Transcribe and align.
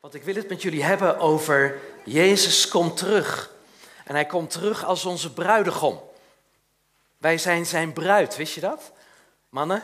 Want 0.00 0.14
ik 0.14 0.22
wil 0.22 0.34
het 0.34 0.48
met 0.48 0.62
jullie 0.62 0.82
hebben 0.82 1.18
over 1.18 1.80
Jezus 2.04 2.68
komt 2.68 2.96
terug. 2.96 3.50
En 4.04 4.14
hij 4.14 4.26
komt 4.26 4.50
terug 4.50 4.84
als 4.84 5.04
onze 5.04 5.32
bruidegom. 5.32 6.00
Wij 7.18 7.38
zijn 7.38 7.66
zijn 7.66 7.92
bruid, 7.92 8.36
wist 8.36 8.54
je 8.54 8.60
dat? 8.60 8.92
Mannen, 9.48 9.82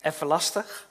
even 0.00 0.26
lastig. 0.26 0.88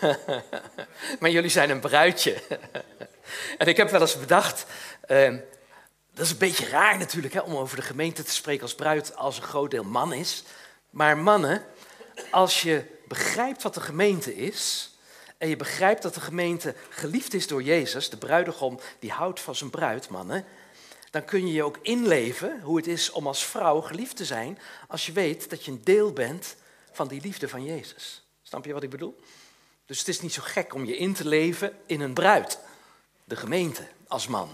maar 1.20 1.30
jullie 1.30 1.50
zijn 1.50 1.70
een 1.70 1.80
bruidje. 1.80 2.42
en 3.58 3.66
ik 3.66 3.76
heb 3.76 3.90
wel 3.90 4.00
eens 4.00 4.18
bedacht, 4.18 4.66
uh, 5.08 5.38
dat 6.14 6.24
is 6.24 6.30
een 6.30 6.38
beetje 6.38 6.68
raar 6.68 6.98
natuurlijk 6.98 7.34
hè, 7.34 7.40
om 7.40 7.56
over 7.56 7.76
de 7.76 7.82
gemeente 7.82 8.22
te 8.22 8.32
spreken 8.32 8.62
als 8.62 8.74
bruid 8.74 9.16
als 9.16 9.36
een 9.36 9.42
groot 9.42 9.70
deel 9.70 9.84
man 9.84 10.12
is. 10.12 10.44
Maar 10.90 11.18
mannen, 11.18 11.66
als 12.30 12.62
je 12.62 12.84
begrijpt 13.08 13.62
wat 13.62 13.74
de 13.74 13.80
gemeente 13.80 14.36
is, 14.36 14.93
en 15.44 15.50
je 15.50 15.56
begrijpt 15.56 16.02
dat 16.02 16.14
de 16.14 16.20
gemeente 16.20 16.74
geliefd 16.88 17.34
is 17.34 17.46
door 17.46 17.62
Jezus, 17.62 18.10
de 18.10 18.16
bruidegom 18.16 18.80
die 18.98 19.10
houdt 19.10 19.40
van 19.40 19.54
zijn 19.54 19.70
bruid, 19.70 20.08
mannen, 20.08 20.44
dan 21.10 21.24
kun 21.24 21.46
je 21.46 21.52
je 21.52 21.62
ook 21.62 21.78
inleven 21.82 22.60
hoe 22.60 22.76
het 22.76 22.86
is 22.86 23.10
om 23.10 23.26
als 23.26 23.44
vrouw 23.46 23.80
geliefd 23.80 24.16
te 24.16 24.24
zijn 24.24 24.58
als 24.88 25.06
je 25.06 25.12
weet 25.12 25.50
dat 25.50 25.64
je 25.64 25.70
een 25.70 25.84
deel 25.84 26.12
bent 26.12 26.56
van 26.92 27.08
die 27.08 27.20
liefde 27.20 27.48
van 27.48 27.64
Jezus. 27.64 28.24
Snap 28.42 28.64
je 28.64 28.72
wat 28.72 28.82
ik 28.82 28.90
bedoel? 28.90 29.20
Dus 29.86 29.98
het 29.98 30.08
is 30.08 30.20
niet 30.20 30.32
zo 30.32 30.42
gek 30.44 30.74
om 30.74 30.84
je 30.84 30.96
in 30.96 31.14
te 31.14 31.28
leven 31.28 31.78
in 31.86 32.00
een 32.00 32.14
bruid, 32.14 32.58
de 33.24 33.36
gemeente 33.36 33.88
als 34.08 34.26
man. 34.26 34.48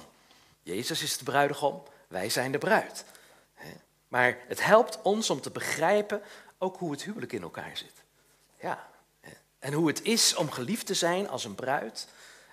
Jezus 0.62 1.02
is 1.02 1.18
de 1.18 1.24
bruidegom, 1.24 1.82
wij 2.08 2.30
zijn 2.30 2.52
de 2.52 2.58
bruid. 2.58 3.04
Maar 4.08 4.38
het 4.48 4.64
helpt 4.64 5.02
ons 5.02 5.30
om 5.30 5.40
te 5.40 5.50
begrijpen 5.50 6.22
ook 6.58 6.76
hoe 6.76 6.90
het 6.90 7.02
huwelijk 7.02 7.32
in 7.32 7.42
elkaar 7.42 7.76
zit. 7.76 7.94
Ja, 8.60 8.88
en 9.60 9.72
hoe 9.72 9.86
het 9.86 10.02
is 10.02 10.34
om 10.34 10.50
geliefd 10.50 10.86
te 10.86 10.94
zijn 10.94 11.28
als 11.28 11.44
een 11.44 11.54
bruid, 11.54 12.06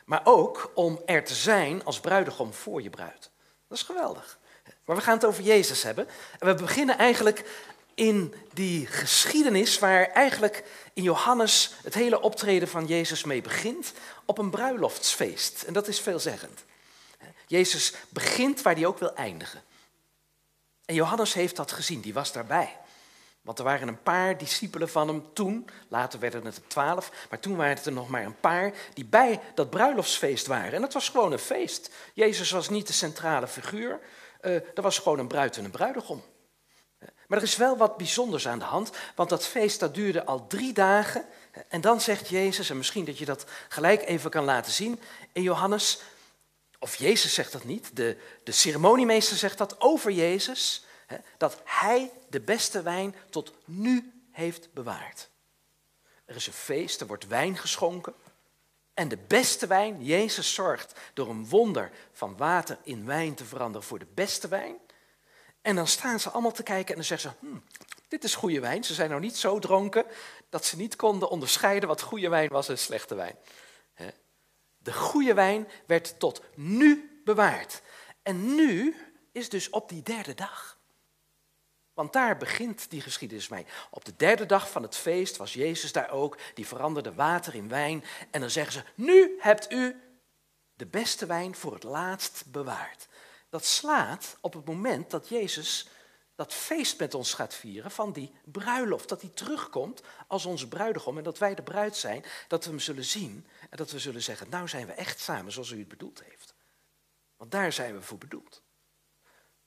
maar 0.06 0.22
ook 0.24 0.72
om 0.74 1.02
er 1.06 1.24
te 1.24 1.36
zijn 1.36 1.86
als 1.86 2.00
bruidegom 2.00 2.54
voor 2.54 2.82
je 2.82 2.90
bruid. 2.90 3.30
Dat 3.68 3.78
is 3.78 3.84
geweldig. 3.84 4.40
Maar 4.86 4.96
we 4.96 5.02
gaan 5.02 5.14
het 5.14 5.26
over 5.26 5.44
Jezus 5.44 5.84
hebben. 5.84 6.08
En 6.40 6.48
we 6.48 6.54
beginnen 6.54 6.98
eigenlijk 6.98 7.50
in 7.94 8.34
die 8.54 8.86
geschiedenis 8.86 9.80
waar 9.80 10.08
eigenlijk 10.08 10.64
in 10.94 11.04
Johannes 11.04 11.72
het 11.84 11.94
hele 11.94 12.22
optreden 12.22 12.68
van 12.68 12.86
Jezus 12.86 13.24
mee 13.24 13.42
begint, 13.42 13.94
op 14.26 14.38
een 14.38 14.50
bruiloftsfeest. 14.50 15.64
En 15.64 15.74
dat 15.74 15.88
is 15.88 16.00
veelzeggend. 16.00 16.64
Jezus 17.48 17.94
begint 18.10 18.62
waar 18.62 18.76
hij 18.76 18.86
ook 18.86 19.00
wil 19.00 19.16
eindigen. 19.16 19.64
En 20.86 20.96
Johannes 20.96 21.34
heeft 21.34 21.56
dat 21.56 21.72
gezien, 21.72 22.02
die 22.02 22.14
was 22.14 22.32
daarbij. 22.32 22.78
Want 23.48 23.60
er 23.60 23.66
waren 23.66 23.88
een 23.88 24.04
paar 24.04 24.38
discipelen 24.38 24.90
van 24.90 25.08
hem 25.08 25.24
toen, 25.34 25.70
later 25.88 26.20
werden 26.20 26.46
het 26.46 26.56
er 26.56 26.68
twaalf, 26.68 27.12
maar 27.30 27.40
toen 27.40 27.56
waren 27.56 27.76
het 27.76 27.86
er 27.86 27.92
nog 27.92 28.10
maar 28.10 28.26
een 28.26 28.40
paar 28.40 28.74
die 28.94 29.06
bij 29.06 29.40
dat 29.56 29.70
bruiloftsfeest 29.70 30.48
waren. 30.48 30.74
En 30.74 30.82
het 30.82 30.94
was 30.94 31.10
gewoon 31.10 31.32
een 31.32 31.40
feest. 31.40 31.90
Jezus 32.14 32.52
was 32.52 32.70
niet 32.70 32.88
de 32.88 32.94
centrale 32.94 33.48
figuur, 33.48 34.00
uh, 34.42 34.54
er 34.54 34.82
was 34.82 35.00
gewoon 35.00 35.20
een 35.20 35.28
bruid 35.28 35.58
en 35.58 35.66
een 35.66 35.72
bruidegom. 35.72 36.24
Maar 37.28 37.38
er 37.38 37.44
is 37.44 37.56
wel 37.56 37.78
wat 37.78 37.98
bijzonders 37.98 38.48
aan 38.48 38.60
de 38.60 38.66
hand, 38.66 38.92
want 39.16 39.30
dat 39.30 39.48
feest 39.48 39.80
dat 39.80 39.96
duurde 39.96 40.26
al 40.26 40.48
drie 40.48 40.74
dagen. 40.74 41.26
En 41.68 41.82
dan 41.82 42.02
zegt 42.02 42.30
Jezus, 42.30 42.70
en 42.70 42.78
misschien 42.78 43.06
dat 43.06 43.18
je 43.18 43.26
dat 43.26 43.46
gelijk 43.68 44.06
even 44.06 44.30
kan 44.30 44.44
laten 44.44 44.72
zien 44.72 45.00
in 45.32 45.42
Johannes, 45.42 46.00
of 46.80 46.96
Jezus 46.96 47.34
zegt 47.34 47.52
dat 47.52 47.64
niet, 47.64 47.96
de, 47.96 48.18
de 48.44 48.52
ceremoniemeester 48.52 49.38
zegt 49.38 49.58
dat 49.58 49.82
over 49.82 50.12
Jezus 50.12 50.86
dat 51.38 51.62
hij 51.64 52.12
de 52.30 52.42
beste 52.42 52.82
wijn 52.82 53.16
tot 53.30 53.54
nu 53.66 54.24
heeft 54.32 54.74
bewaard. 54.74 55.30
Er 56.26 56.36
is 56.36 56.48
een 56.48 56.54
feest, 56.54 57.02
er 57.02 57.08
wordt 57.08 57.28
wijn 57.28 57.58
geschonken. 57.58 58.14
En 58.94 59.08
de 59.08 59.18
beste 59.18 59.68
wijn, 59.68 60.04
Jezus 60.04 60.54
zorgt 60.54 61.00
door 61.14 61.30
een 61.30 61.50
wonder 61.50 61.92
van 62.12 62.38
water 62.38 62.78
in 62.84 63.06
wijn 63.06 63.34
te 63.34 63.46
veranderen 63.46 63.88
voor 63.88 64.00
de 64.00 64.08
beste 64.14 64.48
wijn. 64.48 64.76
En 65.62 65.76
dan 65.76 65.88
staan 65.88 66.20
ze 66.20 66.30
allemaal 66.30 66.52
te 66.52 66.64
kijken 66.64 66.90
en 66.90 66.96
dan 66.96 67.04
zeggen 67.04 67.30
ze, 67.30 67.48
hm, 67.48 67.58
dit 68.08 68.24
is 68.24 68.36
goede 68.36 68.60
wijn. 68.60 68.84
Ze 68.84 68.94
zijn 68.94 69.10
nou 69.10 69.22
niet 69.22 69.38
zo 69.38 69.60
dronken 69.60 70.06
dat 70.50 70.66
ze 70.66 70.78
niet 70.78 70.96
konden 70.96 71.30
onderscheiden 71.30 71.90
wat 71.90 72.02
goede 72.02 72.30
wijn 72.30 72.50
was 72.50 72.70
en 72.70 72.78
slechte 72.78 73.16
wijn. 73.16 73.36
De 74.78 74.94
goede 74.94 75.34
wijn 75.34 75.68
werd 75.86 76.20
tot 76.20 76.42
nu 76.56 77.22
bewaard. 77.24 77.82
En 78.24 78.56
nu 78.56 78.96
is 79.32 79.50
dus 79.50 79.70
op 79.70 79.90
die 79.90 80.02
derde 80.02 80.34
dag. 80.34 80.77
Want 81.98 82.14
daar 82.14 82.38
begint 82.38 82.90
die 82.90 83.02
geschiedenis 83.02 83.48
mee. 83.48 83.66
Op 83.90 84.06
de 84.06 84.14
derde 84.18 84.46
dag 84.46 84.72
van 84.72 84.82
het 84.82 84.96
feest 84.96 85.38
was 85.38 85.54
Jezus 85.54 85.92
daar 85.92 86.10
ook. 86.10 86.38
Die 86.54 86.68
veranderde 86.68 87.14
water 87.14 87.56
in 87.56 87.70
wijn. 87.70 88.04
En 88.32 88.42
dan 88.42 88.50
zeggen 88.50 88.74
ze, 88.74 88.84
nu 88.96 89.36
hebt 89.40 89.72
u 89.72 90.02
de 90.74 90.86
beste 90.86 91.26
wijn 91.26 91.56
voor 91.56 91.74
het 91.74 91.84
laatst 91.84 92.44
bewaard. 92.52 93.08
Dat 93.50 93.66
slaat 93.66 94.38
op 94.42 94.54
het 94.54 94.66
moment 94.66 95.12
dat 95.12 95.30
Jezus 95.30 95.90
dat 96.36 96.54
feest 96.54 97.00
met 97.00 97.14
ons 97.14 97.34
gaat 97.34 97.54
vieren 97.54 97.92
van 97.92 98.14
die 98.14 98.32
bruiloft. 98.46 99.10
Dat 99.10 99.22
hij 99.22 99.32
terugkomt 99.34 100.02
als 100.28 100.46
onze 100.46 100.68
bruidegom 100.68 101.18
en 101.18 101.24
dat 101.24 101.38
wij 101.38 101.56
de 101.56 101.64
bruid 101.64 101.96
zijn. 101.96 102.26
Dat 102.48 102.64
we 102.64 102.70
hem 102.70 102.80
zullen 102.80 103.06
zien 103.06 103.48
en 103.70 103.78
dat 103.78 103.92
we 103.92 104.00
zullen 104.00 104.24
zeggen, 104.24 104.50
nou 104.50 104.68
zijn 104.68 104.86
we 104.86 104.94
echt 104.94 105.20
samen 105.20 105.52
zoals 105.52 105.72
u 105.72 105.80
het 105.80 105.88
bedoeld 105.88 106.24
heeft. 106.24 106.54
Want 107.38 107.52
daar 107.52 107.74
zijn 107.74 107.94
we 107.94 108.02
voor 108.02 108.18
bedoeld. 108.18 108.62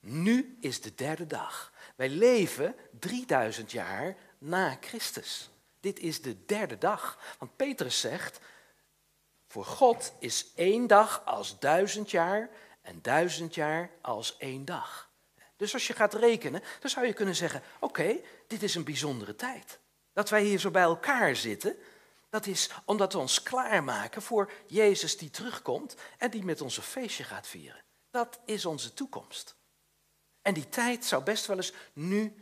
Nu 0.01 0.57
is 0.61 0.81
de 0.81 0.95
derde 0.95 1.27
dag. 1.27 1.73
Wij 2.00 2.09
leven 2.09 2.75
3000 3.00 3.72
jaar 3.72 4.16
na 4.38 4.77
Christus. 4.81 5.50
Dit 5.81 5.99
is 5.99 6.22
de 6.22 6.44
derde 6.44 6.78
dag. 6.78 7.19
Want 7.38 7.56
Petrus 7.56 8.00
zegt, 8.00 8.41
voor 9.47 9.65
God 9.65 10.12
is 10.19 10.53
één 10.55 10.87
dag 10.87 11.22
als 11.25 11.59
duizend 11.59 12.11
jaar 12.11 12.50
en 12.83 12.99
duizend 13.03 13.55
jaar 13.55 13.91
als 14.00 14.37
één 14.37 14.65
dag. 14.65 15.11
Dus 15.56 15.72
als 15.72 15.87
je 15.87 15.93
gaat 15.93 16.15
rekenen, 16.15 16.62
dan 16.81 16.91
zou 16.91 17.06
je 17.06 17.12
kunnen 17.12 17.37
zeggen, 17.37 17.62
oké, 17.81 18.17
dit 18.47 18.62
is 18.62 18.75
een 18.75 18.84
bijzondere 18.84 19.37
tijd. 19.37 19.78
Dat 20.12 20.28
wij 20.28 20.43
hier 20.43 20.59
zo 20.59 20.71
bij 20.71 20.82
elkaar 20.82 21.37
zitten, 21.37 21.77
dat 22.31 22.47
is 22.47 22.71
omdat 22.84 23.12
we 23.12 23.19
ons 23.19 23.43
klaarmaken 23.43 24.22
voor 24.22 24.53
Jezus 24.67 25.17
die 25.17 25.31
terugkomt 25.31 25.94
en 26.19 26.31
die 26.31 26.44
met 26.44 26.61
ons 26.61 26.77
een 26.77 26.82
feestje 26.82 27.25
gaat 27.25 27.47
vieren. 27.47 27.82
Dat 28.11 28.41
is 28.44 28.67
onze 28.67 28.94
toekomst. 28.94 29.59
En 30.43 30.55
die 30.55 30.69
tijd 30.69 31.05
zou 31.05 31.23
best 31.23 31.47
wel 31.47 31.56
eens 31.56 31.73
nu 31.93 32.34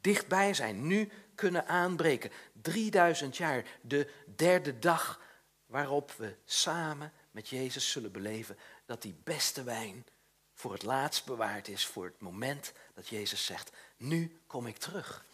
dichtbij 0.00 0.54
zijn, 0.54 0.86
nu 0.86 1.10
kunnen 1.34 1.66
aanbreken. 1.66 2.30
3000 2.52 3.36
jaar, 3.36 3.64
de 3.80 4.10
derde 4.36 4.78
dag 4.78 5.20
waarop 5.66 6.12
we 6.12 6.36
samen 6.44 7.12
met 7.30 7.48
Jezus 7.48 7.90
zullen 7.90 8.12
beleven 8.12 8.58
dat 8.86 9.02
die 9.02 9.16
beste 9.24 9.62
wijn 9.62 10.06
voor 10.54 10.72
het 10.72 10.82
laatst 10.82 11.24
bewaard 11.24 11.68
is, 11.68 11.86
voor 11.86 12.04
het 12.04 12.20
moment 12.20 12.72
dat 12.94 13.08
Jezus 13.08 13.44
zegt, 13.44 13.70
nu 13.96 14.40
kom 14.46 14.66
ik 14.66 14.76
terug. 14.76 15.24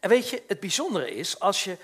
En 0.00 0.08
weet 0.08 0.28
je, 0.28 0.42
het 0.46 0.60
bijzondere 0.60 1.14
is, 1.14 1.40
als 1.40 1.64
je, 1.64 1.76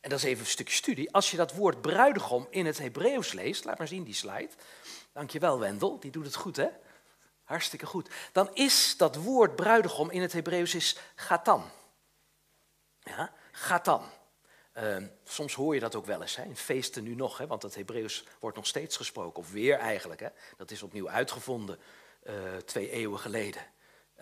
en 0.00 0.10
dat 0.10 0.18
is 0.18 0.24
even 0.24 0.44
een 0.44 0.50
stukje 0.50 0.74
studie, 0.74 1.12
als 1.12 1.30
je 1.30 1.36
dat 1.36 1.54
woord 1.54 1.80
bruidegom 1.80 2.46
in 2.50 2.66
het 2.66 2.78
Hebreeuws 2.78 3.32
leest, 3.32 3.64
laat 3.64 3.78
maar 3.78 3.88
zien 3.88 4.04
die 4.04 4.14
slide. 4.14 4.50
Dankjewel 5.12 5.58
Wendel, 5.58 6.00
die 6.00 6.10
doet 6.10 6.24
het 6.24 6.34
goed 6.34 6.56
hè. 6.56 6.68
Hartstikke 7.48 7.86
goed. 7.86 8.08
Dan 8.32 8.54
is 8.54 8.96
dat 8.96 9.16
woord 9.16 9.56
bruidegom 9.56 10.10
in 10.10 10.22
het 10.22 10.32
Hebreeuws 10.32 10.74
is 10.74 10.98
gatan. 11.14 11.70
Ja, 13.00 13.32
gatan. 13.52 14.02
Uh, 14.74 14.96
soms 15.24 15.54
hoor 15.54 15.74
je 15.74 15.80
dat 15.80 15.94
ook 15.94 16.06
wel 16.06 16.20
eens, 16.20 16.36
hè, 16.36 16.42
in 16.42 16.56
feesten 16.56 17.02
nu 17.02 17.14
nog, 17.14 17.38
hè, 17.38 17.46
want 17.46 17.62
het 17.62 17.74
Hebreeuws 17.74 18.24
wordt 18.40 18.56
nog 18.56 18.66
steeds 18.66 18.96
gesproken, 18.96 19.42
of 19.42 19.50
weer 19.50 19.78
eigenlijk. 19.78 20.20
Hè. 20.20 20.28
Dat 20.56 20.70
is 20.70 20.82
opnieuw 20.82 21.08
uitgevonden 21.10 21.78
uh, 22.22 22.34
twee 22.64 22.90
eeuwen 22.90 23.18
geleden 23.18 23.62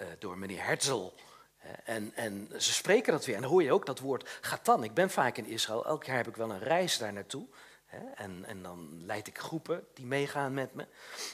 uh, 0.00 0.06
door 0.18 0.38
meneer 0.38 0.64
Herzl. 0.64 1.12
En, 1.84 2.12
en 2.14 2.48
ze 2.58 2.72
spreken 2.72 3.12
dat 3.12 3.24
weer. 3.24 3.34
En 3.34 3.42
dan 3.42 3.50
hoor 3.50 3.62
je 3.62 3.72
ook 3.72 3.86
dat 3.86 3.98
woord 3.98 4.38
gatan. 4.40 4.84
Ik 4.84 4.94
ben 4.94 5.10
vaak 5.10 5.36
in 5.36 5.46
Israël, 5.46 5.86
elk 5.86 6.04
jaar 6.04 6.16
heb 6.16 6.28
ik 6.28 6.36
wel 6.36 6.50
een 6.50 6.58
reis 6.58 6.98
daar 6.98 7.12
naartoe. 7.12 7.46
En, 8.14 8.44
en 8.46 8.62
dan 8.62 9.04
leid 9.04 9.26
ik 9.26 9.38
groepen 9.38 9.86
die 9.94 10.06
meegaan 10.06 10.54
met 10.54 10.74
me. 10.74 10.86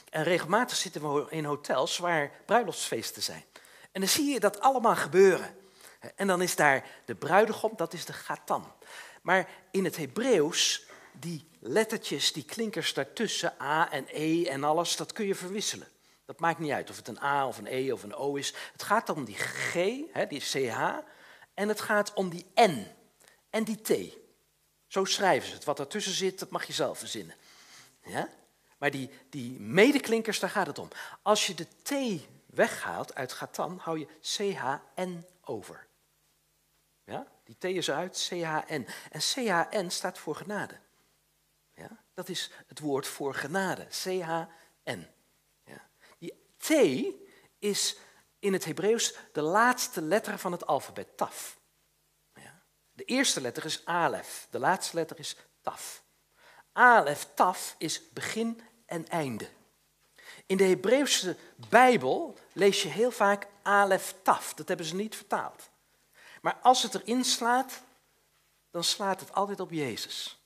En 0.09 0.23
regelmatig 0.23 0.77
zitten 0.77 1.13
we 1.13 1.25
in 1.29 1.45
hotels 1.45 1.97
waar 1.97 2.31
bruiloftsfeesten 2.45 3.23
zijn. 3.23 3.43
En 3.91 4.01
dan 4.01 4.09
zie 4.09 4.33
je 4.33 4.39
dat 4.39 4.59
allemaal 4.59 4.95
gebeuren. 4.95 5.55
En 6.15 6.27
dan 6.27 6.41
is 6.41 6.55
daar 6.55 6.85
de 7.05 7.15
bruidegom, 7.15 7.71
dat 7.75 7.93
is 7.93 8.05
de 8.05 8.13
gatan. 8.13 8.71
Maar 9.21 9.49
in 9.71 9.83
het 9.83 9.97
Hebreeuws, 9.97 10.85
die 11.11 11.47
lettertjes, 11.59 12.33
die 12.33 12.45
klinkers 12.45 12.93
daartussen, 12.93 13.53
A 13.61 13.91
en 13.91 14.05
E 14.07 14.45
en 14.45 14.63
alles, 14.63 14.95
dat 14.95 15.13
kun 15.13 15.25
je 15.25 15.35
verwisselen. 15.35 15.87
Dat 16.25 16.39
maakt 16.39 16.59
niet 16.59 16.71
uit 16.71 16.89
of 16.89 16.95
het 16.97 17.07
een 17.07 17.23
A 17.23 17.47
of 17.47 17.57
een 17.57 17.67
E 17.67 17.91
of 17.91 18.03
een 18.03 18.15
O 18.15 18.35
is. 18.35 18.53
Het 18.71 18.83
gaat 18.83 19.09
om 19.09 19.25
die 19.25 19.35
G, 19.35 19.73
die 20.29 20.39
CH, 20.39 20.79
en 21.53 21.67
het 21.67 21.81
gaat 21.81 22.13
om 22.13 22.29
die 22.29 22.45
N 22.55 22.87
en 23.49 23.63
die 23.63 23.81
T. 23.81 24.17
Zo 24.93 25.05
schrijven 25.05 25.49
ze 25.49 25.55
het. 25.55 25.63
Wat 25.63 25.79
ertussen 25.79 26.13
zit, 26.13 26.39
dat 26.39 26.49
mag 26.49 26.65
je 26.65 26.73
zelf 26.73 26.99
verzinnen. 26.99 27.35
Ja? 28.03 28.29
Maar 28.77 28.91
die, 28.91 29.09
die 29.29 29.59
medeklinkers, 29.59 30.39
daar 30.39 30.49
gaat 30.49 30.67
het 30.67 30.79
om. 30.79 30.87
Als 31.21 31.47
je 31.47 31.53
de 31.53 31.67
T 31.81 32.21
weghaalt 32.45 33.15
uit 33.15 33.33
Gatan, 33.33 33.77
hou 33.81 33.99
je 33.99 34.07
CHN 34.21 35.25
over. 35.41 35.87
Ja? 37.03 37.27
Die 37.43 37.55
T 37.57 37.63
is 37.63 37.91
uit, 37.91 38.17
CHN. 38.27 38.87
En 39.11 39.19
CHN 39.19 39.89
staat 39.89 40.17
voor 40.17 40.35
genade. 40.35 40.79
Ja? 41.75 41.89
Dat 42.13 42.29
is 42.29 42.51
het 42.67 42.79
woord 42.79 43.07
voor 43.07 43.35
genade, 43.35 43.85
C-H-N. 43.85 45.07
Ja. 45.63 45.87
Die 46.17 46.33
T 46.57 46.69
is 47.59 47.97
in 48.39 48.53
het 48.53 48.65
Hebreeuws 48.65 49.15
de 49.31 49.41
laatste 49.41 50.01
letter 50.01 50.37
van 50.37 50.51
het 50.51 50.65
alfabet, 50.65 51.17
taf. 51.17 51.61
De 52.93 53.03
eerste 53.03 53.41
letter 53.41 53.65
is 53.65 53.85
alef, 53.85 54.47
de 54.49 54.59
laatste 54.59 54.95
letter 54.95 55.19
is 55.19 55.35
taf. 55.61 56.03
Alef, 56.71 57.27
taf 57.33 57.75
is 57.77 58.09
begin 58.09 58.61
en 58.85 59.07
einde. 59.07 59.49
In 60.45 60.57
de 60.57 60.63
Hebreeuwse 60.63 61.37
Bijbel 61.69 62.37
lees 62.53 62.83
je 62.83 62.89
heel 62.89 63.11
vaak 63.11 63.47
alef, 63.61 64.15
taf. 64.21 64.53
Dat 64.53 64.67
hebben 64.67 64.85
ze 64.85 64.95
niet 64.95 65.15
vertaald. 65.15 65.69
Maar 66.41 66.59
als 66.61 66.83
het 66.83 66.95
erin 66.95 67.23
slaat, 67.23 67.81
dan 68.71 68.83
slaat 68.83 69.19
het 69.19 69.33
altijd 69.33 69.59
op 69.59 69.71
Jezus. 69.71 70.37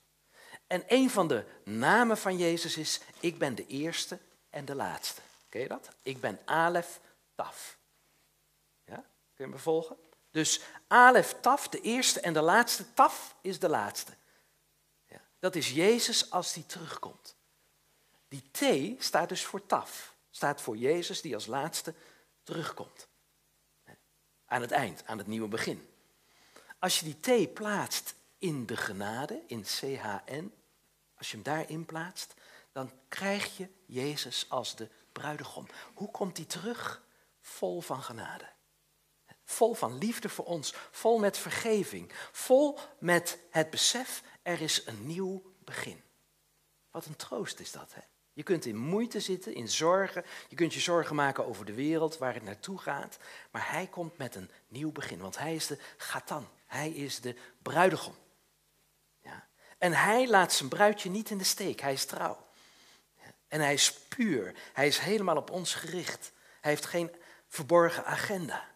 En 0.66 0.84
een 0.86 1.10
van 1.10 1.28
de 1.28 1.44
namen 1.64 2.18
van 2.18 2.36
Jezus 2.36 2.76
is, 2.76 3.00
ik 3.20 3.38
ben 3.38 3.54
de 3.54 3.66
eerste 3.66 4.18
en 4.50 4.64
de 4.64 4.74
laatste. 4.74 5.20
Ken 5.48 5.60
je 5.60 5.68
dat? 5.68 5.88
Ik 6.02 6.20
ben 6.20 6.38
Alef 6.44 7.00
Taf. 7.34 7.78
Ja? 8.84 9.04
Kun 9.34 9.44
je 9.44 9.46
me 9.46 9.58
volgen? 9.58 9.96
Dus 10.30 10.60
Alef 10.86 11.36
Taf, 11.40 11.68
de 11.68 11.80
eerste 11.80 12.20
en 12.20 12.32
de 12.32 12.40
laatste. 12.40 12.94
Taf 12.94 13.36
is 13.40 13.58
de 13.58 13.68
laatste. 13.68 14.12
Ja. 15.06 15.20
Dat 15.38 15.54
is 15.54 15.70
Jezus 15.70 16.30
als 16.30 16.54
hij 16.54 16.64
terugkomt. 16.66 17.36
Die 18.28 18.50
T 18.50 18.62
staat 19.04 19.28
dus 19.28 19.44
voor 19.44 19.66
Taf. 19.66 20.14
Staat 20.30 20.60
voor 20.60 20.76
Jezus 20.76 21.20
die 21.20 21.34
als 21.34 21.46
laatste 21.46 21.94
terugkomt. 22.42 23.08
Aan 24.46 24.60
het 24.60 24.70
eind, 24.70 25.02
aan 25.06 25.18
het 25.18 25.26
nieuwe 25.26 25.48
begin. 25.48 25.88
Als 26.78 27.00
je 27.00 27.14
die 27.14 27.46
T 27.46 27.54
plaatst 27.54 28.14
in 28.38 28.66
de 28.66 28.76
genade, 28.76 29.42
in 29.46 29.64
CHN, 29.64 30.52
als 31.16 31.30
je 31.30 31.34
hem 31.34 31.42
daarin 31.42 31.84
plaatst, 31.84 32.34
dan 32.72 32.92
krijg 33.08 33.56
je 33.56 33.68
Jezus 33.86 34.46
als 34.48 34.76
de 34.76 34.88
bruidegom. 35.12 35.66
Hoe 35.94 36.10
komt 36.10 36.36
hij 36.36 36.46
terug? 36.46 37.02
Vol 37.40 37.80
van 37.80 38.02
genade. 38.02 38.48
Vol 39.50 39.74
van 39.74 39.98
liefde 39.98 40.28
voor 40.28 40.44
ons, 40.44 40.74
vol 40.90 41.18
met 41.18 41.38
vergeving, 41.38 42.12
vol 42.32 42.78
met 42.98 43.38
het 43.50 43.70
besef, 43.70 44.22
er 44.42 44.60
is 44.60 44.86
een 44.86 45.06
nieuw 45.06 45.42
begin. 45.64 46.02
Wat 46.90 47.06
een 47.06 47.16
troost 47.16 47.60
is 47.60 47.72
dat, 47.72 47.94
hè? 47.94 48.00
Je 48.32 48.42
kunt 48.42 48.66
in 48.66 48.76
moeite 48.76 49.20
zitten, 49.20 49.54
in 49.54 49.68
zorgen. 49.68 50.24
Je 50.48 50.56
kunt 50.56 50.74
je 50.74 50.80
zorgen 50.80 51.16
maken 51.16 51.46
over 51.46 51.64
de 51.64 51.74
wereld, 51.74 52.18
waar 52.18 52.34
het 52.34 52.42
naartoe 52.42 52.78
gaat. 52.78 53.18
Maar 53.50 53.70
hij 53.70 53.86
komt 53.86 54.18
met 54.18 54.34
een 54.34 54.50
nieuw 54.68 54.92
begin, 54.92 55.18
want 55.18 55.38
hij 55.38 55.54
is 55.54 55.66
de 55.66 55.78
gatan. 55.96 56.48
Hij 56.66 56.90
is 56.90 57.20
de 57.20 57.34
bruidegom. 57.62 58.14
Ja. 59.20 59.48
En 59.78 59.92
hij 59.92 60.28
laat 60.28 60.52
zijn 60.52 60.68
bruidje 60.68 61.10
niet 61.10 61.30
in 61.30 61.38
de 61.38 61.44
steek. 61.44 61.80
Hij 61.80 61.92
is 61.92 62.04
trouw. 62.04 62.46
En 63.48 63.60
hij 63.60 63.72
is 63.72 63.92
puur. 63.92 64.54
Hij 64.72 64.86
is 64.86 64.98
helemaal 64.98 65.36
op 65.36 65.50
ons 65.50 65.74
gericht. 65.74 66.32
Hij 66.60 66.70
heeft 66.70 66.86
geen 66.86 67.10
verborgen 67.48 68.04
agenda. 68.04 68.68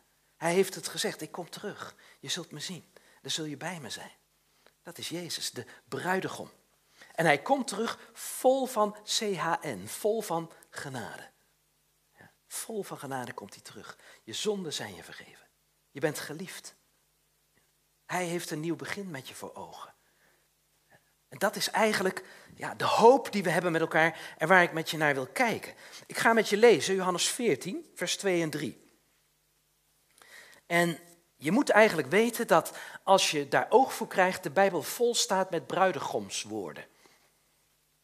Hij 0.42 0.52
heeft 0.52 0.74
het 0.74 0.88
gezegd, 0.88 1.20
ik 1.20 1.32
kom 1.32 1.50
terug. 1.50 1.94
Je 2.20 2.28
zult 2.28 2.50
me 2.50 2.60
zien. 2.60 2.92
Dan 3.20 3.30
zul 3.30 3.44
je 3.44 3.56
bij 3.56 3.80
me 3.80 3.90
zijn. 3.90 4.10
Dat 4.82 4.98
is 4.98 5.08
Jezus, 5.08 5.50
de 5.50 5.66
bruidegom. 5.88 6.50
En 7.14 7.24
hij 7.24 7.42
komt 7.42 7.68
terug 7.68 7.98
vol 8.12 8.66
van 8.66 8.96
CHN, 9.04 9.86
vol 9.86 10.20
van 10.20 10.52
genade. 10.70 11.30
Ja, 12.18 12.30
vol 12.46 12.82
van 12.82 12.98
genade 12.98 13.32
komt 13.32 13.54
hij 13.54 13.62
terug. 13.62 13.98
Je 14.22 14.32
zonden 14.32 14.72
zijn 14.72 14.94
je 14.94 15.02
vergeven. 15.02 15.48
Je 15.90 16.00
bent 16.00 16.18
geliefd. 16.18 16.74
Hij 18.06 18.24
heeft 18.24 18.50
een 18.50 18.60
nieuw 18.60 18.76
begin 18.76 19.10
met 19.10 19.28
je 19.28 19.34
voor 19.34 19.54
ogen. 19.54 19.94
En 21.28 21.38
dat 21.38 21.56
is 21.56 21.70
eigenlijk 21.70 22.24
ja, 22.54 22.74
de 22.74 22.84
hoop 22.84 23.32
die 23.32 23.42
we 23.42 23.50
hebben 23.50 23.72
met 23.72 23.80
elkaar 23.80 24.34
en 24.38 24.48
waar 24.48 24.62
ik 24.62 24.72
met 24.72 24.90
je 24.90 24.96
naar 24.96 25.14
wil 25.14 25.26
kijken. 25.26 25.74
Ik 26.06 26.18
ga 26.18 26.32
met 26.32 26.48
je 26.48 26.56
lezen, 26.56 26.94
Johannes 26.94 27.28
14, 27.28 27.90
vers 27.94 28.16
2 28.16 28.42
en 28.42 28.50
3. 28.50 28.81
En 30.72 30.98
je 31.36 31.50
moet 31.50 31.70
eigenlijk 31.70 32.08
weten 32.08 32.46
dat 32.46 32.72
als 33.02 33.30
je 33.30 33.48
daar 33.48 33.66
oog 33.68 33.94
voor 33.94 34.06
krijgt, 34.06 34.42
de 34.42 34.50
Bijbel 34.50 34.82
vol 34.82 35.14
staat 35.14 35.50
met 35.50 35.66
bruidegomswoorden. 35.66 36.84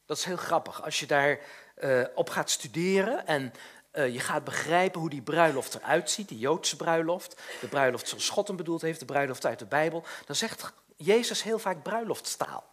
Dat 0.07 0.17
is 0.17 0.25
heel 0.25 0.37
grappig. 0.37 0.83
Als 0.85 1.01
je 1.01 1.07
daar 1.07 1.39
uh, 1.79 2.05
op 2.15 2.31
gaat 2.31 2.51
studeren 2.51 3.27
en 3.27 3.53
uh, 3.93 4.13
je 4.13 4.21
gaat 4.21 4.45
begrijpen 4.45 5.01
hoe 5.01 5.11
die 5.11 5.23
bruiloft 5.23 5.75
eruit 5.75 6.11
ziet, 6.11 6.29
die 6.29 6.39
Joodse 6.39 6.77
bruiloft, 6.77 7.41
de 7.61 7.69
bruiloft 7.69 8.09
zoals 8.09 8.47
hem 8.47 8.57
bedoeld 8.57 8.83
heeft, 8.83 8.99
de 8.99 9.05
bruiloft 9.05 9.47
uit 9.47 9.59
de 9.59 9.67
Bijbel, 9.67 10.05
dan 10.27 10.37
zegt 10.37 10.73
Jezus 10.97 11.43
heel 11.43 11.59
vaak 11.59 11.83
bruiloftstaal. 11.83 12.65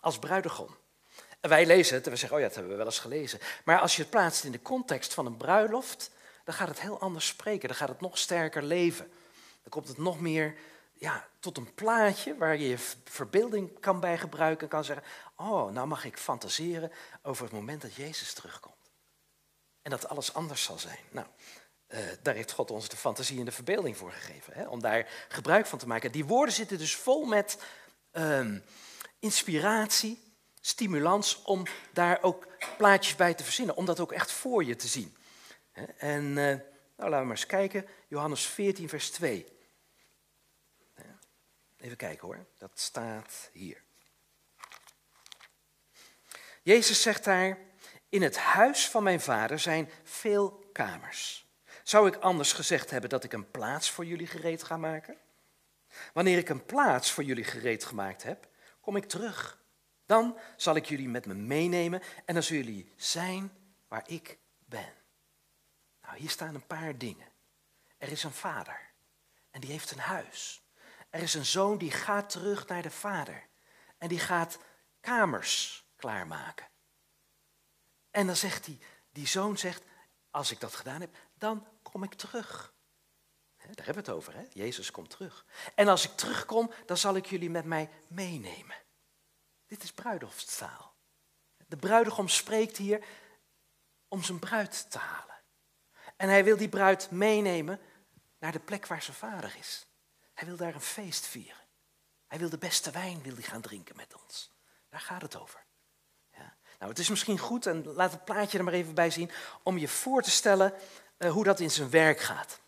Als 0.00 0.18
bruidegom. 0.18 0.76
En 1.40 1.48
wij 1.48 1.66
lezen 1.66 1.94
het 1.94 2.04
en 2.04 2.12
we 2.12 2.18
zeggen, 2.18 2.36
oh 2.36 2.42
ja, 2.42 2.48
dat 2.48 2.56
hebben 2.56 2.72
we 2.72 2.78
wel 2.82 2.90
eens 2.90 2.98
gelezen. 2.98 3.38
Maar 3.64 3.78
als 3.78 3.96
je 3.96 4.02
het 4.02 4.10
plaatst 4.10 4.44
in 4.44 4.52
de 4.52 4.62
context 4.62 5.14
van 5.14 5.26
een 5.26 5.36
bruiloft, 5.36 6.10
dan 6.50 6.58
gaat 6.58 6.68
het 6.68 6.80
heel 6.80 7.00
anders 7.00 7.26
spreken. 7.26 7.68
Dan 7.68 7.76
gaat 7.76 7.88
het 7.88 8.00
nog 8.00 8.18
sterker 8.18 8.62
leven. 8.62 9.10
Dan 9.62 9.68
komt 9.68 9.88
het 9.88 9.98
nog 9.98 10.20
meer 10.20 10.56
ja, 10.92 11.28
tot 11.40 11.56
een 11.56 11.74
plaatje 11.74 12.36
waar 12.36 12.56
je 12.56 12.68
je 12.68 12.78
verbeelding 13.04 13.80
kan 13.80 14.00
bij 14.00 14.18
gebruiken. 14.18 14.62
En 14.62 14.68
kan 14.68 14.84
zeggen, 14.84 15.06
oh, 15.36 15.72
nou 15.72 15.86
mag 15.86 16.04
ik 16.04 16.18
fantaseren 16.18 16.92
over 17.22 17.44
het 17.44 17.52
moment 17.52 17.82
dat 17.82 17.94
Jezus 17.94 18.32
terugkomt. 18.32 18.90
En 19.82 19.90
dat 19.90 20.08
alles 20.08 20.34
anders 20.34 20.62
zal 20.62 20.78
zijn. 20.78 20.98
Nou, 21.10 21.26
uh, 21.88 21.98
daar 22.22 22.34
heeft 22.34 22.52
God 22.52 22.70
ons 22.70 22.88
de 22.88 22.96
fantasie 22.96 23.38
en 23.38 23.44
de 23.44 23.52
verbeelding 23.52 23.96
voor 23.96 24.12
gegeven. 24.12 24.52
Hè, 24.52 24.68
om 24.68 24.80
daar 24.80 25.08
gebruik 25.28 25.66
van 25.66 25.78
te 25.78 25.86
maken. 25.86 26.12
Die 26.12 26.24
woorden 26.24 26.54
zitten 26.54 26.78
dus 26.78 26.96
vol 26.96 27.24
met 27.24 27.58
uh, 28.12 28.56
inspiratie, 29.18 30.22
stimulans 30.60 31.42
om 31.42 31.66
daar 31.92 32.22
ook 32.22 32.46
plaatjes 32.76 33.16
bij 33.16 33.34
te 33.34 33.44
verzinnen. 33.44 33.76
Om 33.76 33.84
dat 33.84 34.00
ook 34.00 34.12
echt 34.12 34.32
voor 34.32 34.64
je 34.64 34.76
te 34.76 34.88
zien. 34.88 35.18
En 35.96 36.24
uh, 36.24 36.34
nou, 36.34 36.60
laten 36.96 37.18
we 37.18 37.24
maar 37.24 37.30
eens 37.30 37.46
kijken. 37.46 37.86
Johannes 38.08 38.46
14, 38.46 38.88
vers 38.88 39.10
2. 39.10 39.58
Even 41.76 41.96
kijken 41.96 42.26
hoor, 42.26 42.46
dat 42.58 42.70
staat 42.74 43.50
hier. 43.52 43.82
Jezus 46.62 47.02
zegt 47.02 47.24
daar, 47.24 47.58
in 48.08 48.22
het 48.22 48.36
huis 48.36 48.88
van 48.88 49.02
mijn 49.02 49.20
vader 49.20 49.58
zijn 49.58 49.90
veel 50.02 50.68
kamers. 50.72 51.48
Zou 51.82 52.08
ik 52.08 52.16
anders 52.16 52.52
gezegd 52.52 52.90
hebben 52.90 53.10
dat 53.10 53.24
ik 53.24 53.32
een 53.32 53.50
plaats 53.50 53.90
voor 53.90 54.04
jullie 54.04 54.26
gereed 54.26 54.62
ga 54.62 54.76
maken? 54.76 55.16
Wanneer 56.12 56.38
ik 56.38 56.48
een 56.48 56.64
plaats 56.64 57.12
voor 57.12 57.24
jullie 57.24 57.44
gereed 57.44 57.84
gemaakt 57.84 58.22
heb, 58.22 58.48
kom 58.80 58.96
ik 58.96 59.04
terug. 59.04 59.58
Dan 60.06 60.38
zal 60.56 60.76
ik 60.76 60.84
jullie 60.84 61.08
met 61.08 61.26
me 61.26 61.34
meenemen 61.34 62.02
en 62.24 62.34
dan 62.34 62.42
zullen 62.42 62.64
jullie 62.64 62.92
zijn 62.96 63.52
waar 63.88 64.04
ik 64.06 64.38
ben. 64.64 64.92
Nou, 66.10 66.22
hier 66.22 66.30
staan 66.30 66.54
een 66.54 66.66
paar 66.66 66.98
dingen. 66.98 67.28
Er 67.98 68.08
is 68.08 68.22
een 68.22 68.32
vader 68.32 68.90
en 69.50 69.60
die 69.60 69.70
heeft 69.70 69.90
een 69.90 69.98
huis. 69.98 70.62
Er 71.10 71.22
is 71.22 71.34
een 71.34 71.46
zoon 71.46 71.78
die 71.78 71.90
gaat 71.90 72.30
terug 72.30 72.66
naar 72.66 72.82
de 72.82 72.90
vader 72.90 73.48
en 73.98 74.08
die 74.08 74.18
gaat 74.18 74.58
kamers 75.00 75.84
klaarmaken. 75.96 76.68
En 78.10 78.26
dan 78.26 78.36
zegt 78.36 78.66
hij, 78.66 78.78
die 79.10 79.26
zoon 79.26 79.58
zegt, 79.58 79.82
als 80.30 80.50
ik 80.50 80.60
dat 80.60 80.74
gedaan 80.74 81.00
heb, 81.00 81.16
dan 81.34 81.66
kom 81.82 82.02
ik 82.02 82.14
terug. 82.14 82.74
Daar 83.56 83.84
hebben 83.84 84.04
we 84.04 84.10
het 84.10 84.18
over, 84.18 84.34
hè? 84.34 84.44
Jezus 84.52 84.90
komt 84.90 85.10
terug. 85.10 85.46
En 85.74 85.88
als 85.88 86.04
ik 86.04 86.16
terugkom, 86.16 86.72
dan 86.86 86.96
zal 86.96 87.16
ik 87.16 87.26
jullie 87.26 87.50
met 87.50 87.64
mij 87.64 87.90
meenemen. 88.06 88.76
Dit 89.66 89.82
is 89.82 89.92
bruiloftstaal. 89.92 90.94
De 91.66 91.76
bruidegom 91.76 92.28
spreekt 92.28 92.76
hier 92.76 93.04
om 94.08 94.22
zijn 94.22 94.38
bruid 94.38 94.90
te 94.90 94.98
halen. 94.98 95.30
En 96.20 96.28
hij 96.28 96.44
wil 96.44 96.56
die 96.56 96.68
bruid 96.68 97.10
meenemen 97.10 97.80
naar 98.38 98.52
de 98.52 98.58
plek 98.58 98.86
waar 98.86 99.02
zijn 99.02 99.16
vader 99.16 99.54
is. 99.58 99.86
Hij 100.34 100.46
wil 100.48 100.56
daar 100.56 100.74
een 100.74 100.80
feest 100.80 101.26
vieren. 101.26 101.64
Hij 102.26 102.38
wil 102.38 102.48
de 102.48 102.58
beste 102.58 102.90
wijn 102.90 103.22
wil 103.22 103.34
hij 103.34 103.42
gaan 103.42 103.60
drinken 103.60 103.96
met 103.96 104.14
ons. 104.22 104.50
Daar 104.88 105.00
gaat 105.00 105.22
het 105.22 105.40
over. 105.40 105.64
Ja. 106.32 106.54
Nou, 106.78 106.90
het 106.90 106.98
is 106.98 107.08
misschien 107.08 107.38
goed, 107.38 107.66
en 107.66 107.92
laat 107.92 108.12
het 108.12 108.24
plaatje 108.24 108.58
er 108.58 108.64
maar 108.64 108.72
even 108.72 108.94
bij 108.94 109.10
zien, 109.10 109.30
om 109.62 109.78
je 109.78 109.88
voor 109.88 110.22
te 110.22 110.30
stellen 110.30 110.74
uh, 111.18 111.30
hoe 111.30 111.44
dat 111.44 111.60
in 111.60 111.70
zijn 111.70 111.90
werk 111.90 112.20
gaat. 112.20 112.60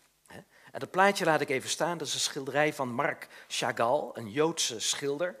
En 0.71 0.79
dat 0.79 0.91
plaatje 0.91 1.25
laat 1.25 1.41
ik 1.41 1.49
even 1.49 1.69
staan. 1.69 1.97
Dat 1.97 2.07
is 2.07 2.13
een 2.13 2.19
schilderij 2.19 2.73
van 2.73 2.89
Marc 2.89 3.27
Chagall, 3.47 4.09
een 4.13 4.31
Joodse 4.31 4.79
schilder, 4.79 5.35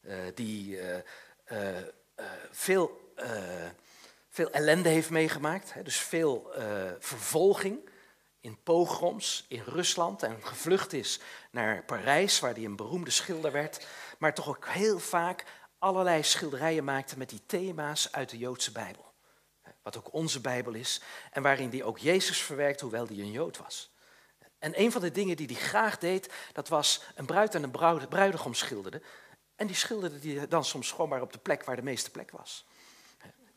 uh, 0.00 0.16
die 0.34 0.80
uh, 0.80 1.76
veel, 2.50 3.12
veel 4.38 4.50
ellende 4.50 4.88
heeft 4.88 5.10
meegemaakt. 5.10 5.72
Dus 5.84 5.96
veel 5.96 6.52
vervolging 6.98 7.90
in 8.40 8.62
pogroms 8.62 9.44
in 9.48 9.62
Rusland 9.66 10.22
en 10.22 10.46
gevlucht 10.46 10.92
is 10.92 11.20
naar 11.50 11.84
Parijs, 11.84 12.40
waar 12.40 12.54
hij 12.54 12.64
een 12.64 12.76
beroemde 12.76 13.10
schilder 13.10 13.52
werd, 13.52 13.86
maar 14.18 14.34
toch 14.34 14.48
ook 14.48 14.66
heel 14.68 14.98
vaak 14.98 15.44
allerlei 15.78 16.22
schilderijen 16.22 16.84
maakte 16.84 17.18
met 17.18 17.28
die 17.28 17.42
thema's 17.46 18.12
uit 18.12 18.30
de 18.30 18.38
Joodse 18.38 18.72
Bijbel. 18.72 19.12
Wat 19.82 19.96
ook 19.96 20.12
onze 20.12 20.40
Bijbel 20.40 20.74
is 20.74 21.00
en 21.30 21.42
waarin 21.42 21.70
hij 21.70 21.82
ook 21.82 21.98
Jezus 21.98 22.42
verwerkt, 22.42 22.80
hoewel 22.80 23.06
hij 23.06 23.18
een 23.18 23.30
Jood 23.30 23.58
was. 23.58 23.94
En 24.58 24.80
een 24.80 24.92
van 24.92 25.00
de 25.00 25.10
dingen 25.10 25.36
die 25.36 25.46
hij 25.46 25.56
graag 25.56 25.98
deed, 25.98 26.32
dat 26.52 26.68
was 26.68 27.02
een 27.14 27.26
bruid 27.26 27.54
en 27.54 27.62
een 27.62 28.08
bruidegom 28.08 28.54
schilderde. 28.54 29.02
En 29.56 29.66
die 29.66 29.76
schilderde 29.76 30.32
hij 30.32 30.48
dan 30.48 30.64
soms 30.64 30.90
gewoon 30.90 31.08
maar 31.08 31.22
op 31.22 31.32
de 31.32 31.38
plek 31.38 31.64
waar 31.64 31.76
de 31.76 31.82
meeste 31.82 32.10
plek 32.10 32.30
was. 32.30 32.66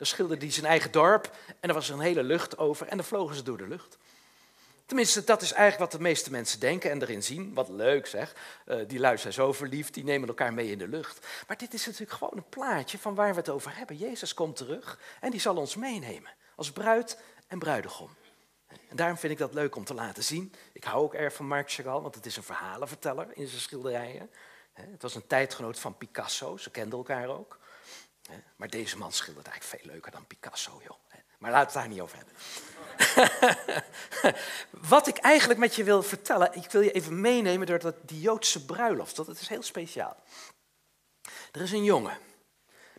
Dan 0.01 0.09
schilderde 0.09 0.45
hij 0.45 0.53
zijn 0.53 0.65
eigen 0.65 0.91
dorp 0.91 1.35
en 1.59 1.69
er 1.69 1.75
was 1.75 1.89
een 1.89 1.99
hele 1.99 2.23
lucht 2.23 2.57
over 2.57 2.87
en 2.87 2.97
dan 2.97 3.05
vlogen 3.05 3.35
ze 3.35 3.43
door 3.43 3.57
de 3.57 3.67
lucht. 3.67 3.97
Tenminste, 4.85 5.23
dat 5.23 5.41
is 5.41 5.51
eigenlijk 5.51 5.91
wat 5.91 5.99
de 5.99 6.07
meeste 6.07 6.31
mensen 6.31 6.59
denken 6.59 6.91
en 6.91 7.01
erin 7.01 7.23
zien. 7.23 7.53
Wat 7.53 7.69
leuk 7.69 8.07
zeg, 8.07 8.35
uh, 8.65 8.77
die 8.87 8.99
lui 8.99 9.17
zijn 9.17 9.33
zo 9.33 9.53
verliefd, 9.53 9.93
die 9.93 10.03
nemen 10.03 10.27
elkaar 10.27 10.53
mee 10.53 10.71
in 10.71 10.77
de 10.77 10.87
lucht. 10.87 11.27
Maar 11.47 11.57
dit 11.57 11.73
is 11.73 11.85
natuurlijk 11.85 12.11
gewoon 12.11 12.37
een 12.37 12.49
plaatje 12.49 12.97
van 12.97 13.15
waar 13.15 13.29
we 13.29 13.39
het 13.39 13.49
over 13.49 13.77
hebben. 13.77 13.97
Jezus 13.97 14.33
komt 14.33 14.55
terug 14.55 14.99
en 15.19 15.31
die 15.31 15.39
zal 15.39 15.55
ons 15.55 15.75
meenemen 15.75 16.31
als 16.55 16.71
bruid 16.71 17.17
en 17.47 17.59
bruidegom. 17.59 18.09
En 18.67 18.95
daarom 18.95 19.17
vind 19.17 19.33
ik 19.33 19.39
dat 19.39 19.53
leuk 19.53 19.75
om 19.75 19.85
te 19.85 19.93
laten 19.93 20.23
zien. 20.23 20.53
Ik 20.73 20.83
hou 20.83 21.03
ook 21.03 21.13
erg 21.13 21.33
van 21.33 21.47
Marc 21.47 21.71
Chagall, 21.71 22.01
want 22.01 22.15
het 22.15 22.25
is 22.25 22.37
een 22.37 22.43
verhalenverteller 22.43 23.27
in 23.33 23.47
zijn 23.47 23.61
schilderijen. 23.61 24.29
Het 24.73 25.01
was 25.01 25.15
een 25.15 25.27
tijdgenoot 25.27 25.79
van 25.79 25.97
Picasso, 25.97 26.57
ze 26.57 26.71
kenden 26.71 26.97
elkaar 26.97 27.27
ook. 27.27 27.59
Maar 28.55 28.69
deze 28.69 28.97
man 28.97 29.11
schildert 29.11 29.47
eigenlijk 29.47 29.81
veel 29.81 29.91
leuker 29.91 30.11
dan 30.11 30.27
Picasso, 30.27 30.81
joh. 30.83 30.97
Maar 31.41 31.51
laten 31.51 31.73
we 31.73 31.79
het 31.79 31.87
daar 31.87 31.87
niet 31.87 32.01
over 32.01 32.17
hebben. 32.17 32.33
Wat 34.89 35.07
ik 35.07 35.17
eigenlijk 35.17 35.59
met 35.59 35.75
je 35.75 35.83
wil 35.83 36.03
vertellen, 36.03 36.55
ik 36.55 36.71
wil 36.71 36.81
je 36.81 36.91
even 36.91 37.21
meenemen 37.21 37.67
door 37.67 37.79
dat, 37.79 37.95
die 38.01 38.19
Joodse 38.19 38.65
bruiloft. 38.65 39.15
Dat 39.15 39.27
is 39.27 39.47
heel 39.47 39.63
speciaal. 39.63 40.23
Er 41.51 41.61
is 41.61 41.71
een 41.71 41.83
jongen 41.83 42.17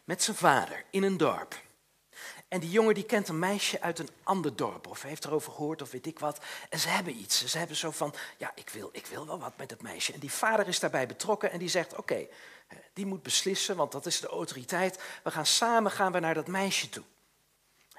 met 0.04 0.22
zijn 0.22 0.36
vader 0.36 0.84
in 0.90 1.02
een 1.02 1.16
dorp. 1.16 1.60
En 2.52 2.60
die 2.60 2.70
jongen 2.70 2.94
die 2.94 3.04
kent 3.04 3.28
een 3.28 3.38
meisje 3.38 3.80
uit 3.80 3.98
een 3.98 4.08
ander 4.22 4.56
dorp, 4.56 4.86
of 4.86 5.02
heeft 5.02 5.24
erover 5.24 5.52
gehoord, 5.52 5.82
of 5.82 5.90
weet 5.90 6.06
ik 6.06 6.18
wat. 6.18 6.40
En 6.68 6.78
ze 6.78 6.88
hebben 6.88 7.16
iets. 7.16 7.44
Ze 7.44 7.58
hebben 7.58 7.76
zo 7.76 7.90
van, 7.90 8.14
ja, 8.38 8.52
ik 8.54 8.68
wil, 8.68 8.88
ik 8.92 9.06
wil 9.06 9.26
wel 9.26 9.38
wat 9.38 9.56
met 9.56 9.68
dat 9.68 9.82
meisje. 9.82 10.12
En 10.12 10.20
die 10.20 10.32
vader 10.32 10.68
is 10.68 10.80
daarbij 10.80 11.06
betrokken 11.06 11.50
en 11.50 11.58
die 11.58 11.68
zegt, 11.68 11.96
oké, 11.96 12.26
die 12.92 13.06
moet 13.06 13.22
beslissen, 13.22 13.76
want 13.76 13.92
dat 13.92 14.06
is 14.06 14.20
de 14.20 14.26
autoriteit. 14.26 15.02
We 15.22 15.30
gaan 15.30 15.46
samen 15.46 15.90
gaan 15.90 16.12
we 16.12 16.18
naar 16.18 16.34
dat 16.34 16.46
meisje 16.46 16.88
toe. 16.88 17.04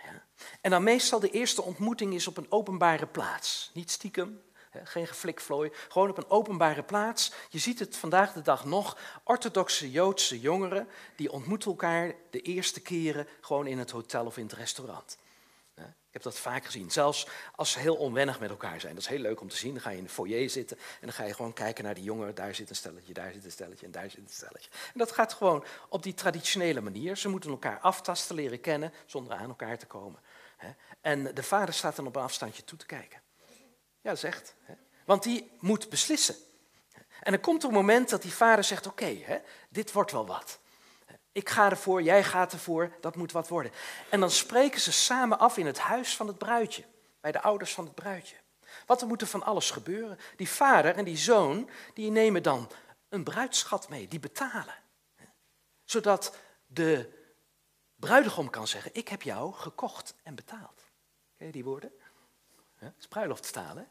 Ja. 0.04 0.24
En 0.62 0.72
dan 0.72 0.84
meestal 0.84 1.20
de 1.20 1.30
eerste 1.30 1.62
ontmoeting 1.62 2.14
is 2.14 2.28
op 2.28 2.38
een 2.38 2.52
openbare 2.52 3.08
plaats. 3.08 3.72
Niet 3.74 3.92
stiekem, 3.92 4.42
geen 4.84 5.08
geflikvlooi, 5.08 5.72
gewoon 5.88 6.10
op 6.10 6.18
een 6.18 6.30
openbare 6.30 6.84
plaats. 6.84 7.32
Je 7.50 7.60
ziet 7.60 7.80
het 7.80 7.98
vandaag 7.98 8.34
de 8.34 8.42
dag 8.42 8.66
nog. 8.66 8.98
Orthodoxe 9.24 9.92
Joodse 9.92 10.40
jongeren 10.40 10.88
die 11.16 11.32
ontmoeten 11.32 11.70
elkaar 11.70 12.14
de 12.30 12.42
eerste 12.42 12.82
keren 12.82 13.28
gewoon 13.42 13.68
in 13.68 13.80
het 13.80 13.92
hotel 13.92 14.26
of 14.26 14.38
in 14.38 14.46
het 14.46 14.54
restaurant. 14.54 15.18
Ik 16.14 16.24
heb 16.24 16.34
dat 16.34 16.42
vaak 16.42 16.66
gezien, 16.66 16.92
zelfs 16.92 17.28
als 17.56 17.72
ze 17.72 17.80
heel 17.80 17.96
onwennig 17.96 18.40
met 18.40 18.50
elkaar 18.50 18.80
zijn. 18.80 18.94
Dat 18.94 19.04
is 19.04 19.10
heel 19.10 19.20
leuk 19.20 19.42
om 19.42 19.50
te 19.50 19.58
zien. 19.58 19.74
Dan 19.74 19.82
ga 19.82 19.90
je 19.90 19.98
in 19.98 20.04
de 20.04 20.10
foyer 20.10 20.50
zitten 20.50 20.78
en 20.78 21.08
dan 21.08 21.14
ga 21.14 21.24
je 21.24 21.34
gewoon 21.34 21.54
kijken 21.54 21.84
naar 21.84 21.94
die 21.94 22.04
jongeren. 22.04 22.36
Daar 22.36 22.56
zit 22.56 22.70
een 22.70 22.76
stelletje, 22.76 23.14
daar 23.14 23.32
zit 23.34 23.46
een 23.46 23.52
stelletje 23.52 23.86
en 23.86 23.92
daar 23.92 24.10
zit 24.10 24.20
een 24.20 24.28
stelletje. 24.30 24.70
En 24.72 25.00
dat 25.00 25.12
gaat 25.12 25.34
gewoon 25.34 25.64
op 25.90 26.04
die 26.04 26.14
traditionele 26.14 26.82
manier. 26.82 27.18
Ze 27.18 27.30
moeten 27.30 27.50
elkaar 27.50 27.80
aftasten, 27.80 28.36
leren 28.36 28.60
kennen, 28.60 28.94
zonder 29.06 29.34
aan 29.34 29.50
elkaar 29.50 29.78
te 29.78 29.86
komen. 29.86 30.20
En 31.02 31.36
de 31.36 31.44
vader 31.44 31.74
staat 31.74 31.96
dan 31.96 32.08
op 32.08 32.16
een 32.16 32.22
afstandje 32.22 32.64
toe 32.64 32.78
te 32.78 32.86
kijken. 32.86 33.22
Ja. 34.04 34.16
Hè? 34.62 34.74
Want 35.06 35.24
die 35.24 35.52
moet 35.60 35.90
beslissen. 35.90 36.36
En 37.22 37.34
er 37.34 37.40
komt 37.40 37.64
een 37.64 37.74
moment 37.74 38.10
dat 38.10 38.22
die 38.22 38.34
vader 38.34 38.64
zegt: 38.64 38.88
Oké, 38.88 39.42
dit 39.70 39.92
wordt 39.92 40.12
wel 40.12 40.26
wat. 40.26 40.60
Ik 41.32 41.50
ga 41.50 41.70
ervoor, 41.70 42.02
jij 42.02 42.24
gaat 42.24 42.54
ervoor, 42.54 42.98
dat 43.02 43.16
moet 43.16 43.32
wat 43.32 43.48
worden. 43.48 43.72
En 44.10 44.20
dan 44.20 44.32
spreken 44.32 44.82
ze 44.82 44.92
samen 44.92 45.40
af 45.40 45.58
in 45.58 45.66
het 45.66 45.80
huis 45.80 46.16
van 46.16 46.28
het 46.28 46.38
bruidje, 46.38 46.84
bij 47.20 47.32
de 47.32 47.42
ouders 47.42 47.74
van 47.74 47.84
het 47.86 47.96
bruidje. 47.96 48.36
Wat 48.86 49.02
er 49.02 49.08
moet 49.08 49.22
er 49.22 49.28
van 49.28 49.44
alles 49.44 49.72
gebeuren. 49.72 50.20
Die 50.36 50.50
vader 50.50 50.96
en 50.96 51.06
die 51.06 51.18
zoon, 51.18 51.70
die 51.94 52.12
nemen 52.12 52.44
dan 52.44 52.72
een 53.10 53.24
bruidschat 53.24 53.90
mee, 53.90 54.08
die 54.08 54.20
betalen. 54.20 54.76
Zodat 55.84 56.36
de 56.68 57.10
bruidegom 57.96 58.50
kan 58.50 58.68
zeggen, 58.68 58.92
ik 58.94 59.08
heb 59.08 59.22
jou 59.22 59.54
gekocht 59.54 60.16
en 60.24 60.36
betaald. 60.36 60.82
Ken 61.38 61.46
je 61.46 61.52
die 61.52 61.64
woorden? 61.64 61.92
Dat 62.80 62.94
is 63.00 63.08
bruiloftstaal, 63.08 63.76
hè? 63.76 63.84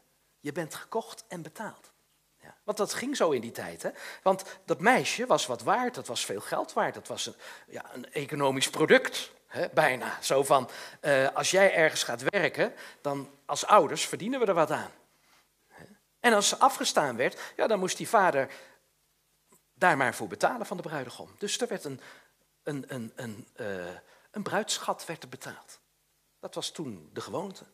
Je 0.43 0.51
bent 0.51 0.75
gekocht 0.75 1.23
en 1.27 1.41
betaald. 1.41 1.91
Ja, 2.37 2.55
want 2.63 2.77
dat 2.77 2.93
ging 2.93 3.17
zo 3.17 3.31
in 3.31 3.41
die 3.41 3.51
tijd. 3.51 3.81
Hè? 3.81 3.89
Want 4.23 4.43
dat 4.65 4.79
meisje 4.79 5.25
was 5.25 5.45
wat 5.45 5.61
waard, 5.61 5.95
dat 5.95 6.07
was 6.07 6.25
veel 6.25 6.41
geld 6.41 6.73
waard. 6.73 6.93
Dat 6.93 7.07
was 7.07 7.25
een, 7.25 7.35
ja, 7.67 7.93
een 7.93 8.11
economisch 8.11 8.69
product, 8.69 9.31
hè? 9.47 9.67
bijna. 9.73 10.21
Zo 10.21 10.43
van, 10.43 10.69
uh, 11.01 11.29
als 11.33 11.51
jij 11.51 11.73
ergens 11.73 12.03
gaat 12.03 12.21
werken, 12.21 12.73
dan 13.01 13.29
als 13.45 13.65
ouders 13.65 14.05
verdienen 14.05 14.39
we 14.39 14.45
er 14.45 14.53
wat 14.53 14.71
aan. 14.71 14.91
En 16.19 16.33
als 16.33 16.47
ze 16.47 16.57
afgestaan 16.57 17.15
werd, 17.15 17.53
ja, 17.55 17.67
dan 17.67 17.79
moest 17.79 17.97
die 17.97 18.09
vader 18.09 18.49
daar 19.73 19.97
maar 19.97 20.15
voor 20.15 20.27
betalen 20.27 20.65
van 20.65 20.77
de 20.77 20.83
bruidegom. 20.83 21.35
Dus 21.37 21.59
er 21.59 21.67
werd 21.67 21.83
een, 21.83 22.01
een, 22.63 22.85
een, 22.87 23.11
een, 23.15 23.47
uh, 23.55 23.95
een 24.31 24.43
bruidschat 24.43 25.05
werd 25.05 25.23
er 25.23 25.29
betaald. 25.29 25.79
Dat 26.39 26.55
was 26.55 26.71
toen 26.71 27.09
de 27.13 27.21
gewoonte. 27.21 27.65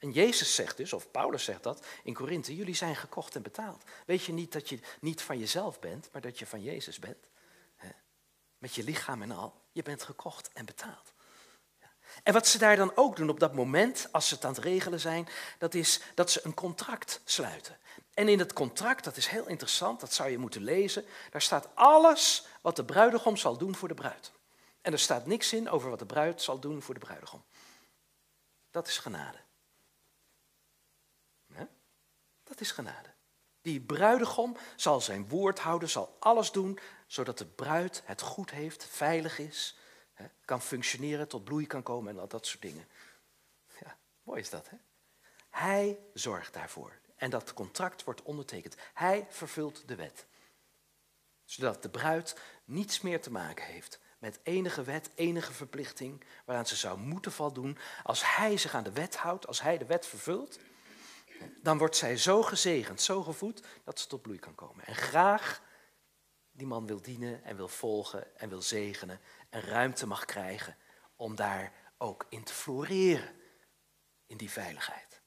En 0.00 0.10
Jezus 0.10 0.54
zegt 0.54 0.76
dus, 0.76 0.92
of 0.92 1.10
Paulus 1.10 1.44
zegt 1.44 1.62
dat 1.62 1.86
in 2.02 2.14
Korinthe, 2.14 2.56
jullie 2.56 2.74
zijn 2.74 2.96
gekocht 2.96 3.34
en 3.34 3.42
betaald. 3.42 3.82
Weet 4.06 4.24
je 4.24 4.32
niet 4.32 4.52
dat 4.52 4.68
je 4.68 4.80
niet 5.00 5.22
van 5.22 5.38
jezelf 5.38 5.78
bent, 5.78 6.08
maar 6.12 6.20
dat 6.20 6.38
je 6.38 6.46
van 6.46 6.62
Jezus 6.62 6.98
bent? 6.98 7.28
Met 8.58 8.74
je 8.74 8.84
lichaam 8.84 9.22
en 9.22 9.30
al, 9.30 9.54
je 9.72 9.82
bent 9.82 10.02
gekocht 10.02 10.50
en 10.52 10.64
betaald. 10.64 11.12
En 12.22 12.32
wat 12.32 12.46
ze 12.46 12.58
daar 12.58 12.76
dan 12.76 12.92
ook 12.94 13.16
doen 13.16 13.28
op 13.30 13.40
dat 13.40 13.54
moment, 13.54 14.08
als 14.12 14.28
ze 14.28 14.34
het 14.34 14.44
aan 14.44 14.52
het 14.54 14.64
regelen 14.64 15.00
zijn, 15.00 15.28
dat 15.58 15.74
is 15.74 16.00
dat 16.14 16.30
ze 16.30 16.40
een 16.42 16.54
contract 16.54 17.20
sluiten. 17.24 17.76
En 18.14 18.28
in 18.28 18.38
het 18.38 18.52
contract, 18.52 19.04
dat 19.04 19.16
is 19.16 19.26
heel 19.26 19.46
interessant, 19.46 20.00
dat 20.00 20.12
zou 20.12 20.30
je 20.30 20.38
moeten 20.38 20.62
lezen, 20.62 21.04
daar 21.30 21.42
staat 21.42 21.68
alles 21.74 22.46
wat 22.60 22.76
de 22.76 22.84
bruidegom 22.84 23.36
zal 23.36 23.56
doen 23.56 23.74
voor 23.74 23.88
de 23.88 23.94
bruid. 23.94 24.32
En 24.80 24.92
er 24.92 24.98
staat 24.98 25.26
niks 25.26 25.52
in 25.52 25.70
over 25.70 25.90
wat 25.90 25.98
de 25.98 26.06
bruid 26.06 26.42
zal 26.42 26.58
doen 26.58 26.82
voor 26.82 26.94
de 26.94 27.00
bruidegom. 27.00 27.42
Dat 28.70 28.88
is 28.88 28.98
genade. 28.98 29.38
Dat 32.50 32.60
is 32.60 32.70
genade. 32.70 33.08
Die 33.62 33.80
bruidegom 33.80 34.56
zal 34.76 35.00
zijn 35.00 35.28
woord 35.28 35.58
houden, 35.58 35.88
zal 35.88 36.16
alles 36.20 36.52
doen, 36.52 36.78
zodat 37.06 37.38
de 37.38 37.46
bruid 37.46 38.02
het 38.04 38.20
goed 38.20 38.50
heeft, 38.50 38.84
veilig 38.84 39.38
is, 39.38 39.78
kan 40.44 40.62
functioneren, 40.62 41.28
tot 41.28 41.44
bloei 41.44 41.66
kan 41.66 41.82
komen 41.82 42.12
en 42.12 42.20
al 42.20 42.28
dat 42.28 42.46
soort 42.46 42.62
dingen. 42.62 42.88
Ja, 43.80 43.96
mooi 44.22 44.40
is 44.40 44.50
dat, 44.50 44.68
hè? 44.68 44.76
Hij 45.50 45.98
zorgt 46.14 46.52
daarvoor. 46.52 46.98
En 47.16 47.30
dat 47.30 47.54
contract 47.54 48.04
wordt 48.04 48.22
ondertekend. 48.22 48.76
Hij 48.94 49.26
vervult 49.28 49.88
de 49.88 49.94
wet. 49.94 50.26
Zodat 51.44 51.82
de 51.82 51.88
bruid 51.88 52.36
niets 52.64 53.00
meer 53.00 53.20
te 53.20 53.30
maken 53.30 53.64
heeft 53.64 54.00
met 54.18 54.40
enige 54.42 54.82
wet, 54.82 55.10
enige 55.14 55.52
verplichting 55.52 56.24
waaraan 56.44 56.66
ze 56.66 56.76
zou 56.76 56.98
moeten 56.98 57.32
voldoen. 57.32 57.78
Als 58.02 58.36
hij 58.36 58.56
zich 58.56 58.74
aan 58.74 58.84
de 58.84 58.92
wet 58.92 59.16
houdt, 59.16 59.46
als 59.46 59.62
hij 59.62 59.78
de 59.78 59.86
wet 59.86 60.06
vervult, 60.06 60.58
dan 61.62 61.78
wordt 61.78 61.96
zij 61.96 62.16
zo 62.16 62.42
gezegend, 62.42 63.02
zo 63.02 63.22
gevoed, 63.22 63.62
dat 63.84 63.98
ze 63.98 64.06
tot 64.06 64.22
bloei 64.22 64.38
kan 64.38 64.54
komen. 64.54 64.86
En 64.86 64.94
graag 64.94 65.62
die 66.50 66.66
man 66.66 66.86
wil 66.86 67.02
dienen 67.02 67.44
en 67.44 67.56
wil 67.56 67.68
volgen 67.68 68.36
en 68.38 68.48
wil 68.48 68.62
zegenen 68.62 69.20
en 69.50 69.60
ruimte 69.60 70.06
mag 70.06 70.24
krijgen 70.24 70.76
om 71.16 71.36
daar 71.36 71.72
ook 71.98 72.26
in 72.28 72.44
te 72.44 72.52
floreren, 72.52 73.34
in 74.26 74.36
die 74.36 74.50
veiligheid. 74.50 75.22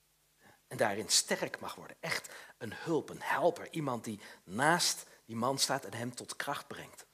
En 0.68 0.78
daarin 0.78 1.10
sterk 1.10 1.60
mag 1.60 1.76
worden. 1.76 1.98
Echt 2.00 2.34
een 2.58 2.74
hulp, 2.76 3.10
een 3.10 3.22
helper, 3.22 3.68
iemand 3.72 4.04
die 4.04 4.20
naast 4.44 5.06
die 5.26 5.36
man 5.36 5.58
staat 5.58 5.86
en 5.86 5.94
hem 5.94 6.16
tot 6.16 6.36
kracht 6.36 6.68
brengt. 6.68 7.06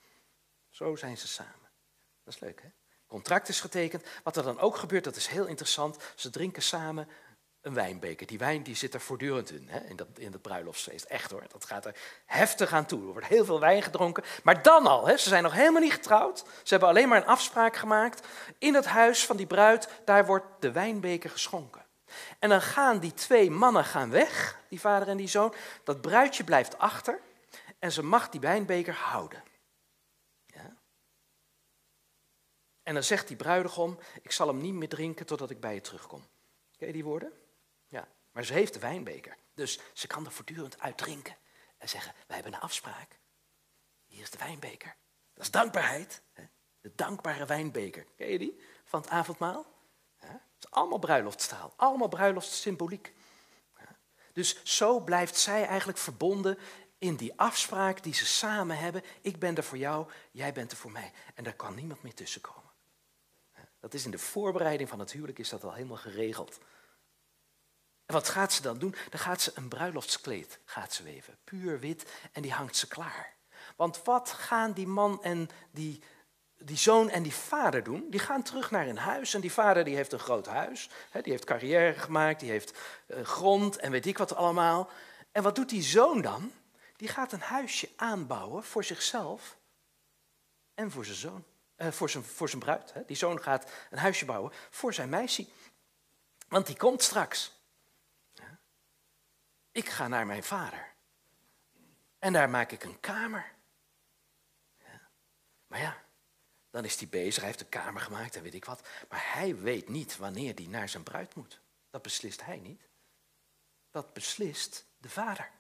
Zo 0.70 0.96
zijn 0.96 1.18
ze 1.18 1.28
samen. 1.28 1.70
Dat 2.24 2.34
is 2.34 2.40
leuk, 2.40 2.62
hè? 2.62 2.70
Contract 3.08 3.50
is 3.50 3.60
getekend. 3.60 4.06
Wat 4.24 4.38
er 4.38 4.44
dan 4.44 4.60
ook 4.60 4.76
gebeurt, 4.76 5.04
dat 5.04 5.16
is 5.16 5.28
heel 5.28 5.46
interessant. 5.46 5.98
Ze 6.16 6.30
drinken 6.30 6.62
samen 6.62 7.08
een 7.62 7.74
wijnbeker. 7.74 8.28
Die 8.28 8.38
wijn 8.38 8.64
die 8.64 8.76
zit 8.76 8.94
er 8.94 9.02
voortdurend 9.02 9.52
in, 9.52 9.68
hè, 9.70 9.80
in, 9.80 9.96
dat, 9.96 10.08
in 10.18 10.32
dat 10.32 10.42
bruiloftsfeest. 10.42 11.06
Echt 11.06 11.32
hoor, 11.32 11.44
dat 11.48 11.66
gaat 11.66 11.86
er 11.86 11.96
heftig 12.26 12.74
aan 12.74 12.86
toe. 12.86 13.00
Er 13.00 13.12
wordt 13.12 13.28
heel 13.28 13.46
veel 13.46 13.60
wijn 13.60 13.82
gedronken. 13.82 14.24
Maar 14.44 14.64
dan 14.64 14.88
al, 14.88 15.08
hè, 15.08 15.18
ze 15.18 15.30
zijn 15.30 15.44
nog 15.44 15.54
helemaal 15.54 15.82
niet 15.82 15.94
getrouwd. 15.94 16.40
Ze 16.40 16.70
hebben 16.70 16.90
alleen 16.90 17.08
maar 17.08 17.22
een 17.22 17.28
afspraak 17.28 17.76
gemaakt. 17.76 18.28
In 18.58 18.74
het 18.74 18.86
huis 18.86 19.26
van 19.26 19.38
die 19.38 19.48
bruid, 19.48 19.90
daar 20.06 20.26
wordt 20.26 20.46
de 20.60 20.72
wijnbeker 20.72 21.30
geschonken. 21.30 21.86
En 22.40 22.50
dan 22.50 22.62
gaan 22.62 23.00
die 23.00 23.14
twee 23.14 23.52
mannen 23.52 23.86
gaan 23.86 24.10
weg, 24.10 24.60
die 24.70 24.80
vader 24.80 25.08
en 25.08 25.18
die 25.18 25.28
zoon. 25.28 25.54
Dat 25.84 26.02
bruidje 26.02 26.44
blijft 26.44 26.78
achter 26.78 27.20
en 27.80 27.92
ze 27.92 28.04
mag 28.04 28.30
die 28.30 28.40
wijnbeker 28.40 28.94
houden. 28.94 29.44
Ja. 30.46 30.76
En 32.84 32.94
dan 32.94 33.04
zegt 33.04 33.28
die 33.28 33.38
bruidegom, 33.38 34.00
ik 34.22 34.32
zal 34.32 34.48
hem 34.48 34.62
niet 34.62 34.74
meer 34.74 34.90
drinken 34.90 35.26
totdat 35.26 35.50
ik 35.50 35.60
bij 35.60 35.74
je 35.74 35.82
terugkom. 35.82 36.28
Ken 36.78 36.88
je 36.88 36.94
die 36.94 37.04
woorden? 37.04 37.32
Maar 38.40 38.48
ze 38.48 38.54
heeft 38.54 38.74
de 38.74 38.80
wijnbeker. 38.80 39.38
Dus 39.54 39.80
ze 39.94 40.08
kan 40.08 40.26
er 40.26 40.32
voortdurend 40.32 40.80
uit 40.80 40.98
drinken. 40.98 41.36
En 41.78 41.90
zeggen, 41.90 42.14
wij 42.28 42.36
hebben 42.36 42.54
een 42.54 42.60
afspraak. 42.60 43.20
Hier 44.06 44.22
is 44.22 44.30
de 44.30 44.38
wijnbeker. 44.38 44.96
Dat 45.34 45.44
is 45.44 45.52
dankbaarheid. 45.52 46.22
De 46.82 46.92
dankbare 46.96 47.46
wijnbeker. 47.46 48.06
Ken 48.16 48.28
je 48.28 48.38
die? 48.38 48.60
Van 48.86 49.02
het 49.02 49.10
avondmaal. 49.10 49.66
Het 50.18 50.40
is 50.60 50.72
allemaal 50.72 51.00
bruiloftstaal. 51.00 51.74
Allemaal 51.76 52.08
bruiloftssymboliek. 52.08 53.14
Dus 54.34 54.64
zo 54.64 55.00
blijft 55.00 55.38
zij 55.38 55.66
eigenlijk 55.66 55.98
verbonden 55.98 56.58
in 56.98 57.16
die 57.16 57.40
afspraak 57.40 58.04
die 58.04 58.14
ze 58.14 58.26
samen 58.26 58.78
hebben. 58.78 59.04
Ik 59.22 59.40
ben 59.40 59.56
er 59.56 59.64
voor 59.64 59.78
jou, 59.78 60.12
jij 60.32 60.54
bent 60.54 60.72
er 60.72 60.78
voor 60.78 60.92
mij. 60.92 61.12
En 61.36 61.44
daar 61.44 61.56
kan 61.56 61.76
niemand 61.76 62.04
meer 62.04 62.14
tussenkomen. 62.14 62.72
Dat 63.80 63.94
is 63.94 64.06
in 64.06 64.12
de 64.12 64.20
voorbereiding 64.20 64.90
van 64.90 65.00
het 65.00 65.12
huwelijk 65.12 65.40
is 65.40 65.50
dat 65.50 65.64
al 65.64 65.74
helemaal 65.74 65.98
geregeld. 65.98 66.60
En 68.10 68.16
wat 68.16 68.30
gaat 68.30 68.54
ze 68.54 68.62
dan 68.62 68.78
doen? 68.78 68.96
Dan 69.10 69.20
gaat 69.20 69.42
ze 69.42 69.52
een 69.56 69.68
bruiloftskleed 69.68 70.60
gaat 70.66 70.94
ze 70.94 71.04
weven, 71.04 71.38
puur 71.44 71.80
wit, 71.80 72.12
en 72.32 72.42
die 72.42 72.52
hangt 72.52 72.76
ze 72.76 72.88
klaar. 72.88 73.34
Want 73.76 74.04
wat 74.04 74.30
gaan 74.30 74.72
die 74.72 74.88
man 74.88 75.24
en 75.24 75.50
die, 75.72 76.04
die 76.58 76.78
zoon 76.78 77.10
en 77.10 77.24
die 77.24 77.34
vader 77.34 77.84
doen? 77.84 78.10
Die 78.10 78.20
gaan 78.20 78.44
terug 78.44 78.72
naar 78.72 78.86
hun 78.86 78.98
huis 78.98 79.34
en 79.34 79.42
die 79.42 79.52
vader 79.52 79.84
die 79.84 79.96
heeft 79.96 80.12
een 80.12 80.20
groot 80.20 80.48
huis, 80.48 80.90
die 81.12 81.32
heeft 81.32 81.44
carrière 81.44 82.00
gemaakt, 82.00 82.40
die 82.40 82.50
heeft 82.50 82.78
eh, 83.08 83.24
grond 83.24 83.78
en 83.78 83.92
weet 83.92 84.06
ik 84.06 84.18
wat 84.18 84.36
allemaal. 84.36 84.90
En 85.32 85.44
wat 85.44 85.56
doet 85.56 85.70
die 85.70 85.84
zoon 85.84 86.22
dan? 86.22 86.52
Die 86.96 87.08
gaat 87.08 87.32
een 87.32 87.42
huisje 87.42 87.90
aanbouwen 87.96 88.64
voor 88.64 88.84
zichzelf 88.84 89.58
en 90.74 90.92
voor 90.92 91.06
zijn 91.06 91.18
zoon. 91.18 91.44
Eh, 91.76 91.92
voor, 91.92 92.10
zijn, 92.10 92.24
voor 92.24 92.50
zijn 92.50 92.62
bruid. 92.62 92.94
Hè. 92.94 93.06
Die 93.06 93.18
zoon 93.18 93.42
gaat 93.42 93.72
een 93.90 93.98
huisje 93.98 94.26
bouwen 94.26 94.52
voor 94.70 94.94
zijn 94.94 95.10
meisje. 95.10 95.48
Want 96.48 96.66
die 96.68 96.78
komt 96.78 97.04
straks. 97.04 97.58
Ik 99.72 99.90
ga 99.90 100.08
naar 100.08 100.26
mijn 100.26 100.44
vader. 100.44 100.94
En 102.20 102.34
daar 102.34 102.50
maak 102.50 102.72
ik 102.72 102.84
een 102.84 103.00
kamer. 103.00 103.52
Ja. 104.78 105.02
Maar 105.68 105.80
ja, 105.80 106.04
dan 106.70 106.86
is 106.86 107.00
hij 107.00 107.08
bezig, 107.08 107.36
hij 107.36 107.46
heeft 107.46 107.62
een 107.62 107.70
kamer 107.70 108.02
gemaakt 108.02 108.36
en 108.36 108.44
weet 108.44 108.54
ik 108.54 108.66
wat. 108.66 108.88
Maar 109.10 109.34
hij 109.34 109.56
weet 109.56 109.90
niet 109.90 110.18
wanneer 110.18 110.54
hij 110.56 110.68
naar 110.68 110.90
zijn 110.90 111.04
bruid 111.04 111.36
moet. 111.36 111.60
Dat 111.90 112.02
beslist 112.02 112.46
hij 112.46 112.58
niet. 112.58 112.88
Dat 113.92 114.14
beslist 114.14 114.86
de 114.98 115.10
vader. 115.10 115.52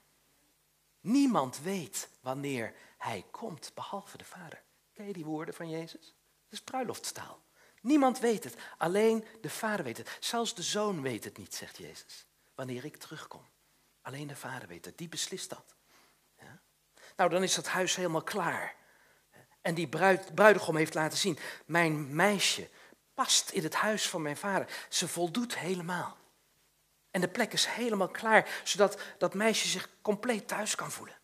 Niemand 1.01 1.59
weet 1.59 2.09
wanneer 2.21 2.73
hij 2.97 3.25
komt, 3.31 3.71
behalve 3.73 4.17
de 4.17 4.25
vader. 4.25 4.61
Ken 4.93 5.07
je 5.07 5.13
die 5.13 5.25
woorden 5.25 5.53
van 5.53 5.69
Jezus? 5.69 6.15
Dat 6.43 6.59
is 6.59 6.61
bruiloftstaal. 6.61 7.41
Niemand 7.81 8.19
weet 8.19 8.43
het, 8.43 8.55
alleen 8.77 9.25
de 9.41 9.49
vader 9.49 9.85
weet 9.85 9.97
het. 9.97 10.17
Zelfs 10.19 10.55
de 10.55 10.63
zoon 10.63 11.01
weet 11.01 11.23
het 11.23 11.37
niet, 11.37 11.55
zegt 11.55 11.77
Jezus. 11.77 12.25
Wanneer 12.55 12.85
ik 12.85 12.97
terugkom. 12.97 13.45
Alleen 14.09 14.27
de 14.27 14.35
vader 14.35 14.67
weet 14.67 14.85
het, 14.85 14.97
die 14.97 15.09
beslist 15.09 15.49
dat. 15.49 15.75
Ja? 16.39 16.61
Nou, 17.15 17.29
dan 17.29 17.43
is 17.43 17.55
dat 17.55 17.67
huis 17.67 17.95
helemaal 17.95 18.23
klaar. 18.23 18.75
En 19.61 19.73
die 19.73 19.87
bruid, 19.87 20.35
bruidegom 20.35 20.75
heeft 20.75 20.93
laten 20.93 21.17
zien, 21.17 21.39
mijn 21.65 22.15
meisje 22.15 22.69
past 23.13 23.49
in 23.49 23.63
het 23.63 23.75
huis 23.75 24.09
van 24.09 24.21
mijn 24.21 24.37
vader. 24.37 24.85
Ze 24.89 25.07
voldoet 25.07 25.57
helemaal. 25.57 26.17
En 27.11 27.21
de 27.21 27.27
plek 27.27 27.53
is 27.53 27.65
helemaal 27.65 28.09
klaar, 28.09 28.61
zodat 28.63 29.01
dat 29.17 29.33
meisje 29.33 29.67
zich 29.67 29.89
compleet 30.01 30.47
thuis 30.47 30.75
kan 30.75 30.91
voelen. 30.91 31.17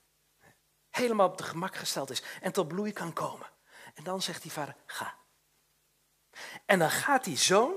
Helemaal 0.90 1.28
op 1.28 1.38
de 1.38 1.44
gemak 1.44 1.76
gesteld 1.76 2.10
is 2.10 2.24
en 2.42 2.52
tot 2.52 2.68
bloei 2.68 2.92
kan 2.92 3.14
komen. 3.14 3.50
En 3.94 4.04
dan 4.04 4.22
zegt 4.22 4.42
die 4.42 4.52
vader, 4.52 4.76
ga. 4.86 5.16
En 6.66 6.80
dan 6.80 6.92
gaat 6.92 7.24
die 7.24 7.38
zoon, 7.38 7.74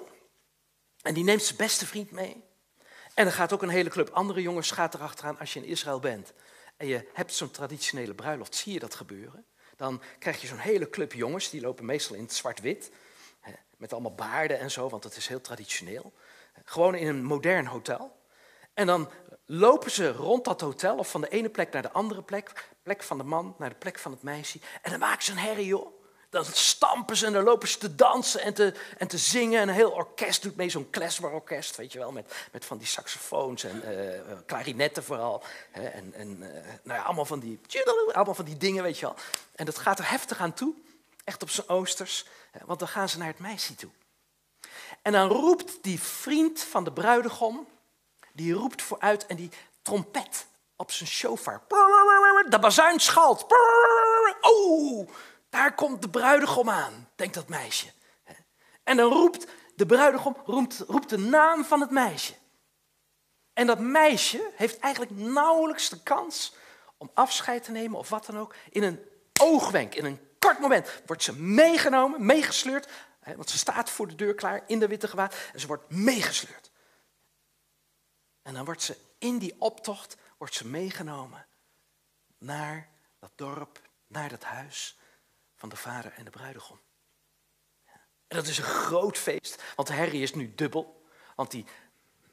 en 1.03 1.15
die 1.15 1.25
neemt 1.25 1.43
zijn 1.43 1.57
beste 1.57 1.87
vriend 1.87 2.11
mee. 2.11 2.48
En 3.19 3.25
dan 3.25 3.33
gaat 3.33 3.53
ook 3.53 3.63
een 3.63 3.69
hele 3.69 3.89
club 3.89 4.11
andere 4.11 4.43
jongens 4.43 4.71
gaat 4.71 4.95
erachteraan 4.95 5.39
als 5.39 5.53
je 5.53 5.61
in 5.61 5.67
Israël 5.67 6.01
bent. 6.01 6.33
En 6.77 6.87
je 6.87 7.09
hebt 7.13 7.35
zo'n 7.35 7.51
traditionele 7.51 8.15
bruiloft, 8.15 8.55
zie 8.55 8.73
je 8.73 8.79
dat 8.79 8.95
gebeuren. 8.95 9.45
Dan 9.77 10.03
krijg 10.19 10.41
je 10.41 10.47
zo'n 10.47 10.59
hele 10.59 10.91
club 10.91 11.13
jongens, 11.13 11.51
die 11.51 11.61
lopen 11.61 11.85
meestal 11.85 12.17
in 12.17 12.23
het 12.23 12.33
zwart-wit. 12.33 12.91
Met 13.77 13.93
allemaal 13.93 14.15
baarden 14.15 14.59
en 14.59 14.71
zo, 14.71 14.89
want 14.89 15.03
dat 15.03 15.17
is 15.17 15.27
heel 15.27 15.41
traditioneel. 15.41 16.13
Gewoon 16.65 16.95
in 16.95 17.07
een 17.07 17.25
modern 17.25 17.67
hotel. 17.67 18.17
En 18.75 18.87
dan 18.87 19.11
lopen 19.47 19.91
ze 19.91 20.13
rond 20.13 20.45
dat 20.45 20.61
hotel, 20.61 20.97
of 20.97 21.11
van 21.11 21.21
de 21.21 21.29
ene 21.29 21.49
plek 21.49 21.73
naar 21.73 21.83
de 21.83 21.93
andere 21.93 22.23
plek. 22.23 22.69
Plek 22.83 23.03
van 23.03 23.19
de 23.19 23.25
man 23.25 23.55
naar 23.59 23.71
de 23.71 23.77
plek 23.77 23.99
van 23.99 24.13
het 24.13 24.23
meisje. 24.23 24.61
En 24.83 24.91
dan 24.91 25.01
maken 25.01 25.25
ze 25.25 25.31
een 25.31 25.39
herrie, 25.39 25.67
joh. 25.67 25.98
Dan 26.31 26.45
stampen 26.45 27.17
ze 27.17 27.27
en 27.27 27.33
dan 27.33 27.45
lopen 27.45 27.69
ze 27.69 27.79
te 27.79 27.95
dansen 27.95 28.41
en 28.41 28.55
te, 28.55 28.75
en 28.99 29.09
te 29.09 29.19
zingen. 29.19 29.61
En 29.61 29.69
een 29.69 29.75
heel 29.75 29.91
orkest 29.91 30.43
doet 30.43 30.57
mee, 30.57 30.69
zo'n 30.69 30.91
klezmerorkest, 30.91 31.77
weet 31.77 31.93
je 31.93 31.99
wel. 31.99 32.13
Met, 32.13 32.35
met 32.53 32.65
van 32.65 32.79
die 32.79 32.87
saxofoons 32.87 33.65
en 33.65 33.83
uh, 33.85 34.37
klarinetten 34.47 35.05
vooral. 35.05 35.43
Hè, 35.71 35.87
en 35.87 36.15
en 36.15 36.29
uh, 36.29 36.49
nou 36.83 36.99
ja, 36.99 37.03
allemaal, 37.03 37.25
van 37.25 37.39
die, 37.39 37.61
allemaal 38.13 38.35
van 38.35 38.45
die 38.45 38.57
dingen, 38.57 38.83
weet 38.83 38.99
je 38.99 39.07
wel. 39.07 39.17
En 39.55 39.65
dat 39.65 39.79
gaat 39.79 39.99
er 39.99 40.11
heftig 40.11 40.39
aan 40.39 40.55
toe. 40.55 40.75
Echt 41.25 41.43
op 41.43 41.51
zijn 41.51 41.69
oosters. 41.69 42.25
Want 42.65 42.79
dan 42.79 42.89
gaan 42.89 43.09
ze 43.09 43.19
naar 43.19 43.27
het 43.27 43.39
meisje 43.39 43.75
toe. 43.75 43.91
En 45.03 45.13
dan 45.13 45.29
roept 45.29 45.83
die 45.83 46.01
vriend 46.01 46.61
van 46.61 46.85
de 46.85 46.93
bruidegom, 46.93 47.67
die 48.33 48.53
roept 48.53 48.83
vooruit 48.83 49.27
en 49.27 49.37
die 49.37 49.51
trompet 49.83 50.47
op 50.77 50.93
zijn 50.93 51.09
shofar. 51.09 51.63
De 52.49 52.59
bazuin 52.61 53.01
schalt. 53.01 53.47
Oh, 54.41 55.09
daar 55.49 55.75
komt 55.75 56.03
de 56.03 56.11
bruidegom 56.11 56.71
aan, 56.71 57.09
denkt 57.15 57.35
dat 57.35 57.49
meisje. 57.49 57.93
En 58.83 58.97
dan 58.97 59.13
roept 59.13 59.47
de 59.75 59.87
bruidegom 59.87 60.37
roept, 60.45 60.79
roept 60.79 61.09
de 61.09 61.19
naam 61.19 61.65
van 61.65 61.81
het 61.81 61.91
meisje. 61.91 62.35
En 63.53 63.67
dat 63.67 63.79
meisje 63.79 64.51
heeft 64.57 64.79
eigenlijk 64.79 65.13
nauwelijks 65.17 65.89
de 65.89 66.03
kans 66.03 66.55
om 66.97 67.11
afscheid 67.15 67.65
te 67.65 67.71
nemen 67.71 67.99
of 67.99 68.09
wat 68.09 68.27
dan 68.27 68.39
ook. 68.39 68.55
In 68.71 68.83
een 68.83 69.01
oogwenk, 69.41 69.95
in 69.95 70.05
een 70.05 70.21
kort 70.39 70.59
moment, 70.59 71.03
wordt 71.07 71.23
ze 71.23 71.41
meegenomen, 71.41 72.27
meegesleurd. 72.27 72.89
Want 73.37 73.51
ze 73.51 73.59
staat 73.59 73.91
voor 73.91 74.09
de 74.09 74.15
deur 74.15 74.35
klaar 74.35 74.63
in 74.67 74.79
de 74.79 74.89
witte 74.89 75.09
gewaad 75.09 75.35
en 75.53 75.61
ze 75.61 75.67
wordt 75.67 75.91
meegesleurd. 75.91 76.71
En 78.43 78.55
dan 78.55 78.65
wordt 78.65 78.83
ze 78.83 78.97
in 79.19 79.39
die 79.39 79.55
optocht 79.59 80.17
wordt 80.39 80.55
ze 80.55 80.67
meegenomen 80.67 81.47
naar 82.39 82.89
dat 83.19 83.31
dorp, 83.35 83.81
naar 84.07 84.29
dat 84.29 84.43
huis 84.43 84.98
van 85.59 85.69
de 85.69 85.77
vader 85.77 86.13
en 86.13 86.25
de 86.25 86.31
bruidegom. 86.31 86.81
En 88.27 88.37
dat 88.37 88.47
is 88.47 88.59
een 88.59 88.65
groot 88.65 89.19
feest, 89.19 89.63
want 89.77 89.89
Harry 89.89 90.23
is 90.23 90.35
nu 90.35 90.55
dubbel. 90.55 91.07
Want 91.37 91.51
die 91.51 91.65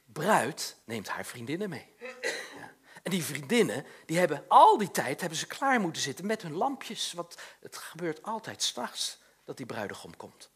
bruid 0.06 0.78
neemt 0.86 1.08
haar 1.08 1.26
vriendinnen 1.26 1.70
mee. 1.70 1.96
Ja. 2.00 2.74
En 3.04 3.12
die 3.12 3.24
vriendinnen, 3.24 3.86
die 4.06 4.18
hebben 4.18 4.46
al 4.48 4.78
die 4.78 4.92
tijd 4.92 5.20
hebben 5.20 5.38
ze 5.38 5.48
klaar 5.48 5.80
moeten 5.80 6.02
zitten 6.02 6.26
met 6.26 6.42
hun 6.42 6.54
lampjes. 6.54 7.14
Want 7.14 7.38
het 7.60 7.78
gebeurt 7.78 8.24
altijd 8.24 8.64
s'nachts 8.64 9.20
dat 9.44 9.58
die 9.58 9.66
bruidegom 9.66 10.18
komt. 10.18 10.52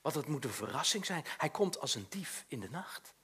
Want 0.00 0.14
het 0.14 0.26
moet 0.26 0.44
een 0.44 0.50
verrassing 0.50 1.06
zijn. 1.06 1.24
Hij 1.38 1.50
komt 1.50 1.80
als 1.80 1.94
een 1.94 2.06
dief 2.08 2.44
in 2.48 2.60
de 2.60 2.70
nacht. 2.70 3.14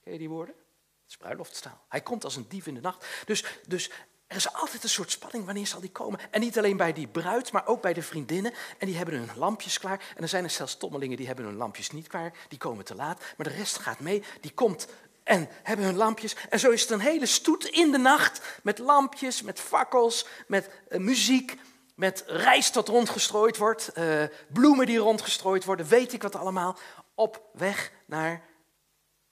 Ken 0.00 0.12
je 0.12 0.18
die 0.18 0.28
woorden? 0.28 0.54
Het 0.54 1.10
is 1.10 1.16
bruiloftstaal. 1.16 1.84
Hij 1.88 2.00
komt 2.00 2.24
als 2.24 2.36
een 2.36 2.48
dief 2.48 2.66
in 2.66 2.74
de 2.74 2.80
nacht. 2.80 3.06
Dus, 3.24 3.44
dus 3.66 3.90
er 4.30 4.36
is 4.36 4.52
altijd 4.52 4.82
een 4.82 4.88
soort 4.88 5.10
spanning, 5.10 5.44
wanneer 5.44 5.66
zal 5.66 5.80
die 5.80 5.90
komen? 5.90 6.20
En 6.30 6.40
niet 6.40 6.58
alleen 6.58 6.76
bij 6.76 6.92
die 6.92 7.06
bruid, 7.06 7.52
maar 7.52 7.66
ook 7.66 7.82
bij 7.82 7.92
de 7.92 8.02
vriendinnen. 8.02 8.52
En 8.78 8.86
die 8.86 8.96
hebben 8.96 9.14
hun 9.14 9.28
lampjes 9.36 9.78
klaar. 9.78 10.02
En 10.16 10.22
er 10.22 10.28
zijn 10.28 10.44
er 10.44 10.50
zelfs 10.50 10.76
tommelingen 10.76 11.16
die 11.16 11.26
hebben 11.26 11.44
hun 11.44 11.56
lampjes 11.56 11.90
niet 11.90 12.06
klaar. 12.06 12.32
Die 12.48 12.58
komen 12.58 12.84
te 12.84 12.94
laat. 12.94 13.22
Maar 13.36 13.48
de 13.48 13.54
rest 13.54 13.78
gaat 13.78 14.00
mee. 14.00 14.22
Die 14.40 14.52
komt 14.52 14.86
en 15.22 15.48
hebben 15.62 15.86
hun 15.86 15.96
lampjes. 15.96 16.36
En 16.48 16.60
zo 16.60 16.70
is 16.70 16.80
het 16.80 16.90
een 16.90 17.00
hele 17.00 17.26
stoet 17.26 17.64
in 17.64 17.90
de 17.90 17.98
nacht. 17.98 18.60
Met 18.62 18.78
lampjes, 18.78 19.42
met 19.42 19.60
fakkels, 19.60 20.26
met 20.46 20.70
uh, 20.88 20.98
muziek. 21.00 21.58
Met 21.94 22.24
rijst 22.26 22.74
dat 22.74 22.88
rondgestrooid 22.88 23.56
wordt. 23.56 23.90
Uh, 23.98 24.24
bloemen 24.52 24.86
die 24.86 24.98
rondgestrooid 24.98 25.64
worden. 25.64 25.86
Weet 25.86 26.12
ik 26.12 26.22
wat 26.22 26.36
allemaal. 26.36 26.78
Op 27.14 27.48
weg 27.52 27.92
naar 28.06 28.42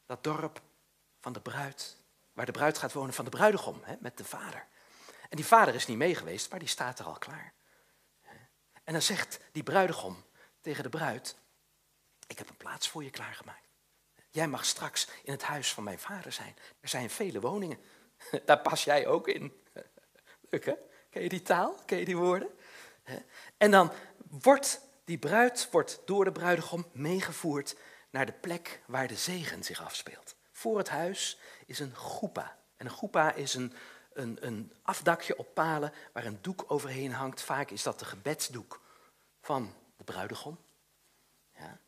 dat 0.06 0.24
dorp 0.24 0.60
van 1.20 1.32
de 1.32 1.40
bruid. 1.40 1.96
Waar 2.32 2.46
de 2.46 2.52
bruid 2.52 2.78
gaat 2.78 2.92
wonen 2.92 3.14
van 3.14 3.24
de 3.24 3.30
bruidegom. 3.30 3.80
Hè, 3.82 3.94
met 4.00 4.16
de 4.16 4.24
vader. 4.24 4.66
En 5.28 5.36
die 5.36 5.46
vader 5.46 5.74
is 5.74 5.86
niet 5.86 5.96
mee 5.96 6.14
geweest, 6.14 6.50
maar 6.50 6.58
die 6.58 6.68
staat 6.68 6.98
er 6.98 7.04
al 7.04 7.18
klaar. 7.18 7.52
En 8.84 8.92
dan 8.92 9.02
zegt 9.02 9.40
die 9.52 9.62
bruidegom 9.62 10.24
tegen 10.60 10.82
de 10.82 10.88
bruid: 10.88 11.36
Ik 12.26 12.38
heb 12.38 12.48
een 12.48 12.56
plaats 12.56 12.88
voor 12.88 13.04
je 13.04 13.10
klaargemaakt. 13.10 13.68
Jij 14.30 14.48
mag 14.48 14.64
straks 14.64 15.08
in 15.22 15.32
het 15.32 15.42
huis 15.42 15.72
van 15.72 15.84
mijn 15.84 15.98
vader 15.98 16.32
zijn. 16.32 16.56
Er 16.80 16.88
zijn 16.88 17.10
vele 17.10 17.40
woningen. 17.40 17.78
Daar 18.46 18.60
pas 18.60 18.84
jij 18.84 19.06
ook 19.06 19.28
in. 19.28 19.52
Leuk 20.50 20.64
hè? 20.64 20.74
Ken 21.10 21.22
je 21.22 21.28
die 21.28 21.42
taal? 21.42 21.74
Ken 21.86 21.98
je 21.98 22.04
die 22.04 22.16
woorden? 22.16 22.48
En 23.56 23.70
dan 23.70 23.92
wordt 24.18 24.80
die 25.04 25.18
bruid 25.18 25.68
wordt 25.70 26.00
door 26.04 26.24
de 26.24 26.32
bruidegom 26.32 26.86
meegevoerd 26.92 27.76
naar 28.10 28.26
de 28.26 28.32
plek 28.32 28.80
waar 28.86 29.08
de 29.08 29.16
zegen 29.16 29.64
zich 29.64 29.84
afspeelt. 29.84 30.34
Voor 30.52 30.78
het 30.78 30.88
huis 30.88 31.38
is 31.66 31.78
een 31.78 31.94
goepa. 31.94 32.58
En 32.76 32.86
een 32.86 32.92
goepa 32.92 33.32
is 33.32 33.54
een, 33.54 33.72
een, 34.18 34.46
een 34.46 34.72
afdakje 34.82 35.38
op 35.38 35.54
palen 35.54 35.92
waar 36.12 36.24
een 36.24 36.38
doek 36.40 36.64
overheen 36.66 37.12
hangt. 37.12 37.40
Vaak 37.40 37.70
is 37.70 37.82
dat 37.82 37.98
de 37.98 38.04
gebedsdoek 38.04 38.80
van 39.40 39.74
de 39.96 40.04
bruidegom. 40.04 40.58
Ja. 41.54 41.80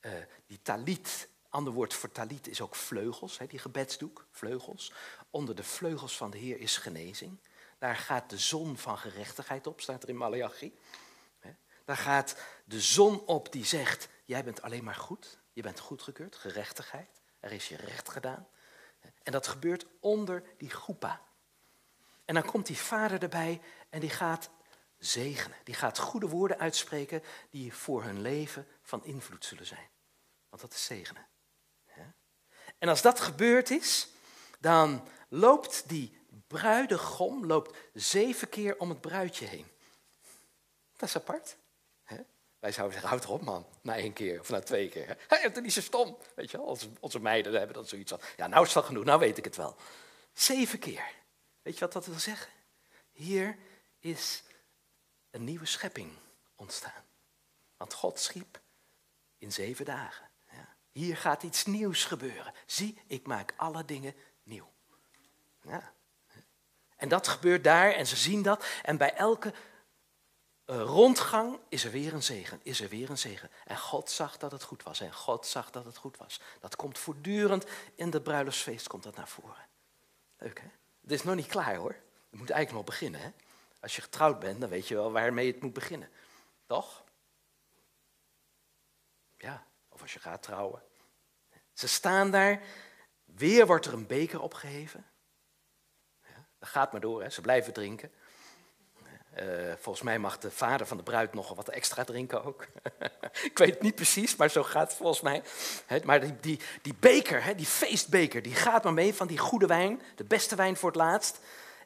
Uh, 0.00 0.12
die 0.46 0.62
talit, 0.62 1.28
ander 1.48 1.72
woord 1.72 1.94
voor 1.94 2.12
talit 2.12 2.48
is 2.48 2.60
ook 2.60 2.74
vleugels, 2.74 3.38
hè, 3.38 3.46
die 3.46 3.58
gebedsdoek, 3.58 4.26
vleugels. 4.30 4.92
Onder 5.30 5.54
de 5.54 5.64
vleugels 5.64 6.16
van 6.16 6.30
de 6.30 6.38
Heer 6.38 6.60
is 6.60 6.76
genezing. 6.76 7.38
Daar 7.78 7.96
gaat 7.96 8.30
de 8.30 8.38
zon 8.38 8.76
van 8.76 8.98
gerechtigheid 8.98 9.66
op, 9.66 9.80
staat 9.80 10.02
er 10.02 10.08
in 10.08 10.16
Malachi. 10.16 10.78
Daar 11.84 11.96
gaat 11.96 12.36
de 12.64 12.80
zon 12.80 13.26
op 13.26 13.52
die 13.52 13.64
zegt, 13.64 14.08
jij 14.24 14.44
bent 14.44 14.62
alleen 14.62 14.84
maar 14.84 14.94
goed, 14.94 15.38
je 15.52 15.62
bent 15.62 15.80
goedgekeurd, 15.80 16.36
gerechtigheid, 16.36 17.20
er 17.40 17.52
is 17.52 17.68
je 17.68 17.76
recht 17.76 18.08
gedaan. 18.08 18.48
En 19.22 19.32
dat 19.32 19.46
gebeurt 19.46 19.86
onder 20.00 20.42
die 20.56 20.70
goepa. 20.70 21.20
En 22.24 22.34
dan 22.34 22.44
komt 22.44 22.66
die 22.66 22.78
vader 22.78 23.22
erbij 23.22 23.60
en 23.90 24.00
die 24.00 24.10
gaat 24.10 24.50
zegenen. 24.98 25.56
Die 25.64 25.74
gaat 25.74 25.98
goede 25.98 26.28
woorden 26.28 26.58
uitspreken 26.58 27.22
die 27.50 27.74
voor 27.74 28.02
hun 28.02 28.20
leven 28.20 28.66
van 28.82 29.04
invloed 29.04 29.44
zullen 29.44 29.66
zijn. 29.66 29.88
Want 30.48 30.62
dat 30.62 30.72
is 30.72 30.84
zegenen. 30.84 31.26
En 32.78 32.88
als 32.88 33.02
dat 33.02 33.20
gebeurd 33.20 33.70
is, 33.70 34.08
dan 34.60 35.08
loopt 35.28 35.88
die 35.88 36.18
bruidegom 36.46 37.46
loopt 37.46 37.76
zeven 37.92 38.48
keer 38.48 38.78
om 38.78 38.88
het 38.88 39.00
bruidje 39.00 39.46
heen. 39.46 39.66
Dat 40.96 41.08
is 41.08 41.16
apart. 41.16 41.56
Wij 42.58 42.72
zouden 42.72 42.92
zeggen, 42.92 43.10
houd 43.10 43.24
erop 43.24 43.42
man, 43.42 43.66
na 43.80 43.96
één 43.96 44.12
keer 44.12 44.40
of 44.40 44.48
na 44.48 44.60
twee 44.60 44.88
keer. 44.88 45.06
Hij 45.06 45.40
heeft 45.40 45.54
het 45.54 45.64
niet 45.64 45.72
zo 45.72 45.80
stom. 45.80 46.16
Weet 46.34 46.50
je 46.50 46.56
wel, 46.56 46.66
onze, 46.66 46.88
onze 47.00 47.20
meiden 47.20 47.52
hebben 47.52 47.74
dan 47.74 47.86
zoiets 47.86 48.10
van, 48.10 48.20
ja 48.36 48.46
nou 48.46 48.66
is 48.66 48.74
het 48.74 48.84
genoeg, 48.84 49.04
nou 49.04 49.18
weet 49.18 49.38
ik 49.38 49.44
het 49.44 49.56
wel. 49.56 49.76
Zeven 50.32 50.78
keer. 50.78 51.04
Weet 51.64 51.74
je 51.74 51.80
wat 51.80 51.92
dat 51.92 52.06
wil 52.06 52.18
zeggen? 52.18 52.52
Hier 53.12 53.58
is 53.98 54.42
een 55.30 55.44
nieuwe 55.44 55.66
schepping 55.66 56.12
ontstaan. 56.54 57.04
Want 57.76 57.94
God 57.94 58.18
schiep 58.18 58.60
in 59.38 59.52
zeven 59.52 59.84
dagen. 59.84 60.30
Ja. 60.50 60.76
Hier 60.92 61.16
gaat 61.16 61.42
iets 61.42 61.64
nieuws 61.64 62.04
gebeuren. 62.04 62.54
Zie, 62.66 63.00
ik 63.06 63.26
maak 63.26 63.54
alle 63.56 63.84
dingen 63.84 64.14
nieuw. 64.42 64.72
Ja. 65.62 65.92
En 66.96 67.08
dat 67.08 67.28
gebeurt 67.28 67.64
daar 67.64 67.92
en 67.92 68.06
ze 68.06 68.16
zien 68.16 68.42
dat. 68.42 68.66
En 68.82 68.96
bij 68.96 69.14
elke 69.14 69.54
uh, 70.66 70.82
rondgang 70.82 71.58
is 71.68 71.84
er 71.84 71.90
weer 71.90 72.12
een 72.12 72.22
zegen, 72.22 72.60
is 72.62 72.80
er 72.80 72.88
weer 72.88 73.10
een 73.10 73.18
zegen. 73.18 73.50
En 73.64 73.78
God 73.78 74.10
zag 74.10 74.36
dat 74.36 74.52
het 74.52 74.62
goed 74.62 74.82
was. 74.82 75.00
En 75.00 75.14
God 75.14 75.46
zag 75.46 75.70
dat 75.70 75.84
het 75.84 75.96
goed 75.96 76.16
was. 76.16 76.40
Dat 76.60 76.76
komt 76.76 76.98
voortdurend 76.98 77.66
in 77.94 78.10
het 78.10 78.22
bruiloftsfeest 78.22 78.86
komt 78.86 79.02
dat 79.02 79.16
naar 79.16 79.28
voren. 79.28 79.68
Leuk 80.36 80.60
hè? 80.60 80.68
Het 81.04 81.12
is 81.12 81.22
nog 81.22 81.34
niet 81.34 81.46
klaar 81.46 81.76
hoor. 81.76 81.96
Het 82.30 82.40
moet 82.40 82.50
eigenlijk 82.50 82.72
nog 82.72 82.84
beginnen 82.84 83.20
hè. 83.20 83.30
Als 83.80 83.96
je 83.96 84.02
getrouwd 84.02 84.38
bent, 84.38 84.60
dan 84.60 84.70
weet 84.70 84.88
je 84.88 84.94
wel 84.94 85.12
waarmee 85.12 85.52
het 85.52 85.62
moet 85.62 85.72
beginnen. 85.72 86.08
Toch? 86.66 87.04
Ja, 89.36 89.66
of 89.88 90.02
als 90.02 90.12
je 90.12 90.18
gaat 90.18 90.42
trouwen. 90.42 90.82
Ze 91.72 91.88
staan 91.88 92.30
daar. 92.30 92.62
Weer 93.24 93.66
wordt 93.66 93.86
er 93.86 93.92
een 93.92 94.06
beker 94.06 94.40
opgeheven. 94.40 95.06
Ja, 96.22 96.46
dat 96.58 96.68
gaat 96.68 96.92
maar 96.92 97.00
door, 97.00 97.22
hè. 97.22 97.30
ze 97.30 97.40
blijven 97.40 97.72
drinken. 97.72 98.12
Uh, 99.42 99.72
volgens 99.78 100.04
mij 100.04 100.18
mag 100.18 100.38
de 100.38 100.50
vader 100.50 100.86
van 100.86 100.96
de 100.96 101.02
bruid 101.02 101.34
nog 101.34 101.54
wat 101.54 101.68
extra 101.68 102.04
drinken 102.04 102.44
ook. 102.44 102.66
ik 103.50 103.58
weet 103.58 103.70
het 103.70 103.82
niet 103.82 103.94
precies, 103.94 104.36
maar 104.36 104.50
zo 104.50 104.62
gaat 104.62 104.88
het 104.88 104.96
volgens 104.96 105.20
mij. 105.20 105.42
maar 106.04 106.20
die, 106.20 106.40
die, 106.40 106.60
die 106.82 106.94
beker, 107.00 107.56
die 107.56 107.66
feestbeker, 107.66 108.42
die 108.42 108.54
gaat 108.54 108.84
maar 108.84 108.92
mee 108.92 109.14
van 109.14 109.26
die 109.26 109.38
goede 109.38 109.66
wijn, 109.66 110.02
de 110.14 110.24
beste 110.24 110.56
wijn 110.56 110.76
voor 110.76 110.88
het 110.88 110.98
laatst. 110.98 111.40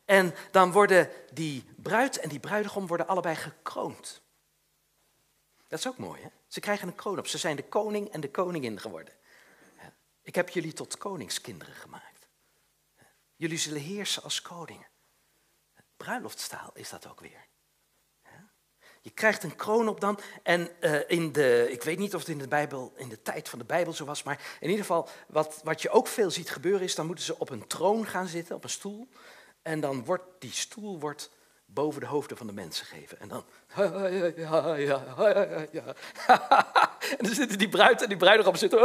En 0.05 0.35
dan 0.51 0.73
worden 0.73 1.11
die 1.33 1.65
bruid 1.77 2.19
en 2.19 2.29
die 2.29 2.41
bruidegom 2.41 2.87
worden 2.87 3.07
allebei 3.07 3.35
gekroond. 3.35 4.23
Dat 5.69 5.79
is 5.79 5.89
ook 5.89 5.99
mooi, 5.99 6.23
hè? 6.23 6.29
Ze 6.47 6.61
krijgen 6.61 6.89
een 6.89 6.95
kroon 6.95 7.19
op. 7.19 7.27
Ze 7.27 7.39
zijn 7.39 7.57
de 7.57 7.65
koning 7.65 8.09
en 8.09 8.21
de 8.21 8.31
koningin 8.31 8.81
geworden. 8.81 9.15
Ik 10.23 10.35
heb 10.35 10.49
jullie 10.49 10.73
tot 10.73 10.99
koningskinderen 10.99 11.75
gemaakt. 11.75 12.29
Jullie 13.37 13.59
zullen 13.59 13.81
heersen 13.81 14.23
als 14.23 14.43
koningen. 14.43 14.88
Bruiloftstaal 15.99 16.71
is 16.75 16.89
dat 16.89 17.09
ook 17.09 17.21
weer. 17.21 17.47
Je 19.01 19.11
krijgt 19.11 19.43
een 19.43 19.57
kroon 19.57 19.89
op 19.89 20.01
dan. 20.01 20.19
En 20.43 20.71
uh, 20.81 21.01
in 21.11 21.33
de, 21.33 21.69
ik 21.71 21.83
weet 21.83 21.99
niet 21.99 22.15
of 22.15 22.21
het 22.21 22.29
in 22.31 22.39
de 22.39 22.49
Bijbel, 22.49 22.93
in 22.97 23.09
de 23.09 23.23
tijd 23.23 23.49
van 23.49 23.59
de 23.59 23.65
Bijbel 23.65 23.93
zo 23.93 24.05
was, 24.05 24.23
maar 24.23 24.57
in 24.61 24.69
ieder 24.69 24.85
geval, 24.85 25.09
wat, 25.29 25.61
wat 25.65 25.83
je 25.83 25.91
ook 25.91 26.07
veel 26.07 26.31
ziet 26.31 26.51
gebeuren 26.51 26.83
is, 26.83 26.95
dan 26.95 27.07
moeten 27.07 27.25
ze 27.25 27.39
op 27.39 27.51
een 27.51 27.67
troon 27.67 28.07
gaan 28.07 28.27
zitten, 28.27 28.57
op 28.57 28.65
een 28.65 28.71
stoel. 28.71 29.09
En 29.63 29.81
dan 29.81 30.05
wordt 30.05 30.25
die 30.39 30.53
stoel 30.53 30.99
wordt 31.01 31.31
boven 31.70 32.00
de 32.00 32.07
hoofden 32.07 32.37
van 32.37 32.46
de 32.46 32.52
mensen 32.52 32.87
gegeven. 32.87 33.20
En 33.20 33.28
dan. 33.28 33.44
En 37.09 37.24
dan 37.24 37.35
zitten 37.35 37.59
die 37.59 37.68
bruid 37.68 38.02
en 38.02 38.09
die 38.09 38.16
bruidegom 38.16 38.57
zitten. 38.57 38.78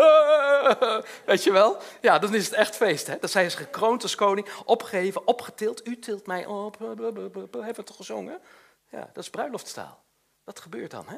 Weet 1.25 1.43
je 1.43 1.51
wel? 1.51 1.81
Ja, 2.01 2.19
dan 2.19 2.35
is 2.35 2.45
het 2.45 2.53
echt 2.53 2.75
feest. 2.75 3.07
Hè? 3.07 3.17
Dan 3.19 3.29
zijn 3.29 3.51
ze 3.51 3.57
gekroond 3.57 4.03
als 4.03 4.15
koning, 4.15 4.49
opgegeven, 4.65 5.27
opgetild. 5.27 5.87
U 5.87 5.99
tilt 5.99 6.27
mij 6.27 6.45
op. 6.45 6.79
Hebben 6.79 7.31
we 7.51 7.83
toch 7.83 7.95
gezongen? 7.95 8.41
Ja, 8.89 9.09
dat 9.13 9.23
is 9.23 9.29
bruiloftstaal. 9.29 10.03
Dat 10.43 10.59
gebeurt 10.59 10.91
dan, 10.91 11.07
hè? 11.07 11.17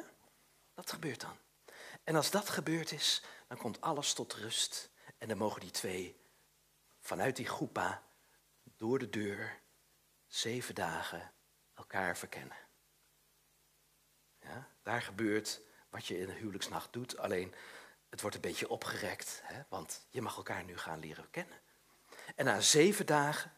Dat 0.74 0.90
gebeurt 0.90 1.20
dan. 1.20 1.36
En 2.04 2.16
als 2.16 2.30
dat 2.30 2.48
gebeurd 2.48 2.92
is, 2.92 3.22
dan 3.48 3.58
komt 3.58 3.80
alles 3.80 4.12
tot 4.12 4.34
rust. 4.34 4.90
En 5.18 5.28
dan 5.28 5.38
mogen 5.38 5.60
die 5.60 5.70
twee 5.70 6.20
vanuit 7.00 7.36
die 7.36 7.46
groepa 7.46 8.02
door 8.76 8.98
de 8.98 9.10
deur 9.10 9.60
zeven 10.26 10.74
dagen 10.74 11.34
elkaar 11.86 12.16
verkennen. 12.16 12.56
Ja, 14.40 14.68
daar 14.82 15.02
gebeurt 15.02 15.60
wat 15.90 16.06
je 16.06 16.18
in 16.18 16.28
een 16.28 16.36
huwelijksnacht 16.36 16.92
doet, 16.92 17.18
alleen 17.18 17.54
het 18.08 18.20
wordt 18.20 18.36
een 18.36 18.42
beetje 18.42 18.68
opgerekt, 18.68 19.40
hè, 19.44 19.62
want 19.68 20.06
je 20.10 20.22
mag 20.22 20.36
elkaar 20.36 20.64
nu 20.64 20.78
gaan 20.78 21.00
leren 21.00 21.30
kennen. 21.30 21.58
En 22.34 22.44
na 22.44 22.60
zeven 22.60 23.06
dagen 23.06 23.52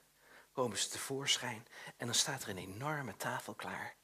komen 0.53 0.79
ze 0.79 0.89
tevoorschijn 0.89 1.67
en 1.97 2.07
dan 2.07 2.15
staat 2.15 2.43
er 2.43 2.49
een 2.49 2.59
enorme 2.59 3.17
tafel 3.17 3.55
klaar. 3.55 3.95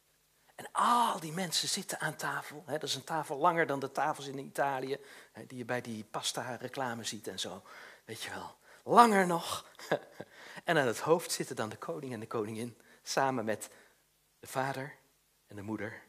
En 0.55 0.69
al 0.73 1.21
die 1.21 1.33
mensen 1.33 1.69
zitten 1.69 2.01
aan 2.01 2.17
tafel. 2.17 2.63
Hè, 2.67 2.73
dat 2.73 2.89
is 2.89 2.95
een 2.95 3.05
tafel 3.05 3.37
langer 3.37 3.67
dan 3.67 3.81
de 3.81 3.93
tafels 3.93 4.27
in 4.27 4.39
Italië, 4.39 4.99
hè, 5.33 5.47
die 5.47 5.59
je 5.59 5.65
bij 5.65 5.81
die 5.81 6.05
pasta-reclame 6.05 7.05
ziet 7.05 7.29
en 7.29 7.39
zo. 7.39 7.63
Weet 8.05 8.23
je 8.23 8.31
wel, 8.31 8.57
langer 8.85 9.27
nog. 9.27 9.69
en 10.65 10.79
aan 10.79 10.87
het 10.87 10.99
hoofd 10.99 11.33
zitten 11.33 11.57
dan 11.57 11.69
de 11.69 11.77
koning 11.77 12.13
en 12.13 12.21
de 12.21 12.27
koningin, 12.27 12.79
samen 13.03 13.45
met 13.45 13.69
de 14.45 14.51
vader 14.51 14.97
en 15.47 15.57
de 15.57 15.63
moeder 15.63 16.03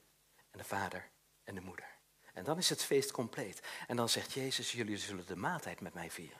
en 0.52 0.58
de 0.58 0.64
vader 0.64 1.10
en 1.44 1.56
de 1.56 1.62
moeder. 1.62 1.86
En 2.34 2.44
dan 2.44 2.58
is 2.58 2.70
het 2.70 2.84
feest 2.84 3.12
compleet. 3.12 3.62
En 3.88 3.96
dan 3.96 4.10
zegt 4.10 4.34
Jezus, 4.34 4.72
jullie 4.72 4.98
zullen 4.98 5.26
de 5.26 5.36
maaltijd 5.36 5.82
met 5.82 5.94
mij 5.94 6.12
vieren. 6.12 6.40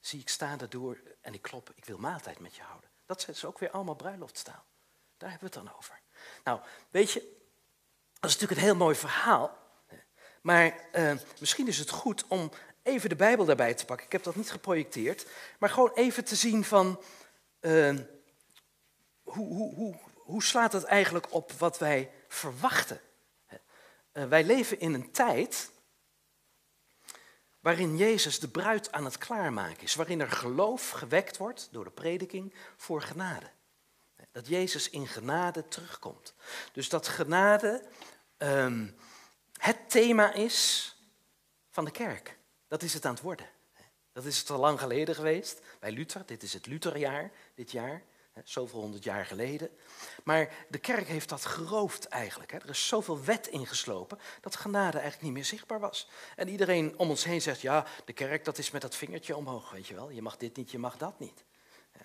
Zie, 0.00 0.20
ik 0.20 0.28
sta 0.28 0.58
erdoor 0.58 1.00
en 1.20 1.34
ik 1.34 1.42
klop, 1.42 1.72
ik 1.74 1.84
wil 1.84 1.98
maaltijd 1.98 2.38
met 2.38 2.56
je 2.56 2.62
houden. 2.62 2.90
Dat 3.06 3.28
is 3.28 3.44
ook 3.44 3.58
weer 3.58 3.70
allemaal 3.70 3.94
bruiloftstaal. 3.94 4.64
Daar 5.16 5.30
hebben 5.30 5.50
we 5.50 5.56
het 5.56 5.66
dan 5.66 5.76
over. 5.76 6.00
Nou, 6.44 6.60
weet 6.90 7.12
je, 7.12 7.20
dat 8.20 8.30
is 8.30 8.32
natuurlijk 8.32 8.60
een 8.60 8.66
heel 8.66 8.76
mooi 8.76 8.94
verhaal. 8.96 9.58
Maar 10.40 10.88
eh, 10.92 11.16
misschien 11.40 11.68
is 11.68 11.78
het 11.78 11.90
goed 11.90 12.24
om 12.26 12.50
even 12.82 13.08
de 13.08 13.16
Bijbel 13.16 13.44
daarbij 13.44 13.74
te 13.74 13.84
pakken. 13.84 14.06
Ik 14.06 14.12
heb 14.12 14.22
dat 14.22 14.36
niet 14.36 14.50
geprojecteerd. 14.50 15.26
Maar 15.58 15.70
gewoon 15.70 15.92
even 15.94 16.24
te 16.24 16.36
zien 16.36 16.64
van... 16.64 17.02
Uh, 17.60 17.98
hoe, 19.22 19.46
hoe, 19.46 19.74
hoe, 19.74 20.00
hoe 20.30 20.42
slaat 20.42 20.72
het 20.72 20.84
eigenlijk 20.84 21.32
op 21.32 21.52
wat 21.52 21.78
wij 21.78 22.10
verwachten? 22.28 23.00
Uh, 24.12 24.24
wij 24.24 24.44
leven 24.44 24.80
in 24.80 24.94
een 24.94 25.10
tijd 25.10 25.70
waarin 27.60 27.96
Jezus 27.96 28.38
de 28.38 28.48
bruid 28.48 28.92
aan 28.92 29.04
het 29.04 29.18
klaarmaken 29.18 29.82
is, 29.82 29.94
waarin 29.94 30.20
er 30.20 30.30
geloof 30.30 30.90
gewekt 30.90 31.36
wordt 31.36 31.68
door 31.70 31.84
de 31.84 31.90
prediking 31.90 32.54
voor 32.76 33.02
genade. 33.02 33.50
Dat 34.32 34.46
Jezus 34.46 34.90
in 34.90 35.06
genade 35.06 35.68
terugkomt. 35.68 36.34
Dus 36.72 36.88
dat 36.88 37.08
genade 37.08 37.84
um, 38.38 38.96
het 39.56 39.90
thema 39.90 40.32
is 40.32 40.94
van 41.70 41.84
de 41.84 41.90
kerk. 41.90 42.38
Dat 42.68 42.82
is 42.82 42.94
het 42.94 43.04
aan 43.04 43.14
het 43.14 43.22
worden. 43.22 43.48
Dat 44.12 44.24
is 44.24 44.38
het 44.38 44.50
al 44.50 44.58
lang 44.58 44.80
geleden 44.80 45.14
geweest 45.14 45.60
bij 45.80 45.92
Luther. 45.92 46.26
Dit 46.26 46.42
is 46.42 46.52
het 46.52 46.66
Lutherjaar, 46.66 47.30
dit 47.54 47.70
jaar 47.70 48.02
zoveel 48.44 48.80
honderd 48.80 49.04
jaar 49.04 49.26
geleden. 49.26 49.70
Maar 50.24 50.52
de 50.68 50.78
kerk 50.78 51.06
heeft 51.06 51.28
dat 51.28 51.44
geroofd 51.44 52.08
eigenlijk. 52.08 52.52
Er 52.52 52.68
is 52.68 52.88
zoveel 52.88 53.24
wet 53.24 53.46
ingeslopen 53.46 54.18
dat 54.40 54.56
genade 54.56 54.98
eigenlijk 54.98 55.22
niet 55.22 55.32
meer 55.32 55.44
zichtbaar 55.44 55.80
was. 55.80 56.08
En 56.36 56.48
iedereen 56.48 56.98
om 56.98 57.10
ons 57.10 57.24
heen 57.24 57.42
zegt, 57.42 57.60
ja, 57.60 57.86
de 58.04 58.12
kerk 58.12 58.44
dat 58.44 58.58
is 58.58 58.70
met 58.70 58.82
dat 58.82 58.96
vingertje 58.96 59.36
omhoog, 59.36 59.70
weet 59.70 59.86
je 59.86 59.94
wel. 59.94 60.10
Je 60.10 60.22
mag 60.22 60.36
dit 60.36 60.56
niet, 60.56 60.70
je 60.70 60.78
mag 60.78 60.96
dat 60.96 61.18
niet. 61.18 61.44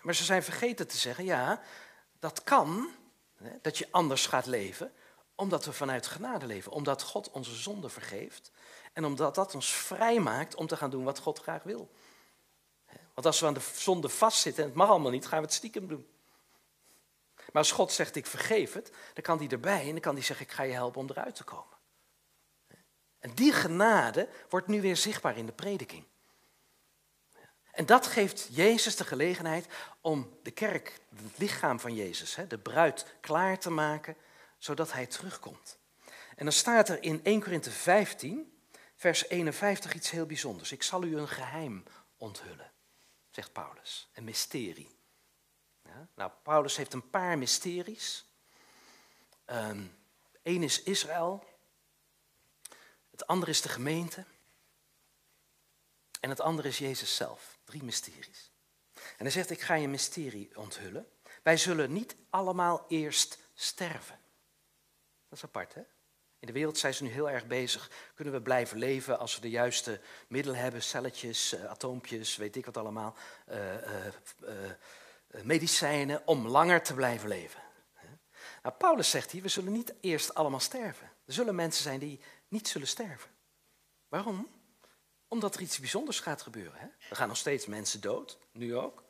Maar 0.01 0.15
ze 0.15 0.23
zijn 0.23 0.43
vergeten 0.43 0.87
te 0.87 0.97
zeggen, 0.97 1.25
ja, 1.25 1.61
dat 2.19 2.43
kan, 2.43 2.89
dat 3.61 3.77
je 3.77 3.87
anders 3.91 4.27
gaat 4.27 4.45
leven, 4.45 4.91
omdat 5.35 5.65
we 5.65 5.73
vanuit 5.73 6.07
genade 6.07 6.45
leven. 6.45 6.71
Omdat 6.71 7.01
God 7.01 7.31
onze 7.31 7.55
zonde 7.55 7.89
vergeeft 7.89 8.51
en 8.93 9.05
omdat 9.05 9.35
dat 9.35 9.55
ons 9.55 9.73
vrijmaakt 9.73 10.55
om 10.55 10.67
te 10.67 10.77
gaan 10.77 10.89
doen 10.89 11.03
wat 11.03 11.19
God 11.19 11.39
graag 11.39 11.63
wil. 11.63 11.89
Want 13.13 13.27
als 13.27 13.39
we 13.39 13.45
aan 13.45 13.53
de 13.53 13.71
zonde 13.75 14.09
vastzitten 14.09 14.63
en 14.63 14.69
het 14.69 14.77
mag 14.77 14.89
allemaal 14.89 15.11
niet, 15.11 15.27
gaan 15.27 15.39
we 15.39 15.45
het 15.45 15.53
stiekem 15.53 15.87
doen. 15.87 16.07
Maar 17.55 17.63
als 17.63 17.73
God 17.73 17.91
zegt, 17.91 18.15
ik 18.15 18.25
vergeef 18.25 18.73
het, 18.73 18.91
dan 19.13 19.23
kan 19.23 19.37
hij 19.37 19.47
erbij 19.47 19.81
en 19.81 19.91
dan 19.91 19.99
kan 19.99 20.13
hij 20.13 20.23
zeggen, 20.23 20.45
ik 20.45 20.51
ga 20.51 20.63
je 20.63 20.73
helpen 20.73 21.01
om 21.01 21.09
eruit 21.09 21.35
te 21.35 21.43
komen. 21.43 21.77
En 23.19 23.33
die 23.33 23.53
genade 23.53 24.29
wordt 24.49 24.67
nu 24.67 24.81
weer 24.81 24.97
zichtbaar 24.97 25.37
in 25.37 25.45
de 25.45 25.51
prediking. 25.51 26.05
En 27.71 27.85
dat 27.85 28.07
geeft 28.07 28.47
Jezus 28.51 28.95
de 28.95 29.03
gelegenheid 29.03 29.67
om 30.01 30.39
de 30.43 30.51
kerk, 30.51 30.99
het 31.15 31.37
lichaam 31.37 31.79
van 31.79 31.95
Jezus, 31.95 32.37
de 32.47 32.57
bruid, 32.57 33.05
klaar 33.21 33.59
te 33.59 33.69
maken, 33.69 34.15
zodat 34.57 34.93
hij 34.93 35.05
terugkomt. 35.05 35.77
En 36.35 36.45
dan 36.45 36.53
staat 36.53 36.89
er 36.89 37.03
in 37.03 37.19
1 37.23 37.41
Korinthe 37.41 37.71
15, 37.71 38.59
vers 38.95 39.29
51 39.29 39.93
iets 39.93 40.09
heel 40.09 40.25
bijzonders. 40.25 40.71
Ik 40.71 40.83
zal 40.83 41.03
u 41.03 41.17
een 41.17 41.27
geheim 41.27 41.83
onthullen, 42.17 42.71
zegt 43.29 43.53
Paulus, 43.53 44.09
een 44.13 44.23
mysterie. 44.23 44.94
Nou, 46.15 46.31
Paulus 46.43 46.75
heeft 46.75 46.93
een 46.93 47.09
paar 47.09 47.37
mysteries. 47.37 48.25
Eén 49.45 49.91
ehm, 50.43 50.61
is 50.61 50.83
Israël. 50.83 51.43
Het 53.11 53.27
andere 53.27 53.51
is 53.51 53.61
de 53.61 53.69
gemeente. 53.69 54.25
En 56.19 56.29
het 56.29 56.39
andere 56.39 56.67
is 56.67 56.77
Jezus 56.77 57.15
zelf. 57.15 57.57
Drie 57.63 57.83
mysteries. 57.83 58.51
En 58.93 59.15
hij 59.17 59.29
zegt, 59.29 59.49
ik 59.49 59.61
ga 59.61 59.73
je 59.73 59.87
mysterie 59.87 60.57
onthullen. 60.57 61.07
Wij 61.43 61.57
zullen 61.57 61.93
niet 61.93 62.15
allemaal 62.29 62.85
eerst 62.87 63.39
sterven. 63.53 64.19
Dat 65.29 65.37
is 65.37 65.43
apart, 65.43 65.73
hè? 65.73 65.81
In 66.39 66.47
de 66.47 66.53
wereld 66.53 66.77
zijn 66.77 66.93
ze 66.93 67.03
nu 67.03 67.09
heel 67.09 67.29
erg 67.29 67.45
bezig. 67.47 67.91
Kunnen 68.13 68.33
we 68.33 68.41
blijven 68.41 68.77
leven 68.77 69.19
als 69.19 69.35
we 69.35 69.41
de 69.41 69.49
juiste 69.49 70.01
middelen 70.27 70.59
hebben? 70.59 70.83
Celletjes, 70.83 71.53
uh, 71.53 71.65
atoompjes, 71.65 72.35
weet 72.35 72.55
ik 72.55 72.65
wat 72.65 72.77
allemaal. 72.77 73.15
Uh, 73.49 73.57
medicijnen 75.43 76.27
om 76.27 76.47
langer 76.47 76.81
te 76.81 76.93
blijven 76.93 77.27
leven. 77.27 77.63
Nou, 78.63 78.75
Paulus 78.77 79.09
zegt 79.09 79.31
hier, 79.31 79.41
we 79.41 79.47
zullen 79.47 79.71
niet 79.71 79.93
eerst 80.01 80.33
allemaal 80.33 80.59
sterven. 80.59 81.11
Er 81.25 81.33
zullen 81.33 81.55
mensen 81.55 81.83
zijn 81.83 81.99
die 81.99 82.19
niet 82.47 82.67
zullen 82.67 82.87
sterven. 82.87 83.31
Waarom? 84.07 84.49
Omdat 85.27 85.55
er 85.55 85.61
iets 85.61 85.79
bijzonders 85.79 86.19
gaat 86.19 86.41
gebeuren. 86.41 86.79
Hè? 86.79 86.87
Er 87.09 87.15
gaan 87.15 87.27
nog 87.27 87.37
steeds 87.37 87.65
mensen 87.65 88.01
dood, 88.01 88.37
nu 88.51 88.75
ook. 88.75 89.03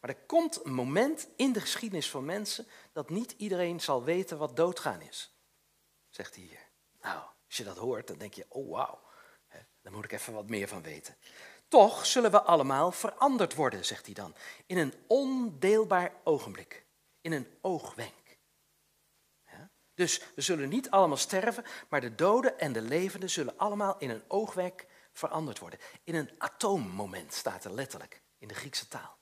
Maar 0.00 0.10
er 0.10 0.22
komt 0.26 0.64
een 0.64 0.74
moment 0.74 1.28
in 1.36 1.52
de 1.52 1.60
geschiedenis 1.60 2.10
van 2.10 2.24
mensen 2.24 2.66
dat 2.92 3.10
niet 3.10 3.34
iedereen 3.36 3.80
zal 3.80 4.04
weten 4.04 4.38
wat 4.38 4.56
doodgaan 4.56 5.00
is. 5.00 5.34
Zegt 6.10 6.34
hij 6.34 6.44
hier. 6.44 6.68
Nou, 7.00 7.22
als 7.46 7.56
je 7.56 7.64
dat 7.64 7.76
hoort, 7.76 8.06
dan 8.06 8.18
denk 8.18 8.34
je, 8.34 8.46
oh 8.48 8.70
wauw, 8.70 9.00
daar 9.82 9.92
moet 9.92 10.04
ik 10.04 10.12
even 10.12 10.32
wat 10.32 10.48
meer 10.48 10.68
van 10.68 10.82
weten. 10.82 11.16
Toch 11.70 12.06
zullen 12.06 12.30
we 12.30 12.42
allemaal 12.42 12.92
veranderd 12.92 13.54
worden, 13.54 13.84
zegt 13.84 14.06
hij 14.06 14.14
dan, 14.14 14.34
in 14.66 14.78
een 14.78 14.94
ondeelbaar 15.06 16.12
ogenblik, 16.24 16.84
in 17.20 17.32
een 17.32 17.58
oogwenk. 17.60 18.38
Dus 19.94 20.22
we 20.34 20.40
zullen 20.40 20.68
niet 20.68 20.90
allemaal 20.90 21.16
sterven, 21.16 21.64
maar 21.88 22.00
de 22.00 22.14
doden 22.14 22.58
en 22.58 22.72
de 22.72 22.82
levenden 22.82 23.30
zullen 23.30 23.58
allemaal 23.58 23.98
in 23.98 24.10
een 24.10 24.22
oogwenk 24.28 24.86
veranderd 25.12 25.58
worden. 25.58 25.78
In 26.04 26.14
een 26.14 26.30
atoommoment 26.38 27.34
staat 27.34 27.64
er 27.64 27.72
letterlijk 27.72 28.22
in 28.38 28.48
de 28.48 28.54
Griekse 28.54 28.88
taal. 28.88 29.18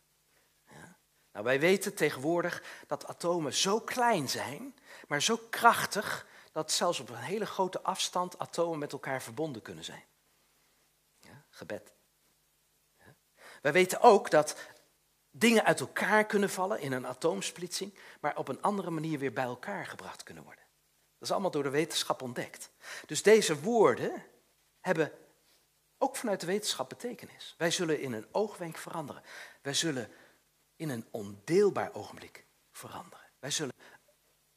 Ja. 0.67 0.99
Nou, 1.33 1.45
wij 1.45 1.61
weten 1.61 1.95
tegenwoordig 1.95 2.63
dat 2.87 3.07
atomen 3.07 3.55
zo 3.55 3.81
klein 3.81 4.29
zijn, 4.29 4.75
maar 5.09 5.23
zo 5.23 5.37
krachtig 5.51 6.27
dat 6.53 6.73
zelfs 6.73 7.01
op 7.01 7.09
een 7.09 7.17
hele 7.17 7.47
grote 7.47 7.83
afstand 7.83 8.39
atomen 8.39 8.79
met 8.79 8.93
elkaar 8.93 9.23
verbonden 9.23 9.63
kunnen 9.63 9.85
zijn. 9.85 10.05
Ja, 11.19 11.45
gebed. 11.51 11.98
Wij 13.62 13.73
weten 13.73 14.01
ook 14.01 14.31
dat 14.31 14.57
dingen 15.31 15.64
uit 15.64 15.81
elkaar 15.81 16.27
kunnen 16.27 16.51
vallen 16.51 16.81
in 16.81 16.92
een 16.92 17.07
atoomsplitsing, 17.07 17.94
maar 18.21 18.37
op 18.37 18.49
een 18.49 18.62
andere 18.62 18.90
manier 18.90 19.18
weer 19.18 19.33
bij 19.33 19.44
elkaar 19.44 19.87
gebracht 19.87 20.23
kunnen 20.23 20.44
worden. 20.44 20.64
Dat 21.18 21.29
is 21.29 21.31
allemaal 21.31 21.51
door 21.51 21.62
de 21.62 21.71
wetenschap 21.71 22.23
ontdekt. 22.23 22.71
Dus 23.07 23.23
deze 23.23 23.61
woorden 23.61 24.25
hebben 24.81 25.12
ook 25.99 26.16
vanuit 26.16 26.40
de 26.40 26.47
wetenschap 26.47 26.88
betekenis. 26.88 27.55
Wij 27.59 27.71
zullen 27.71 28.01
in 28.01 28.12
een 28.12 28.27
oogwenk 28.33 28.77
veranderen. 28.77 29.23
Wij 29.62 29.75
zullen 29.75 30.11
in 30.77 30.88
een 30.88 31.07
ondeelbaar 31.11 31.94
ogenblik 31.94 32.44
veranderen. 32.71 33.27
Wij 33.38 33.51
zullen 33.51 33.75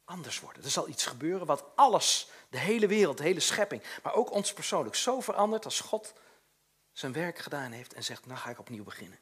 anders 0.04 0.40
worden. 0.40 0.64
Er 0.64 0.70
zal 0.70 0.88
iets 0.88 1.06
gebeuren 1.06 1.46
wat 1.46 1.64
alles, 1.74 2.28
de 2.48 2.58
hele 2.58 2.86
wereld, 2.86 3.16
de 3.16 3.22
hele 3.22 3.40
schepping, 3.40 3.82
maar 4.02 4.14
ook 4.14 4.30
ons 4.30 4.52
persoonlijk 4.52 4.94
zo 4.94 5.20
verandert 5.20 5.64
als 5.64 5.80
God 5.80 6.12
zijn 6.92 7.12
werk 7.12 7.38
gedaan 7.38 7.72
heeft 7.72 7.92
en 7.92 8.04
zegt, 8.04 8.26
nou 8.26 8.38
ga 8.38 8.50
ik 8.50 8.58
opnieuw 8.58 8.84
beginnen. 8.84 9.18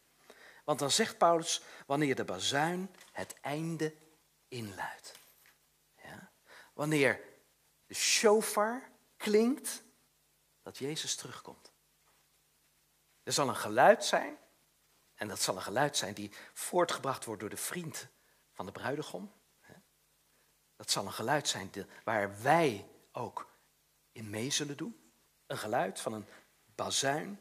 Want 0.64 0.78
dan 0.78 0.90
zegt 0.90 1.18
Paulus, 1.18 1.62
wanneer 1.86 2.14
de 2.14 2.24
bazuin 2.24 2.94
het 3.12 3.40
einde 3.40 3.94
inluidt. 4.48 5.14
Ja? 6.02 6.32
Wanneer 6.72 7.20
de 7.86 7.94
shofar 7.94 8.90
klinkt, 9.16 9.82
dat 10.62 10.78
Jezus 10.78 11.16
terugkomt. 11.16 11.72
Er 13.22 13.32
zal 13.32 13.48
een 13.48 13.56
geluid 13.56 14.04
zijn, 14.04 14.38
en 15.14 15.28
dat 15.28 15.40
zal 15.40 15.56
een 15.56 15.62
geluid 15.62 15.96
zijn 15.96 16.14
die 16.14 16.32
voortgebracht 16.52 17.24
wordt 17.24 17.40
door 17.40 17.50
de 17.50 17.56
vriend 17.56 18.08
van 18.52 18.66
de 18.66 18.72
bruidegom. 18.72 19.32
Dat 20.76 20.90
zal 20.90 21.06
een 21.06 21.12
geluid 21.12 21.48
zijn 21.48 21.70
waar 22.04 22.42
wij 22.42 22.88
ook 23.12 23.50
in 24.12 24.30
mee 24.30 24.50
zullen 24.50 24.76
doen. 24.76 25.12
Een 25.46 25.58
geluid 25.58 26.00
van 26.00 26.12
een 26.12 26.26
bazuin 26.64 27.40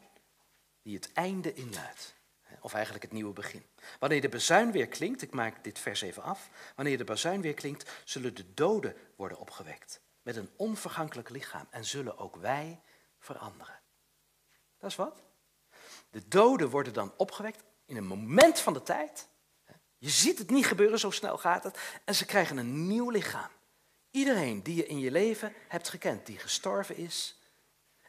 die 0.82 0.94
het 0.94 1.12
einde 1.12 1.54
inluidt. 1.54 2.14
Of 2.60 2.72
eigenlijk 2.74 3.04
het 3.04 3.12
nieuwe 3.12 3.32
begin. 3.32 3.66
Wanneer 3.98 4.20
de 4.20 4.28
bazuin 4.28 4.72
weer 4.72 4.86
klinkt, 4.86 5.22
ik 5.22 5.32
maak 5.32 5.64
dit 5.64 5.78
vers 5.78 6.00
even 6.00 6.22
af. 6.22 6.48
Wanneer 6.76 6.98
de 6.98 7.04
bazuin 7.04 7.40
weer 7.40 7.54
klinkt, 7.54 7.90
zullen 8.04 8.34
de 8.34 8.54
doden 8.54 8.96
worden 9.16 9.38
opgewekt. 9.38 10.00
Met 10.22 10.36
een 10.36 10.50
onvergankelijk 10.56 11.28
lichaam. 11.28 11.66
En 11.70 11.84
zullen 11.84 12.18
ook 12.18 12.36
wij 12.36 12.80
veranderen. 13.18 13.80
Dat 14.78 14.90
is 14.90 14.96
wat? 14.96 15.22
De 16.10 16.28
doden 16.28 16.70
worden 16.70 16.92
dan 16.92 17.12
opgewekt 17.16 17.62
in 17.86 17.96
een 17.96 18.06
moment 18.06 18.60
van 18.60 18.72
de 18.72 18.82
tijd. 18.82 19.28
Je 19.98 20.10
ziet 20.10 20.38
het 20.38 20.50
niet 20.50 20.66
gebeuren, 20.66 20.98
zo 20.98 21.10
snel 21.10 21.38
gaat 21.38 21.64
het. 21.64 21.78
En 22.04 22.14
ze 22.14 22.24
krijgen 22.24 22.56
een 22.56 22.86
nieuw 22.86 23.10
lichaam. 23.10 23.50
Iedereen 24.10 24.62
die 24.62 24.74
je 24.74 24.86
in 24.86 24.98
je 24.98 25.10
leven 25.10 25.52
hebt 25.68 25.88
gekend, 25.88 26.26
die 26.26 26.38
gestorven 26.38 26.96
is 26.96 27.38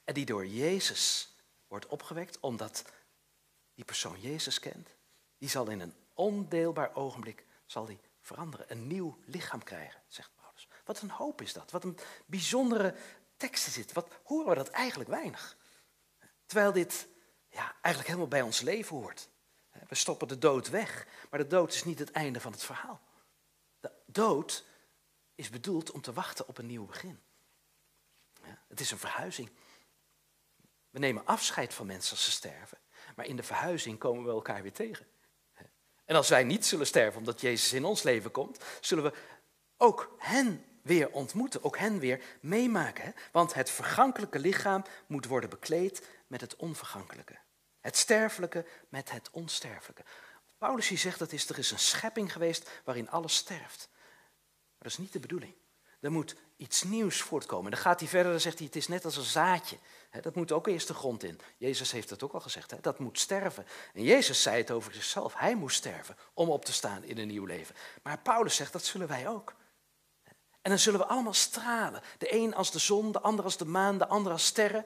en 0.03 0.13
die 0.13 0.25
door 0.25 0.45
Jezus 0.45 1.30
wordt 1.71 1.87
opgewekt, 1.87 2.39
omdat 2.39 2.83
die 3.73 3.85
persoon 3.85 4.21
Jezus 4.21 4.59
kent, 4.59 4.89
die 5.37 5.49
zal 5.49 5.69
in 5.69 5.79
een 5.79 5.93
ondeelbaar 6.13 6.95
ogenblik 6.95 7.45
zal 7.65 7.85
die 7.85 7.99
veranderen, 8.21 8.71
een 8.71 8.87
nieuw 8.87 9.17
lichaam 9.25 9.63
krijgen, 9.63 10.01
zegt 10.07 10.31
Paulus. 10.35 10.67
Wat 10.85 11.01
een 11.01 11.09
hoop 11.09 11.41
is 11.41 11.53
dat, 11.53 11.71
wat 11.71 11.83
een 11.83 11.97
bijzondere 12.25 12.95
tekst 13.37 13.67
is 13.67 13.73
dit. 13.73 13.93
Wat 13.93 14.11
horen 14.23 14.49
we 14.49 14.55
dat 14.55 14.69
eigenlijk 14.69 15.09
weinig? 15.09 15.57
Terwijl 16.45 16.71
dit 16.71 17.07
ja, 17.49 17.71
eigenlijk 17.71 18.07
helemaal 18.07 18.27
bij 18.27 18.41
ons 18.41 18.61
leven 18.61 18.95
hoort. 18.95 19.29
We 19.87 19.95
stoppen 19.95 20.27
de 20.27 20.37
dood 20.37 20.69
weg, 20.69 21.07
maar 21.29 21.39
de 21.39 21.47
dood 21.47 21.73
is 21.73 21.83
niet 21.83 21.99
het 21.99 22.11
einde 22.11 22.39
van 22.39 22.51
het 22.51 22.63
verhaal. 22.63 23.01
De 23.79 23.91
dood 24.05 24.65
is 25.35 25.49
bedoeld 25.49 25.91
om 25.91 26.01
te 26.01 26.13
wachten 26.13 26.47
op 26.47 26.57
een 26.57 26.65
nieuw 26.65 26.85
begin. 26.85 27.19
Ja, 28.43 28.61
het 28.67 28.79
is 28.79 28.91
een 28.91 28.97
verhuizing. 28.97 29.51
We 30.91 30.99
nemen 30.99 31.25
afscheid 31.25 31.73
van 31.73 31.85
mensen 31.85 32.11
als 32.11 32.23
ze 32.23 32.31
sterven, 32.31 32.77
maar 33.15 33.25
in 33.25 33.35
de 33.35 33.43
verhuizing 33.43 33.99
komen 33.99 34.23
we 34.23 34.31
elkaar 34.31 34.61
weer 34.61 34.73
tegen. 34.73 35.05
En 36.05 36.15
als 36.15 36.29
wij 36.29 36.43
niet 36.43 36.65
zullen 36.65 36.87
sterven 36.87 37.19
omdat 37.19 37.41
Jezus 37.41 37.73
in 37.73 37.85
ons 37.85 38.03
leven 38.03 38.31
komt, 38.31 38.63
zullen 38.81 39.03
we 39.03 39.13
ook 39.77 40.15
hen 40.17 40.65
weer 40.81 41.11
ontmoeten, 41.11 41.63
ook 41.63 41.77
hen 41.77 41.99
weer 41.99 42.23
meemaken. 42.39 43.15
Want 43.31 43.53
het 43.53 43.69
vergankelijke 43.69 44.39
lichaam 44.39 44.83
moet 45.07 45.25
worden 45.25 45.49
bekleed 45.49 46.07
met 46.27 46.41
het 46.41 46.55
onvergankelijke. 46.55 47.37
Het 47.79 47.97
sterfelijke 47.97 48.65
met 48.89 49.11
het 49.11 49.29
onsterfelijke. 49.31 50.03
Paulus 50.57 50.87
zegt 50.87 51.19
dat 51.19 51.31
is, 51.31 51.49
er 51.49 51.57
is 51.57 51.71
een 51.71 51.79
schepping 51.79 52.31
geweest 52.31 52.69
waarin 52.83 53.09
alles 53.09 53.35
sterft. 53.35 53.89
Maar 53.91 54.89
dat 54.89 54.91
is 54.91 54.97
niet 54.97 55.13
de 55.13 55.19
bedoeling. 55.19 55.53
Er 55.99 56.11
moet 56.11 56.35
iets 56.57 56.83
nieuws 56.83 57.21
voortkomen. 57.21 57.71
Dan 57.71 57.79
gaat 57.79 57.99
hij 57.99 58.09
verder, 58.09 58.31
dan 58.31 58.41
zegt 58.41 58.57
hij, 58.57 58.67
het 58.67 58.75
is 58.75 58.87
net 58.87 59.05
als 59.05 59.17
een 59.17 59.23
zaadje. 59.23 59.77
Dat 60.21 60.35
moet 60.35 60.51
ook 60.51 60.67
eerst 60.67 60.87
de 60.87 60.93
grond 60.93 61.23
in. 61.23 61.39
Jezus 61.57 61.91
heeft 61.91 62.09
het 62.09 62.23
ook 62.23 62.33
al 62.33 62.39
gezegd, 62.39 62.83
dat 62.83 62.99
moet 62.99 63.19
sterven. 63.19 63.65
En 63.93 64.03
Jezus 64.03 64.41
zei 64.41 64.57
het 64.57 64.71
over 64.71 64.93
zichzelf, 64.93 65.33
hij 65.35 65.55
moest 65.55 65.77
sterven 65.77 66.17
om 66.33 66.49
op 66.49 66.65
te 66.65 66.73
staan 66.73 67.03
in 67.03 67.17
een 67.17 67.27
nieuw 67.27 67.45
leven. 67.45 67.75
Maar 68.03 68.19
Paulus 68.19 68.55
zegt, 68.55 68.73
dat 68.73 68.83
zullen 68.85 69.07
wij 69.07 69.27
ook. 69.27 69.55
En 70.61 70.69
dan 70.69 70.79
zullen 70.79 70.99
we 70.99 71.05
allemaal 71.05 71.33
stralen. 71.33 72.01
De 72.17 72.33
een 72.33 72.55
als 72.55 72.71
de 72.71 72.79
zon, 72.79 73.11
de 73.11 73.19
ander 73.21 73.45
als 73.45 73.57
de 73.57 73.65
maan, 73.65 73.97
de 73.97 74.07
ander 74.07 74.31
als 74.31 74.45
sterren. 74.45 74.85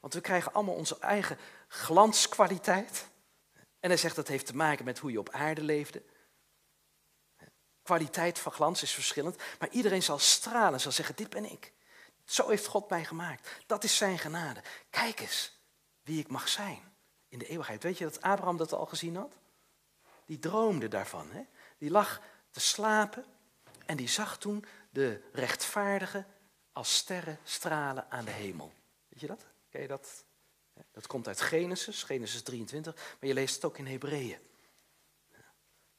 Want 0.00 0.14
we 0.14 0.20
krijgen 0.20 0.52
allemaal 0.52 0.74
onze 0.74 0.98
eigen 0.98 1.38
glanskwaliteit. 1.68 3.06
En 3.80 3.88
hij 3.88 3.96
zegt 3.96 4.16
dat 4.16 4.28
heeft 4.28 4.46
te 4.46 4.56
maken 4.56 4.84
met 4.84 4.98
hoe 4.98 5.10
je 5.10 5.18
op 5.18 5.30
aarde 5.30 5.62
leefde. 5.62 6.02
Kwaliteit 7.82 8.38
van 8.38 8.52
glans 8.52 8.82
is 8.82 8.92
verschillend, 8.92 9.36
maar 9.58 9.68
iedereen 9.70 10.02
zal 10.02 10.18
stralen, 10.18 10.80
zal 10.80 10.92
zeggen, 10.92 11.16
dit 11.16 11.30
ben 11.30 11.50
ik. 11.50 11.72
Zo 12.26 12.48
heeft 12.48 12.66
God 12.66 12.88
mij 12.88 13.04
gemaakt. 13.04 13.48
Dat 13.66 13.84
is 13.84 13.96
zijn 13.96 14.18
genade. 14.18 14.62
Kijk 14.90 15.20
eens 15.20 15.58
wie 16.02 16.20
ik 16.20 16.28
mag 16.28 16.48
zijn 16.48 16.82
in 17.28 17.38
de 17.38 17.46
eeuwigheid. 17.46 17.82
Weet 17.82 17.98
je 17.98 18.04
dat 18.04 18.22
Abraham 18.22 18.56
dat 18.56 18.72
al 18.72 18.86
gezien 18.86 19.16
had? 19.16 19.36
Die 20.26 20.38
droomde 20.38 20.88
daarvan. 20.88 21.30
Hè? 21.30 21.42
Die 21.78 21.90
lag 21.90 22.20
te 22.50 22.60
slapen 22.60 23.24
en 23.86 23.96
die 23.96 24.08
zag 24.08 24.38
toen 24.38 24.64
de 24.90 25.22
rechtvaardigen 25.32 26.26
als 26.72 26.96
sterren 26.96 27.38
stralen 27.44 28.10
aan 28.10 28.24
de 28.24 28.30
hemel. 28.30 28.72
Weet 29.08 29.20
je 29.20 29.26
dat? 29.26 29.46
Ken 29.70 29.80
je 29.80 29.88
dat? 29.88 30.24
Dat 30.92 31.06
komt 31.06 31.28
uit 31.28 31.40
Genesis, 31.40 32.02
Genesis 32.02 32.42
23, 32.42 32.94
maar 32.94 33.28
je 33.28 33.34
leest 33.34 33.54
het 33.54 33.64
ook 33.64 33.78
in 33.78 33.86
Hebreeën. 33.86 34.38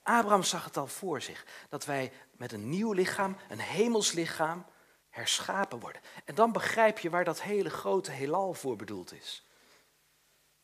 Abraham 0.03 0.43
zag 0.43 0.63
het 0.63 0.77
al 0.77 0.87
voor 0.87 1.21
zich, 1.21 1.45
dat 1.69 1.85
wij 1.85 2.11
met 2.31 2.51
een 2.51 2.69
nieuw 2.69 2.91
lichaam, 2.91 3.37
een 3.49 3.59
hemels 3.59 4.11
lichaam, 4.11 4.65
herschapen 5.17 5.79
worden. 5.79 6.01
En 6.25 6.35
dan 6.35 6.51
begrijp 6.51 6.99
je 6.99 7.09
waar 7.09 7.23
dat 7.23 7.41
hele 7.41 7.69
grote 7.69 8.11
heelal 8.11 8.53
voor 8.53 8.75
bedoeld 8.75 9.13
is. 9.13 9.45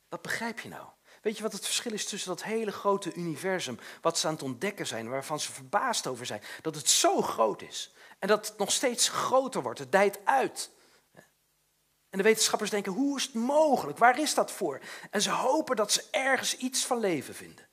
Dat 0.09 0.21
begrijp 0.21 0.59
je 0.59 0.69
nou. 0.69 0.87
Weet 1.21 1.37
je 1.37 1.43
wat 1.43 1.53
het 1.53 1.65
verschil 1.65 1.93
is 1.93 2.05
tussen 2.05 2.29
dat 2.29 2.43
hele 2.43 2.71
grote 2.71 3.13
universum, 3.13 3.79
wat 4.01 4.17
ze 4.17 4.27
aan 4.27 4.33
het 4.33 4.43
ontdekken 4.43 4.87
zijn, 4.87 5.09
waarvan 5.09 5.39
ze 5.39 5.51
verbaasd 5.51 6.07
over 6.07 6.25
zijn, 6.25 6.41
dat 6.61 6.75
het 6.75 6.89
zo 6.89 7.21
groot 7.21 7.61
is 7.61 7.93
en 8.19 8.27
dat 8.27 8.47
het 8.47 8.57
nog 8.57 8.71
steeds 8.71 9.09
groter 9.09 9.61
wordt, 9.61 9.79
het 9.79 9.91
dijt 9.91 10.19
uit. 10.25 10.71
En 12.09 12.19
de 12.19 12.23
wetenschappers 12.23 12.69
denken, 12.69 12.91
hoe 12.91 13.17
is 13.17 13.23
het 13.23 13.33
mogelijk? 13.33 13.97
Waar 13.97 14.19
is 14.19 14.33
dat 14.33 14.51
voor? 14.51 14.79
En 15.09 15.21
ze 15.21 15.29
hopen 15.29 15.75
dat 15.75 15.91
ze 15.91 16.07
ergens 16.11 16.57
iets 16.57 16.85
van 16.85 16.99
leven 16.99 17.35
vinden. 17.35 17.67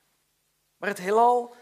Maar 0.77 0.89
het 0.89 0.99
heelal 0.99 1.55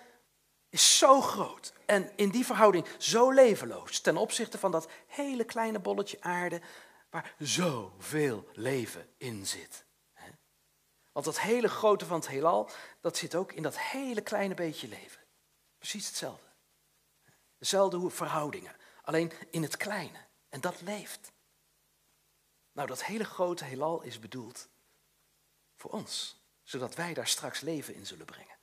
zo 0.98 1.20
groot 1.20 1.72
en 1.86 2.12
in 2.16 2.30
die 2.30 2.46
verhouding 2.46 2.86
zo 2.98 3.30
levenloos 3.30 4.00
ten 4.00 4.16
opzichte 4.16 4.58
van 4.58 4.70
dat 4.70 4.88
hele 5.06 5.44
kleine 5.44 5.78
bolletje 5.78 6.20
aarde 6.20 6.60
waar 7.10 7.34
zoveel 7.38 8.48
leven 8.52 9.08
in 9.16 9.46
zit. 9.46 9.86
Want 11.12 11.30
dat 11.30 11.40
hele 11.40 11.68
grote 11.68 12.06
van 12.06 12.18
het 12.18 12.28
heelal, 12.28 12.70
dat 13.00 13.16
zit 13.16 13.34
ook 13.34 13.52
in 13.52 13.62
dat 13.62 13.78
hele 13.78 14.20
kleine 14.20 14.54
beetje 14.54 14.88
leven. 14.88 15.20
Precies 15.78 16.06
hetzelfde. 16.06 16.46
Dezelfde 17.58 18.10
verhoudingen, 18.10 18.76
alleen 19.02 19.32
in 19.50 19.62
het 19.62 19.76
kleine. 19.76 20.18
En 20.48 20.60
dat 20.60 20.80
leeft. 20.80 21.32
Nou, 22.72 22.88
dat 22.88 23.04
hele 23.04 23.24
grote 23.24 23.64
heelal 23.64 24.02
is 24.02 24.18
bedoeld 24.18 24.68
voor 25.76 25.90
ons, 25.90 26.42
zodat 26.62 26.94
wij 26.94 27.14
daar 27.14 27.28
straks 27.28 27.60
leven 27.60 27.94
in 27.94 28.06
zullen 28.06 28.26
brengen. 28.26 28.57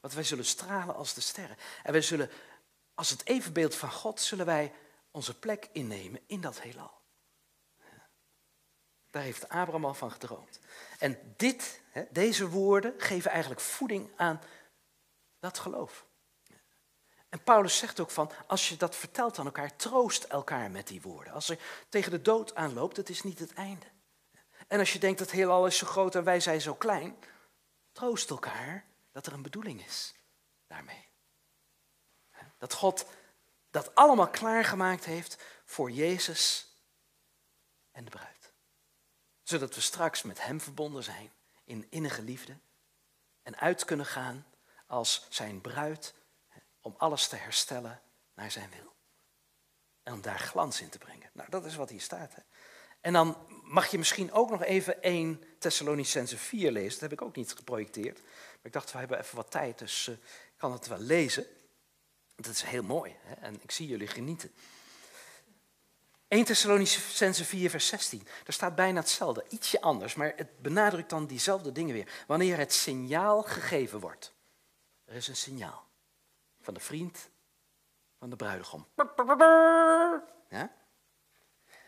Want 0.00 0.14
wij 0.14 0.24
zullen 0.24 0.44
stralen 0.44 0.94
als 0.94 1.14
de 1.14 1.20
sterren. 1.20 1.56
En 1.82 1.92
wij 1.92 2.02
zullen, 2.02 2.30
als 2.94 3.10
het 3.10 3.26
evenbeeld 3.26 3.74
van 3.74 3.92
God, 3.92 4.20
zullen 4.20 4.46
wij 4.46 4.72
onze 5.10 5.38
plek 5.38 5.68
innemen 5.72 6.20
in 6.26 6.40
dat 6.40 6.60
heelal. 6.60 6.98
Daar 9.10 9.22
heeft 9.22 9.48
Abraham 9.48 9.84
al 9.84 9.94
van 9.94 10.10
gedroomd. 10.10 10.60
En 10.98 11.34
dit, 11.36 11.82
deze 12.10 12.48
woorden 12.48 12.94
geven 12.96 13.30
eigenlijk 13.30 13.60
voeding 13.60 14.10
aan 14.16 14.40
dat 15.38 15.58
geloof. 15.58 16.06
En 17.28 17.42
Paulus 17.42 17.78
zegt 17.78 18.00
ook 18.00 18.10
van, 18.10 18.30
als 18.46 18.68
je 18.68 18.76
dat 18.76 18.96
vertelt 18.96 19.38
aan 19.38 19.44
elkaar, 19.44 19.76
troost 19.76 20.24
elkaar 20.24 20.70
met 20.70 20.86
die 20.86 21.02
woorden. 21.02 21.32
Als 21.32 21.48
er 21.48 21.58
tegen 21.88 22.10
de 22.10 22.22
dood 22.22 22.54
aanloopt, 22.54 22.96
het 22.96 23.08
is 23.08 23.22
niet 23.22 23.38
het 23.38 23.52
einde. 23.52 23.86
En 24.68 24.78
als 24.78 24.92
je 24.92 24.98
denkt 24.98 25.18
dat 25.18 25.30
heelal 25.30 25.66
is 25.66 25.76
zo 25.76 25.86
groot 25.86 26.14
en 26.14 26.24
wij 26.24 26.40
zijn 26.40 26.60
zo 26.60 26.74
klein, 26.74 27.16
troost 27.92 28.30
elkaar 28.30 28.84
dat 29.12 29.26
er 29.26 29.32
een 29.32 29.42
bedoeling 29.42 29.84
is 29.84 30.14
daarmee. 30.66 31.08
Dat 32.58 32.72
God 32.72 33.06
dat 33.70 33.94
allemaal 33.94 34.30
klaargemaakt 34.30 35.04
heeft 35.04 35.42
voor 35.64 35.90
Jezus 35.90 36.74
en 37.90 38.04
de 38.04 38.10
bruid. 38.10 38.52
Zodat 39.42 39.74
we 39.74 39.80
straks 39.80 40.22
met 40.22 40.42
Hem 40.42 40.60
verbonden 40.60 41.04
zijn 41.04 41.32
in 41.64 41.86
innige 41.90 42.22
liefde 42.22 42.58
en 43.42 43.56
uit 43.56 43.84
kunnen 43.84 44.06
gaan 44.06 44.46
als 44.86 45.26
Zijn 45.28 45.60
bruid 45.60 46.14
om 46.80 46.94
alles 46.98 47.28
te 47.28 47.36
herstellen 47.36 48.02
naar 48.34 48.50
Zijn 48.50 48.70
wil. 48.70 48.94
En 50.02 50.12
om 50.12 50.20
daar 50.20 50.38
glans 50.38 50.80
in 50.80 50.88
te 50.88 50.98
brengen. 50.98 51.30
Nou, 51.32 51.50
dat 51.50 51.64
is 51.64 51.76
wat 51.76 51.90
hier 51.90 52.00
staat. 52.00 52.34
Hè? 52.34 52.42
En 53.00 53.12
dan 53.12 53.46
mag 53.70 53.90
je 53.90 53.98
misschien 53.98 54.32
ook 54.32 54.50
nog 54.50 54.62
even 54.62 55.02
1 55.02 55.42
Thessalonicense 55.58 56.36
4 56.36 56.72
lezen. 56.72 56.90
Dat 56.90 57.00
heb 57.00 57.12
ik 57.12 57.22
ook 57.22 57.36
niet 57.36 57.52
geprojecteerd. 57.52 58.20
Maar 58.22 58.58
ik 58.62 58.72
dacht, 58.72 58.92
we 58.92 58.98
hebben 58.98 59.18
even 59.18 59.36
wat 59.36 59.50
tijd, 59.50 59.78
dus 59.78 60.06
uh, 60.06 60.14
ik 60.14 60.52
kan 60.56 60.72
het 60.72 60.86
wel 60.86 60.98
lezen. 60.98 61.46
Dat 62.36 62.52
is 62.52 62.62
heel 62.62 62.82
mooi 62.82 63.16
hè? 63.18 63.34
en 63.34 63.62
ik 63.62 63.70
zie 63.70 63.86
jullie 63.86 64.06
genieten. 64.06 64.52
1 66.28 66.44
Thessalonicense 66.44 67.44
4, 67.44 67.70
vers 67.70 67.86
16. 67.86 68.22
Daar 68.22 68.52
staat 68.52 68.74
bijna 68.74 69.00
hetzelfde, 69.00 69.44
ietsje 69.48 69.80
anders, 69.80 70.14
maar 70.14 70.32
het 70.36 70.60
benadrukt 70.60 71.10
dan 71.10 71.26
diezelfde 71.26 71.72
dingen 71.72 71.94
weer. 71.94 72.24
Wanneer 72.26 72.58
het 72.58 72.72
signaal 72.72 73.42
gegeven 73.42 74.00
wordt. 74.00 74.34
Er 75.04 75.14
is 75.14 75.28
een 75.28 75.36
signaal 75.36 75.86
van 76.60 76.74
de 76.74 76.80
vriend 76.80 77.30
van 78.18 78.30
de 78.30 78.36
bruidegom. 78.36 78.86
Ja? 80.48 80.79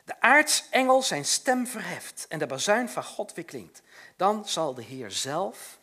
De 0.05 0.21
aartsengel 0.21 1.03
zijn 1.03 1.25
stem 1.25 1.67
verheft 1.67 2.27
en 2.29 2.39
de 2.39 2.47
bazuin 2.47 2.89
van 2.89 3.05
God 3.05 3.35
weer 3.35 3.45
klinkt. 3.45 3.83
Dan 4.17 4.49
zal 4.49 4.75
de 4.75 4.83
Heer 4.83 5.11
zelf 5.11 5.79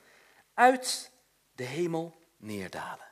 uit 0.53 1.11
de 1.55 1.63
hemel 1.63 2.15
neerdalen. 2.37 3.07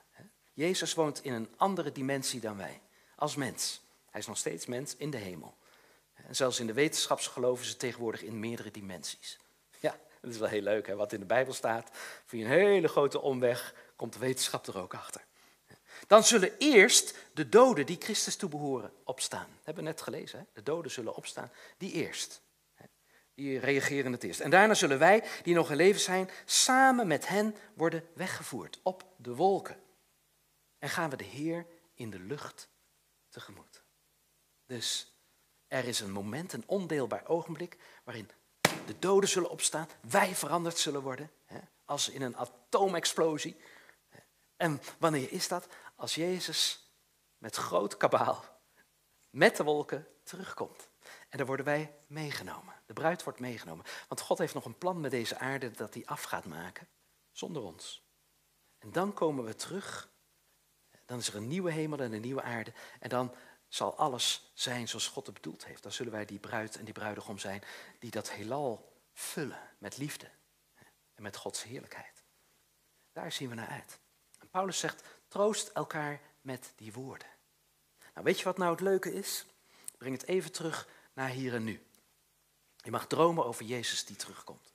Jezus 0.54 0.94
woont 0.94 1.24
in 1.24 1.34
een 1.34 1.50
andere 1.58 1.92
dimensie 1.92 2.40
dan 2.40 2.58
wij, 2.58 2.82
als 3.16 3.36
mens. 3.36 3.82
Hij 4.10 4.20
is 4.20 4.28
nog 4.28 4.38
steeds 4.38 4.66
mens 4.66 4.96
in 4.96 5.10
de 5.10 5.18
hemel. 5.18 5.58
En 6.14 6.36
zelfs 6.36 6.60
in 6.60 6.68
de 6.68 6.74
wetenschap 6.74 7.20
geloven 7.20 7.66
ze 7.66 7.78
tegenwoordig 7.78 8.24
in 8.24 8.40
meerdere 8.40 8.72
dimensies. 8.72 9.40
Ja, 9.80 10.00
dat 10.22 10.32
is 10.32 10.38
wel 10.38 10.50
heel 10.50 10.62
leuk, 10.62 10.88
hè? 10.88 10.96
wat 10.96 11.14
in 11.14 11.20
de 11.20 11.26
Bijbel 11.26 11.54
staat. 11.54 11.90
Via 12.26 12.46
een 12.46 12.52
hele 12.52 12.88
grote 12.88 13.22
omweg 13.22 13.74
komt 13.96 14.14
de 14.14 14.20
wetenschap 14.20 14.68
er 14.68 14.78
ook 14.78 14.94
achter. 14.94 15.27
Dan 16.08 16.24
zullen 16.24 16.58
eerst 16.58 17.18
de 17.34 17.50
doden 17.50 17.86
die 17.86 17.98
Christus 18.00 18.36
toebehoren 18.36 18.92
opstaan. 19.04 19.48
Dat 19.56 19.66
hebben 19.66 19.84
we 19.84 19.90
net 19.90 20.02
gelezen. 20.02 20.40
Hè? 20.40 20.46
De 20.54 20.64
doden 20.64 20.92
zullen 20.92 21.16
opstaan, 21.16 21.52
die 21.78 21.92
eerst. 21.92 22.42
Die 23.34 23.60
reageren 23.60 24.12
het 24.12 24.24
eerst. 24.24 24.40
En 24.40 24.50
daarna 24.50 24.74
zullen 24.74 25.00
wij, 25.00 25.24
die 25.44 25.54
nog 25.54 25.70
in 25.70 25.76
leven 25.76 26.02
zijn, 26.02 26.30
samen 26.46 27.08
met 27.08 27.28
hen 27.28 27.56
worden 27.74 28.08
weggevoerd 28.14 28.80
op 28.84 29.06
de 29.16 29.36
wolken. 29.36 29.82
En 30.80 30.90
gaan 30.90 31.10
we 31.10 31.16
de 31.16 31.24
Heer 31.24 31.66
in 31.94 32.10
de 32.10 32.20
lucht 32.20 32.70
tegemoet. 33.30 33.84
Dus 34.66 35.16
er 35.68 35.86
is 35.86 36.00
een 36.00 36.12
moment, 36.12 36.54
een 36.54 36.64
ondeelbaar 36.66 37.28
ogenblik, 37.28 37.78
waarin 38.04 38.30
de 38.86 39.00
doden 39.00 39.30
zullen 39.30 39.50
opstaan, 39.50 39.90
wij 40.10 40.36
veranderd 40.36 40.78
zullen 40.78 41.02
worden, 41.02 41.32
hè, 41.46 41.60
als 41.86 42.10
in 42.10 42.22
een 42.22 42.38
atoomexplosie. 42.38 43.58
En 44.56 44.82
wanneer 44.98 45.32
is 45.32 45.48
dat? 45.48 45.68
Als 45.98 46.16
Jezus 46.16 46.92
met 47.38 47.56
groot 47.56 47.98
kabaal, 47.98 48.62
met 49.30 49.56
de 49.56 49.64
wolken, 49.64 50.08
terugkomt. 50.24 50.90
En 51.30 51.38
daar 51.38 51.48
worden 51.48 51.66
wij 51.66 51.96
meegenomen. 52.08 52.74
De 52.86 52.94
bruid 52.94 53.24
wordt 53.24 53.40
meegenomen. 53.40 53.86
Want 54.08 54.22
God 54.22 54.38
heeft 54.38 54.54
nog 54.54 54.66
een 54.66 54.78
plan 54.78 55.00
met 55.00 55.12
deze 55.12 55.38
aarde 55.38 55.72
dat 55.72 55.94
hij 55.94 56.06
af 56.06 56.24
gaat 56.24 56.46
maken, 56.46 56.88
zonder 57.32 57.62
ons. 57.62 58.06
En 58.78 58.92
dan 58.92 59.14
komen 59.14 59.46
we 59.46 59.56
terug. 59.56 60.10
Dan 61.06 61.18
is 61.18 61.28
er 61.28 61.36
een 61.36 61.48
nieuwe 61.48 61.72
hemel 61.72 62.00
en 62.00 62.14
een 62.14 62.22
nieuwe 62.22 62.42
aarde. 62.42 62.74
En 63.00 63.10
dan 63.10 63.36
zal 63.68 63.98
alles 63.98 64.52
zijn 64.54 64.88
zoals 64.88 65.08
God 65.08 65.26
het 65.26 65.36
bedoeld 65.36 65.66
heeft. 65.66 65.84
Dan 65.84 65.92
zullen 65.92 66.12
wij 66.12 66.26
die 66.26 66.40
bruid 66.40 66.78
en 66.78 66.86
die 66.86 66.94
bruidegom 66.94 67.38
zijn 67.38 67.64
die 68.00 68.12
dat 68.12 68.32
heelal 68.32 69.02
vullen 69.14 69.60
met 69.78 69.98
liefde 69.98 70.30
en 71.14 71.24
met 71.24 71.38
Gods 71.38 71.64
heerlijkheid. 71.64 72.24
Daar 73.12 73.32
zien 73.32 73.50
we 73.50 73.56
naar 73.56 73.68
uit. 73.68 74.00
En 74.40 74.50
Paulus 74.50 74.80
zegt, 74.80 75.04
troost 75.28 75.68
elkaar 75.68 76.22
met 76.42 76.72
die 76.76 76.94
woorden. 76.94 77.28
Nou, 78.14 78.26
weet 78.26 78.38
je 78.38 78.44
wat 78.44 78.58
nou 78.58 78.72
het 78.72 78.82
leuke 78.82 79.14
is? 79.14 79.46
Breng 79.98 80.14
het 80.14 80.28
even 80.28 80.52
terug 80.52 80.88
naar 81.14 81.30
hier 81.30 81.54
en 81.54 81.64
nu. 81.64 81.82
Je 82.76 82.92
mag 82.92 83.08
dromen 83.08 83.46
over 83.46 83.66
Jezus 83.66 84.06
die 84.06 84.16
terugkomt. 84.16 84.74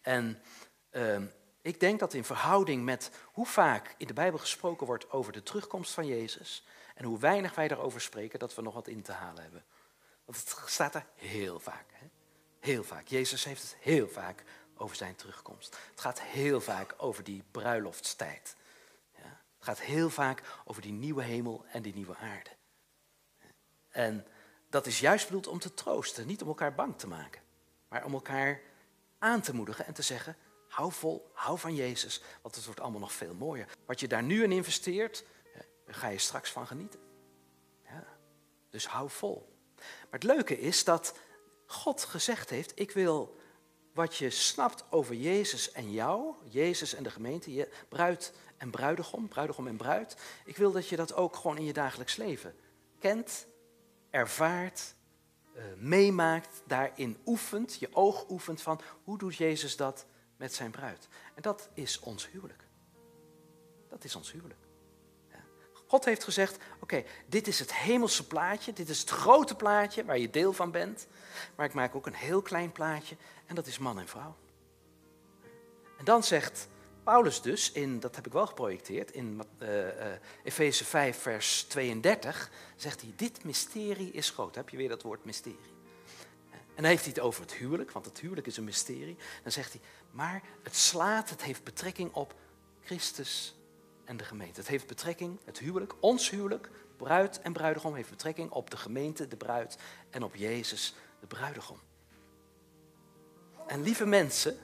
En 0.00 0.42
ehm, 0.90 1.26
ik 1.62 1.80
denk 1.80 2.00
dat 2.00 2.14
in 2.14 2.24
verhouding 2.24 2.84
met 2.84 3.10
hoe 3.24 3.46
vaak 3.46 3.94
in 3.98 4.06
de 4.06 4.12
Bijbel 4.12 4.38
gesproken 4.38 4.86
wordt 4.86 5.10
over 5.10 5.32
de 5.32 5.42
terugkomst 5.42 5.92
van 5.92 6.06
Jezus 6.06 6.64
en 6.94 7.04
hoe 7.04 7.18
weinig 7.18 7.54
wij 7.54 7.68
daarover 7.68 8.00
spreken, 8.00 8.38
dat 8.38 8.54
we 8.54 8.62
nog 8.62 8.74
wat 8.74 8.88
in 8.88 9.02
te 9.02 9.12
halen 9.12 9.42
hebben. 9.42 9.64
Want 10.24 10.38
het 10.38 10.70
staat 10.70 10.94
er 10.94 11.06
heel 11.14 11.60
vaak. 11.60 11.86
Hè? 11.92 12.06
Heel 12.60 12.84
vaak. 12.84 13.06
Jezus 13.08 13.44
heeft 13.44 13.62
het 13.62 13.76
heel 13.80 14.08
vaak 14.08 14.44
over 14.76 14.96
zijn 14.96 15.16
terugkomst. 15.16 15.76
Het 15.90 16.00
gaat 16.00 16.20
heel 16.20 16.60
vaak 16.60 16.94
over 16.96 17.24
die 17.24 17.44
bruiloftstijd. 17.50 18.56
Gaat 19.64 19.80
heel 19.80 20.10
vaak 20.10 20.42
over 20.64 20.82
die 20.82 20.92
nieuwe 20.92 21.22
hemel 21.22 21.64
en 21.72 21.82
die 21.82 21.94
nieuwe 21.94 22.16
aarde. 22.16 22.50
En 23.88 24.26
dat 24.70 24.86
is 24.86 25.00
juist 25.00 25.26
bedoeld 25.26 25.46
om 25.46 25.58
te 25.58 25.74
troosten, 25.74 26.26
niet 26.26 26.42
om 26.42 26.48
elkaar 26.48 26.74
bang 26.74 26.98
te 26.98 27.06
maken, 27.06 27.42
maar 27.88 28.04
om 28.04 28.12
elkaar 28.12 28.60
aan 29.18 29.40
te 29.40 29.54
moedigen 29.54 29.86
en 29.86 29.94
te 29.94 30.02
zeggen: 30.02 30.36
hou 30.68 30.92
vol, 30.92 31.30
hou 31.32 31.58
van 31.58 31.74
Jezus, 31.74 32.22
want 32.42 32.54
het 32.54 32.64
wordt 32.64 32.80
allemaal 32.80 33.00
nog 33.00 33.12
veel 33.12 33.34
mooier. 33.34 33.68
Wat 33.86 34.00
je 34.00 34.08
daar 34.08 34.22
nu 34.22 34.42
in 34.42 34.52
investeert, 34.52 35.24
ga 35.86 36.08
je 36.08 36.18
straks 36.18 36.50
van 36.50 36.66
genieten. 36.66 37.00
Ja, 37.84 38.04
dus 38.70 38.86
hou 38.86 39.10
vol. 39.10 39.56
Maar 39.76 40.20
het 40.20 40.22
leuke 40.22 40.60
is 40.60 40.84
dat 40.84 41.18
God 41.66 42.04
gezegd 42.04 42.50
heeft: 42.50 42.72
ik 42.74 42.90
wil 42.90 43.40
wat 43.92 44.16
je 44.16 44.30
snapt 44.30 44.84
over 44.90 45.14
Jezus 45.14 45.72
en 45.72 45.92
jou, 45.92 46.34
Jezus 46.48 46.94
en 46.94 47.02
de 47.02 47.10
gemeente, 47.10 47.54
je 47.54 47.68
bruid 47.88 48.32
en 48.64 48.70
bruidegom, 48.70 49.28
bruidegom 49.28 49.66
en 49.66 49.76
bruid. 49.76 50.16
Ik 50.44 50.56
wil 50.56 50.72
dat 50.72 50.88
je 50.88 50.96
dat 50.96 51.14
ook 51.14 51.36
gewoon 51.36 51.58
in 51.58 51.64
je 51.64 51.72
dagelijks 51.72 52.16
leven 52.16 52.54
kent 52.98 53.46
ervaart, 54.10 54.94
uh, 55.56 55.62
meemaakt, 55.76 56.62
daarin 56.66 57.16
oefent, 57.26 57.74
je 57.78 57.88
oog 57.92 58.28
oefent 58.28 58.62
van 58.62 58.80
hoe 59.04 59.18
doet 59.18 59.36
Jezus 59.36 59.76
dat 59.76 60.06
met 60.36 60.54
zijn 60.54 60.70
bruid. 60.70 61.08
En 61.34 61.42
dat 61.42 61.68
is 61.74 62.00
ons 62.00 62.30
huwelijk. 62.30 62.62
Dat 63.88 64.04
is 64.04 64.16
ons 64.16 64.32
huwelijk. 64.32 64.60
God 65.86 66.04
heeft 66.04 66.24
gezegd, 66.24 66.56
oké, 66.80 67.04
dit 67.26 67.46
is 67.46 67.58
het 67.58 67.74
hemelse 67.74 68.26
plaatje, 68.26 68.72
dit 68.72 68.88
is 68.88 69.00
het 69.00 69.10
grote 69.10 69.54
plaatje 69.54 70.04
waar 70.04 70.18
je 70.18 70.30
deel 70.30 70.52
van 70.52 70.70
bent, 70.70 71.06
maar 71.54 71.66
ik 71.66 71.74
maak 71.74 71.94
ook 71.94 72.06
een 72.06 72.14
heel 72.14 72.42
klein 72.42 72.72
plaatje 72.72 73.16
en 73.46 73.54
dat 73.54 73.66
is 73.66 73.78
man 73.78 73.98
en 73.98 74.08
vrouw. 74.08 74.36
En 75.98 76.04
dan 76.04 76.22
zegt 76.22 76.68
Paulus 77.04 77.40
dus, 77.40 77.72
in, 77.72 78.00
dat 78.00 78.16
heb 78.16 78.26
ik 78.26 78.32
wel 78.32 78.46
geprojecteerd, 78.46 79.10
in 79.10 79.42
uh, 79.58 79.68
uh, 79.68 79.86
Efeze 80.42 80.84
5, 80.84 81.18
vers 81.18 81.62
32, 81.62 82.50
zegt 82.76 83.00
hij, 83.00 83.12
dit 83.16 83.44
mysterie 83.44 84.10
is 84.10 84.30
groot. 84.30 84.54
Dan 84.54 84.62
heb 84.62 84.72
je 84.72 84.76
weer 84.76 84.88
dat 84.88 85.02
woord 85.02 85.24
mysterie. 85.24 85.72
En 86.50 86.82
dan 86.82 86.84
heeft 86.84 87.04
hij 87.04 87.12
het 87.14 87.22
over 87.22 87.42
het 87.42 87.52
huwelijk, 87.52 87.90
want 87.90 88.04
het 88.04 88.20
huwelijk 88.20 88.46
is 88.46 88.56
een 88.56 88.64
mysterie. 88.64 89.16
Dan 89.42 89.52
zegt 89.52 89.72
hij, 89.72 89.80
maar 90.10 90.42
het 90.62 90.76
slaat, 90.76 91.30
het 91.30 91.42
heeft 91.42 91.64
betrekking 91.64 92.12
op 92.12 92.34
Christus 92.82 93.54
en 94.04 94.16
de 94.16 94.24
gemeente. 94.24 94.60
Het 94.60 94.68
heeft 94.68 94.86
betrekking, 94.86 95.38
het 95.44 95.58
huwelijk, 95.58 95.94
ons 96.00 96.30
huwelijk, 96.30 96.70
bruid 96.96 97.40
en 97.40 97.52
bruidegom, 97.52 97.94
heeft 97.94 98.10
betrekking 98.10 98.50
op 98.50 98.70
de 98.70 98.76
gemeente, 98.76 99.28
de 99.28 99.36
bruid 99.36 99.76
en 100.10 100.22
op 100.22 100.34
Jezus, 100.34 100.94
de 101.20 101.26
bruidegom. 101.26 101.78
En 103.66 103.82
lieve 103.82 104.06
mensen, 104.06 104.58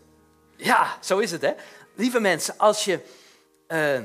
ja, 0.63 0.99
zo 1.03 1.19
is 1.19 1.31
het 1.31 1.43
hè. 1.43 1.55
Lieve 1.95 2.21
mensen, 2.21 2.59
als 2.59 2.85
je 2.85 3.01
uh, 3.69 4.03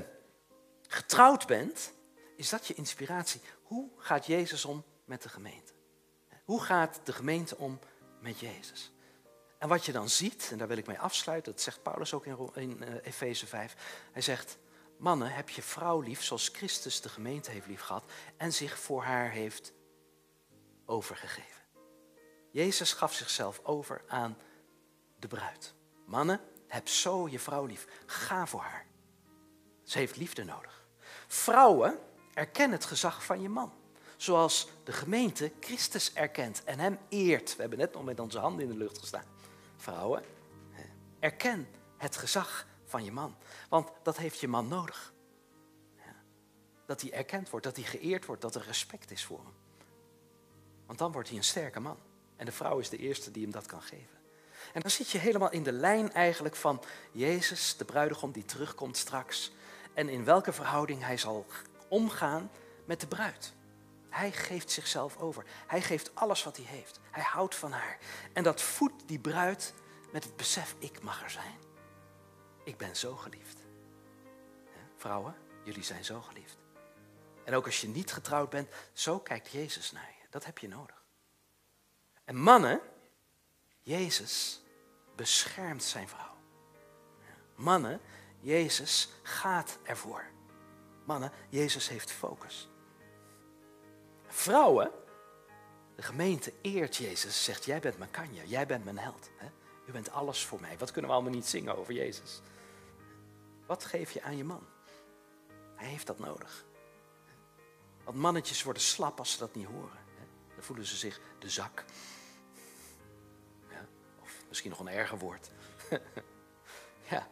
getrouwd 0.87 1.47
bent, 1.47 1.91
is 2.35 2.49
dat 2.49 2.67
je 2.67 2.73
inspiratie. 2.73 3.41
Hoe 3.63 3.89
gaat 3.97 4.25
Jezus 4.25 4.65
om 4.65 4.83
met 5.05 5.21
de 5.21 5.29
gemeente? 5.29 5.73
Hoe 6.43 6.63
gaat 6.63 6.99
de 7.03 7.13
gemeente 7.13 7.57
om 7.57 7.79
met 8.21 8.39
Jezus? 8.39 8.91
En 9.57 9.67
wat 9.67 9.85
je 9.85 9.91
dan 9.91 10.09
ziet, 10.09 10.47
en 10.51 10.57
daar 10.57 10.67
wil 10.67 10.77
ik 10.77 10.87
mee 10.87 10.99
afsluiten, 10.99 11.51
dat 11.51 11.61
zegt 11.61 11.83
Paulus 11.83 12.13
ook 12.13 12.25
in, 12.25 12.49
in 12.55 12.77
uh, 12.81 12.95
Efeze 13.03 13.47
5. 13.47 13.75
Hij 14.11 14.21
zegt, 14.21 14.57
mannen, 14.97 15.33
heb 15.33 15.49
je 15.49 15.61
vrouw 15.61 15.99
lief 15.99 16.23
zoals 16.23 16.49
Christus 16.53 17.01
de 17.01 17.09
gemeente 17.09 17.51
heeft 17.51 17.67
lief 17.67 17.81
gehad 17.81 18.11
en 18.37 18.53
zich 18.53 18.79
voor 18.79 19.03
haar 19.03 19.31
heeft 19.31 19.73
overgegeven. 20.85 21.63
Jezus 22.51 22.93
gaf 22.93 23.13
zichzelf 23.13 23.59
over 23.63 24.03
aan 24.07 24.37
de 25.19 25.27
bruid. 25.27 25.74
Mannen, 26.05 26.41
heb 26.67 26.87
zo 26.87 27.27
je 27.27 27.39
vrouw 27.39 27.65
lief. 27.65 27.87
Ga 28.05 28.47
voor 28.47 28.61
haar. 28.61 28.85
Ze 29.83 29.97
heeft 29.97 30.15
liefde 30.15 30.43
nodig. 30.43 30.85
Vrouwen, 31.27 31.99
erken 32.33 32.71
het 32.71 32.85
gezag 32.85 33.25
van 33.25 33.41
je 33.41 33.49
man. 33.49 33.73
Zoals 34.17 34.69
de 34.83 34.91
gemeente 34.91 35.51
Christus 35.59 36.13
erkent 36.13 36.63
en 36.63 36.79
hem 36.79 36.97
eert. 37.09 37.55
We 37.55 37.61
hebben 37.61 37.79
net 37.79 37.93
nog 37.93 38.03
met 38.03 38.19
onze 38.19 38.39
handen 38.39 38.63
in 38.63 38.71
de 38.71 38.77
lucht 38.77 38.97
gestaan. 38.97 39.25
Vrouwen, 39.77 40.23
erken 41.19 41.67
het 41.97 42.15
gezag 42.15 42.67
van 42.85 43.03
je 43.03 43.11
man. 43.11 43.35
Want 43.69 43.89
dat 44.03 44.17
heeft 44.17 44.39
je 44.39 44.47
man 44.47 44.67
nodig. 44.67 45.13
Dat 46.85 47.01
hij 47.01 47.11
erkend 47.11 47.49
wordt, 47.49 47.65
dat 47.65 47.75
hij 47.75 47.85
geëerd 47.85 48.25
wordt, 48.25 48.41
dat 48.41 48.55
er 48.55 48.63
respect 48.65 49.11
is 49.11 49.25
voor 49.25 49.37
hem. 49.37 49.53
Want 50.85 50.99
dan 50.99 51.11
wordt 51.11 51.27
hij 51.27 51.37
een 51.37 51.43
sterke 51.43 51.79
man. 51.79 51.97
En 52.35 52.45
de 52.45 52.51
vrouw 52.51 52.79
is 52.79 52.89
de 52.89 52.97
eerste 52.97 53.31
die 53.31 53.43
hem 53.43 53.51
dat 53.51 53.65
kan 53.65 53.81
geven. 53.81 54.17
En 54.73 54.81
dan 54.81 54.91
zit 54.91 55.09
je 55.09 55.17
helemaal 55.17 55.51
in 55.51 55.63
de 55.63 55.71
lijn 55.71 56.13
eigenlijk 56.13 56.55
van 56.55 56.83
Jezus, 57.11 57.77
de 57.77 57.85
bruidegom 57.85 58.31
die 58.31 58.45
terugkomt 58.45 58.97
straks. 58.97 59.51
En 59.93 60.09
in 60.09 60.23
welke 60.23 60.53
verhouding 60.53 61.03
hij 61.03 61.17
zal 61.17 61.45
omgaan 61.87 62.51
met 62.85 62.99
de 62.99 63.07
bruid. 63.07 63.53
Hij 64.09 64.31
geeft 64.31 64.71
zichzelf 64.71 65.17
over. 65.17 65.45
Hij 65.67 65.81
geeft 65.81 66.15
alles 66.15 66.43
wat 66.43 66.57
hij 66.57 66.65
heeft. 66.65 66.99
Hij 67.11 67.23
houdt 67.23 67.55
van 67.55 67.71
haar. 67.71 67.97
En 68.33 68.43
dat 68.43 68.61
voedt 68.61 69.07
die 69.07 69.19
bruid 69.19 69.73
met 70.11 70.23
het 70.23 70.35
besef, 70.35 70.75
ik 70.79 71.01
mag 71.01 71.23
er 71.23 71.29
zijn. 71.29 71.57
Ik 72.63 72.77
ben 72.77 72.95
zo 72.95 73.15
geliefd. 73.15 73.59
Vrouwen, 74.97 75.35
jullie 75.63 75.83
zijn 75.83 76.05
zo 76.05 76.21
geliefd. 76.21 76.57
En 77.43 77.55
ook 77.55 77.65
als 77.65 77.81
je 77.81 77.87
niet 77.87 78.13
getrouwd 78.13 78.49
bent, 78.49 78.69
zo 78.93 79.19
kijkt 79.19 79.51
Jezus 79.51 79.91
naar 79.91 80.13
je. 80.19 80.27
Dat 80.29 80.45
heb 80.45 80.57
je 80.57 80.67
nodig. 80.67 81.03
En 82.23 82.35
mannen, 82.35 82.81
Jezus 83.85 84.61
beschermt 85.15 85.83
zijn 85.83 86.07
vrouw. 86.07 86.37
Mannen, 87.55 88.01
Jezus 88.39 89.09
gaat 89.23 89.77
ervoor. 89.83 90.25
Mannen, 91.03 91.31
Jezus 91.49 91.89
heeft 91.89 92.11
focus. 92.11 92.69
Vrouwen, 94.27 94.91
de 95.95 96.01
gemeente 96.01 96.53
eert 96.61 96.95
Jezus, 96.95 97.43
zegt 97.43 97.65
jij 97.65 97.79
bent 97.79 97.97
mijn 97.97 98.11
kanja, 98.11 98.43
jij 98.43 98.65
bent 98.65 98.83
mijn 98.83 98.97
held. 98.97 99.29
Hè? 99.37 99.47
U 99.87 99.91
bent 99.91 100.11
alles 100.11 100.45
voor 100.45 100.61
mij. 100.61 100.77
Wat 100.77 100.91
kunnen 100.91 101.09
we 101.09 101.15
allemaal 101.15 101.33
niet 101.33 101.47
zingen 101.47 101.77
over 101.77 101.93
Jezus? 101.93 102.41
Wat 103.65 103.85
geef 103.85 104.11
je 104.11 104.21
aan 104.21 104.37
je 104.37 104.43
man? 104.43 104.67
Hij 105.75 105.87
heeft 105.87 106.07
dat 106.07 106.19
nodig. 106.19 106.65
Want 108.03 108.17
mannetjes 108.17 108.63
worden 108.63 108.83
slap 108.83 109.19
als 109.19 109.31
ze 109.31 109.37
dat 109.37 109.55
niet 109.55 109.67
horen. 109.67 110.03
Dan 110.55 110.63
voelen 110.63 110.85
ze 110.85 110.95
zich 110.95 111.19
de 111.39 111.49
zak. 111.49 111.85
Misschien 114.55 114.77
nog 114.77 114.87
een 114.87 114.99
erger 114.99 115.17
woord. 115.17 115.49
ja, 117.09 117.27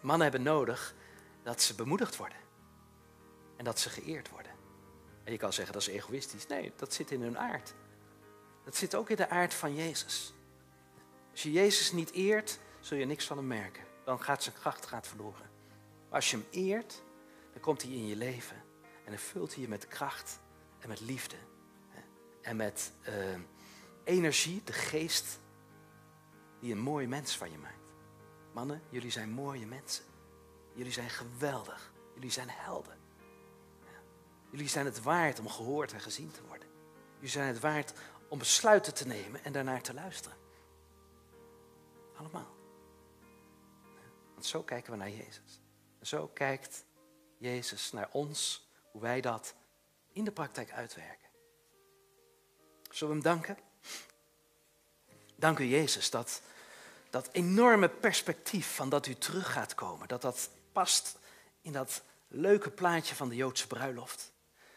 mannen 0.00 0.22
hebben 0.22 0.42
nodig 0.42 0.94
dat 1.42 1.62
ze 1.62 1.74
bemoedigd 1.74 2.16
worden. 2.16 2.38
En 3.56 3.64
dat 3.64 3.78
ze 3.78 3.90
geëerd 3.90 4.30
worden. 4.30 4.52
En 5.24 5.32
je 5.32 5.38
kan 5.38 5.52
zeggen 5.52 5.72
dat 5.72 5.82
is 5.82 5.88
egoïstisch. 5.88 6.46
Nee, 6.46 6.72
dat 6.76 6.94
zit 6.94 7.10
in 7.10 7.22
hun 7.22 7.38
aard. 7.38 7.74
Dat 8.64 8.76
zit 8.76 8.94
ook 8.94 9.10
in 9.10 9.16
de 9.16 9.28
aard 9.28 9.54
van 9.54 9.74
Jezus. 9.74 10.32
Als 11.30 11.42
je 11.42 11.52
Jezus 11.52 11.92
niet 11.92 12.10
eert, 12.12 12.58
zul 12.80 12.98
je 12.98 13.04
niks 13.04 13.26
van 13.26 13.36
hem 13.36 13.46
merken. 13.46 13.84
Dan 14.04 14.22
gaat 14.22 14.42
zijn 14.42 14.54
kracht 14.54 14.86
gaat 14.86 15.06
verloren. 15.06 15.50
Maar 16.08 16.14
als 16.14 16.30
je 16.30 16.36
hem 16.36 16.46
eert, 16.50 17.02
dan 17.52 17.60
komt 17.60 17.82
hij 17.82 17.90
in 17.90 18.06
je 18.06 18.16
leven. 18.16 18.56
En 19.04 19.10
dan 19.10 19.18
vult 19.18 19.52
hij 19.52 19.62
je 19.62 19.68
met 19.68 19.88
kracht 19.88 20.40
en 20.78 20.88
met 20.88 21.00
liefde. 21.00 21.36
En 22.42 22.56
met 22.56 22.92
uh, 23.08 23.14
energie, 24.04 24.62
de 24.64 24.72
geest 24.72 25.42
die 26.64 26.72
een 26.72 26.78
mooie 26.78 27.08
mens 27.08 27.36
van 27.36 27.50
je 27.50 27.58
maakt. 27.58 27.92
Mannen, 28.52 28.82
jullie 28.88 29.10
zijn 29.10 29.30
mooie 29.30 29.66
mensen. 29.66 30.04
Jullie 30.74 30.92
zijn 30.92 31.10
geweldig. 31.10 31.92
Jullie 32.14 32.30
zijn 32.30 32.48
helden. 32.50 32.98
Jullie 34.50 34.68
zijn 34.68 34.84
het 34.84 35.02
waard 35.02 35.38
om 35.38 35.48
gehoord 35.48 35.92
en 35.92 36.00
gezien 36.00 36.30
te 36.30 36.42
worden. 36.46 36.68
Jullie 37.14 37.30
zijn 37.30 37.46
het 37.46 37.60
waard 37.60 37.92
om 38.28 38.38
besluiten 38.38 38.94
te 38.94 39.06
nemen 39.06 39.44
en 39.44 39.52
daarnaar 39.52 39.82
te 39.82 39.94
luisteren. 39.94 40.36
Allemaal. 42.16 42.54
Want 44.32 44.46
zo 44.46 44.62
kijken 44.62 44.92
we 44.92 44.98
naar 44.98 45.10
Jezus. 45.10 45.60
En 45.98 46.06
zo 46.06 46.26
kijkt 46.28 46.84
Jezus 47.38 47.92
naar 47.92 48.08
ons, 48.12 48.68
hoe 48.90 49.00
wij 49.00 49.20
dat 49.20 49.54
in 50.12 50.24
de 50.24 50.32
praktijk 50.32 50.72
uitwerken. 50.72 51.28
Zullen 52.90 53.16
we 53.16 53.28
hem 53.28 53.34
danken? 53.34 53.58
Dank 55.36 55.58
u 55.58 55.64
Jezus 55.64 56.10
dat 56.10 56.42
dat 57.14 57.28
enorme 57.32 57.88
perspectief 57.88 58.74
van 58.74 58.88
dat 58.88 59.06
u 59.06 59.14
terug 59.14 59.52
gaat 59.52 59.74
komen, 59.74 60.08
dat 60.08 60.22
dat 60.22 60.50
past 60.72 61.18
in 61.60 61.72
dat 61.72 62.02
leuke 62.28 62.70
plaatje 62.70 63.14
van 63.14 63.28
de 63.28 63.36
Joodse 63.36 63.66
bruiloft. 63.66 64.32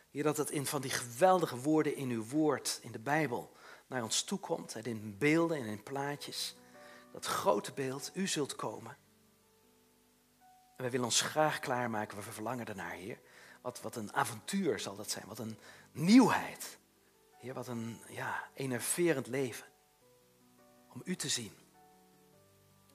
Hier 0.09 0.23
dat 0.23 0.37
het 0.37 0.49
in 0.49 0.65
van 0.65 0.81
die 0.81 0.91
geweldige 0.91 1.57
woorden 1.57 1.95
in 1.95 2.09
uw 2.09 2.25
woord, 2.25 2.79
in 2.81 2.91
de 2.91 2.99
Bijbel, 2.99 3.55
naar 3.87 4.03
ons 4.03 4.23
toe 4.23 4.39
komt. 4.39 4.75
En 4.75 4.83
in 4.83 5.17
beelden 5.17 5.57
en 5.57 5.65
in 5.65 5.83
plaatjes. 5.83 6.55
Dat 7.11 7.25
grote 7.25 7.71
beeld, 7.71 8.11
u 8.13 8.27
zult 8.27 8.55
komen. 8.55 8.97
En 10.75 10.83
wij 10.83 10.91
willen 10.91 11.05
ons 11.05 11.21
graag 11.21 11.59
klaarmaken, 11.59 12.17
we 12.17 12.23
verlangen 12.23 12.65
ernaar, 12.65 12.91
Heer. 12.91 13.19
Wat, 13.61 13.81
wat 13.81 13.95
een 13.95 14.13
avontuur 14.13 14.79
zal 14.79 14.95
dat 14.95 15.09
zijn, 15.09 15.25
wat 15.27 15.39
een 15.39 15.59
nieuwheid. 15.91 16.77
Heer, 17.37 17.53
wat 17.53 17.67
een 17.67 18.01
ja, 18.09 18.49
enerverend 18.53 19.27
leven. 19.27 19.65
Om 20.93 21.01
u 21.05 21.15
te 21.15 21.29
zien, 21.29 21.53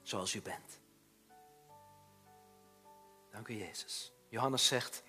zoals 0.03 0.33
u 0.33 0.41
bent. 0.41 0.79
Dank 3.31 3.47
u, 3.47 3.53
Jezus. 3.53 4.13
Johannes 4.29 4.67
zegt, 4.67 5.03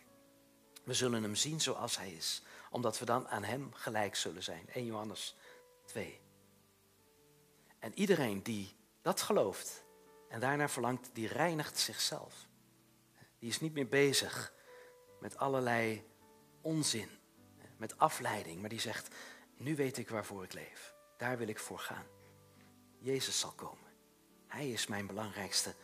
we 0.85 0.95
zullen 0.95 1.23
hem 1.23 1.35
zien 1.35 1.61
zoals 1.61 1.97
hij 1.97 2.13
is, 2.13 2.43
omdat 2.71 2.99
we 2.99 3.05
dan 3.05 3.29
aan 3.29 3.45
hem 3.45 3.73
gelijk 3.73 4.15
zullen 4.15 4.43
zijn. 4.43 4.69
1 4.69 4.85
Johannes 4.85 5.37
2. 5.85 6.21
En 7.79 7.99
iedereen 7.99 8.43
die 8.43 8.77
dat 9.03 9.23
gelooft 9.23 9.85
en 10.29 10.41
daarnaar 10.41 10.71
verlangt, 10.71 11.11
die 11.13 11.29
reinigt 11.29 11.79
zichzelf. 11.79 12.47
Die 13.39 13.49
is 13.49 13.61
niet 13.61 13.73
meer 13.73 13.89
bezig 13.89 14.53
met 15.21 15.37
allerlei 15.37 16.11
onzin, 16.61 17.09
met 17.77 17.99
afleiding, 17.99 18.61
maar 18.61 18.69
die 18.69 18.81
zegt, 18.81 19.15
nu 19.57 19.77
weet 19.77 19.99
ik 19.99 20.09
waarvoor 20.09 20.45
ik 20.45 20.53
leef. 20.53 20.95
Daar 21.17 21.39
wil 21.39 21.49
ik 21.49 21.59
voor 21.59 21.79
gaan. 21.79 22.07
Jezus 22.99 23.39
zal 23.39 23.53
komen. 23.53 23.84
Hij 24.55 24.71
is 24.71 24.87
mijn 24.87 25.07
belangrijkste 25.07 25.75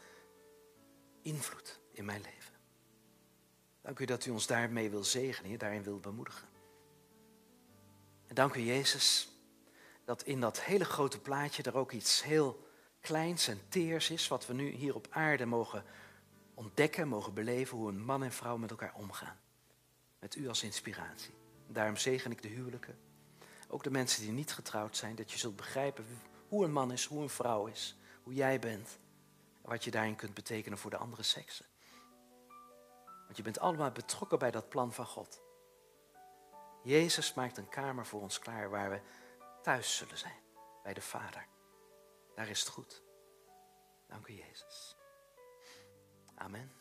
invloed 1.22 1.80
in 1.92 2.04
mijn 2.04 2.20
leven. 2.20 2.54
Dank 3.80 3.98
u 3.98 4.04
dat 4.04 4.26
u 4.26 4.30
ons 4.30 4.46
daarmee 4.46 4.90
wil 4.90 5.04
zegenen, 5.04 5.58
daarin 5.58 5.82
wil 5.82 5.98
bemoedigen. 5.98 6.48
En 8.26 8.34
dank 8.34 8.54
u 8.54 8.60
Jezus 8.60 9.28
dat 10.04 10.22
in 10.22 10.40
dat 10.40 10.60
hele 10.60 10.84
grote 10.84 11.20
plaatje 11.20 11.62
er 11.62 11.76
ook 11.76 11.92
iets 11.92 12.22
heel 12.22 12.68
kleins 13.00 13.48
en 13.48 13.60
teers 13.68 14.10
is, 14.10 14.28
wat 14.28 14.46
we 14.46 14.52
nu 14.52 14.68
hier 14.68 14.94
op 14.94 15.06
aarde 15.10 15.46
mogen 15.46 15.84
ontdekken, 16.54 17.08
mogen 17.08 17.34
beleven, 17.34 17.76
hoe 17.76 17.88
een 17.88 18.04
man 18.04 18.22
en 18.22 18.32
vrouw 18.32 18.56
met 18.56 18.70
elkaar 18.70 18.94
omgaan. 18.94 19.40
Met 20.18 20.36
u 20.36 20.48
als 20.48 20.62
inspiratie. 20.62 21.34
Daarom 21.66 21.96
zegen 21.96 22.30
ik 22.30 22.42
de 22.42 22.48
huwelijken. 22.48 22.98
Ook 23.68 23.82
de 23.82 23.90
mensen 23.90 24.22
die 24.22 24.32
niet 24.32 24.52
getrouwd 24.52 24.96
zijn, 24.96 25.14
dat 25.14 25.32
je 25.32 25.38
zult 25.38 25.56
begrijpen 25.56 26.04
hoe 26.48 26.64
een 26.64 26.72
man 26.72 26.92
is, 26.92 27.04
hoe 27.04 27.22
een 27.22 27.28
vrouw 27.28 27.66
is, 27.66 27.94
hoe 28.30 28.38
jij 28.38 28.58
bent. 28.58 28.98
wat 29.60 29.84
je 29.84 29.90
daarin 29.90 30.16
kunt 30.16 30.34
betekenen 30.34 30.78
voor 30.78 30.90
de 30.90 30.96
andere 30.96 31.22
seksen. 31.22 31.66
Want 33.24 33.36
je 33.36 33.42
bent 33.42 33.58
allemaal 33.58 33.90
betrokken 33.90 34.38
bij 34.38 34.50
dat 34.50 34.68
plan 34.68 34.92
van 34.92 35.06
God. 35.06 35.40
Jezus 36.82 37.34
maakt 37.34 37.58
een 37.58 37.68
kamer 37.68 38.06
voor 38.06 38.20
ons 38.20 38.38
klaar 38.38 38.70
waar 38.70 38.90
we 38.90 39.00
thuis 39.62 39.96
zullen 39.96 40.18
zijn, 40.18 40.42
bij 40.82 40.94
de 40.94 41.00
Vader. 41.00 41.46
Daar 42.34 42.48
is 42.48 42.60
het 42.60 42.68
goed. 42.68 43.02
Dank 44.06 44.26
u, 44.26 44.32
Jezus. 44.32 44.96
Amen. 46.34 46.79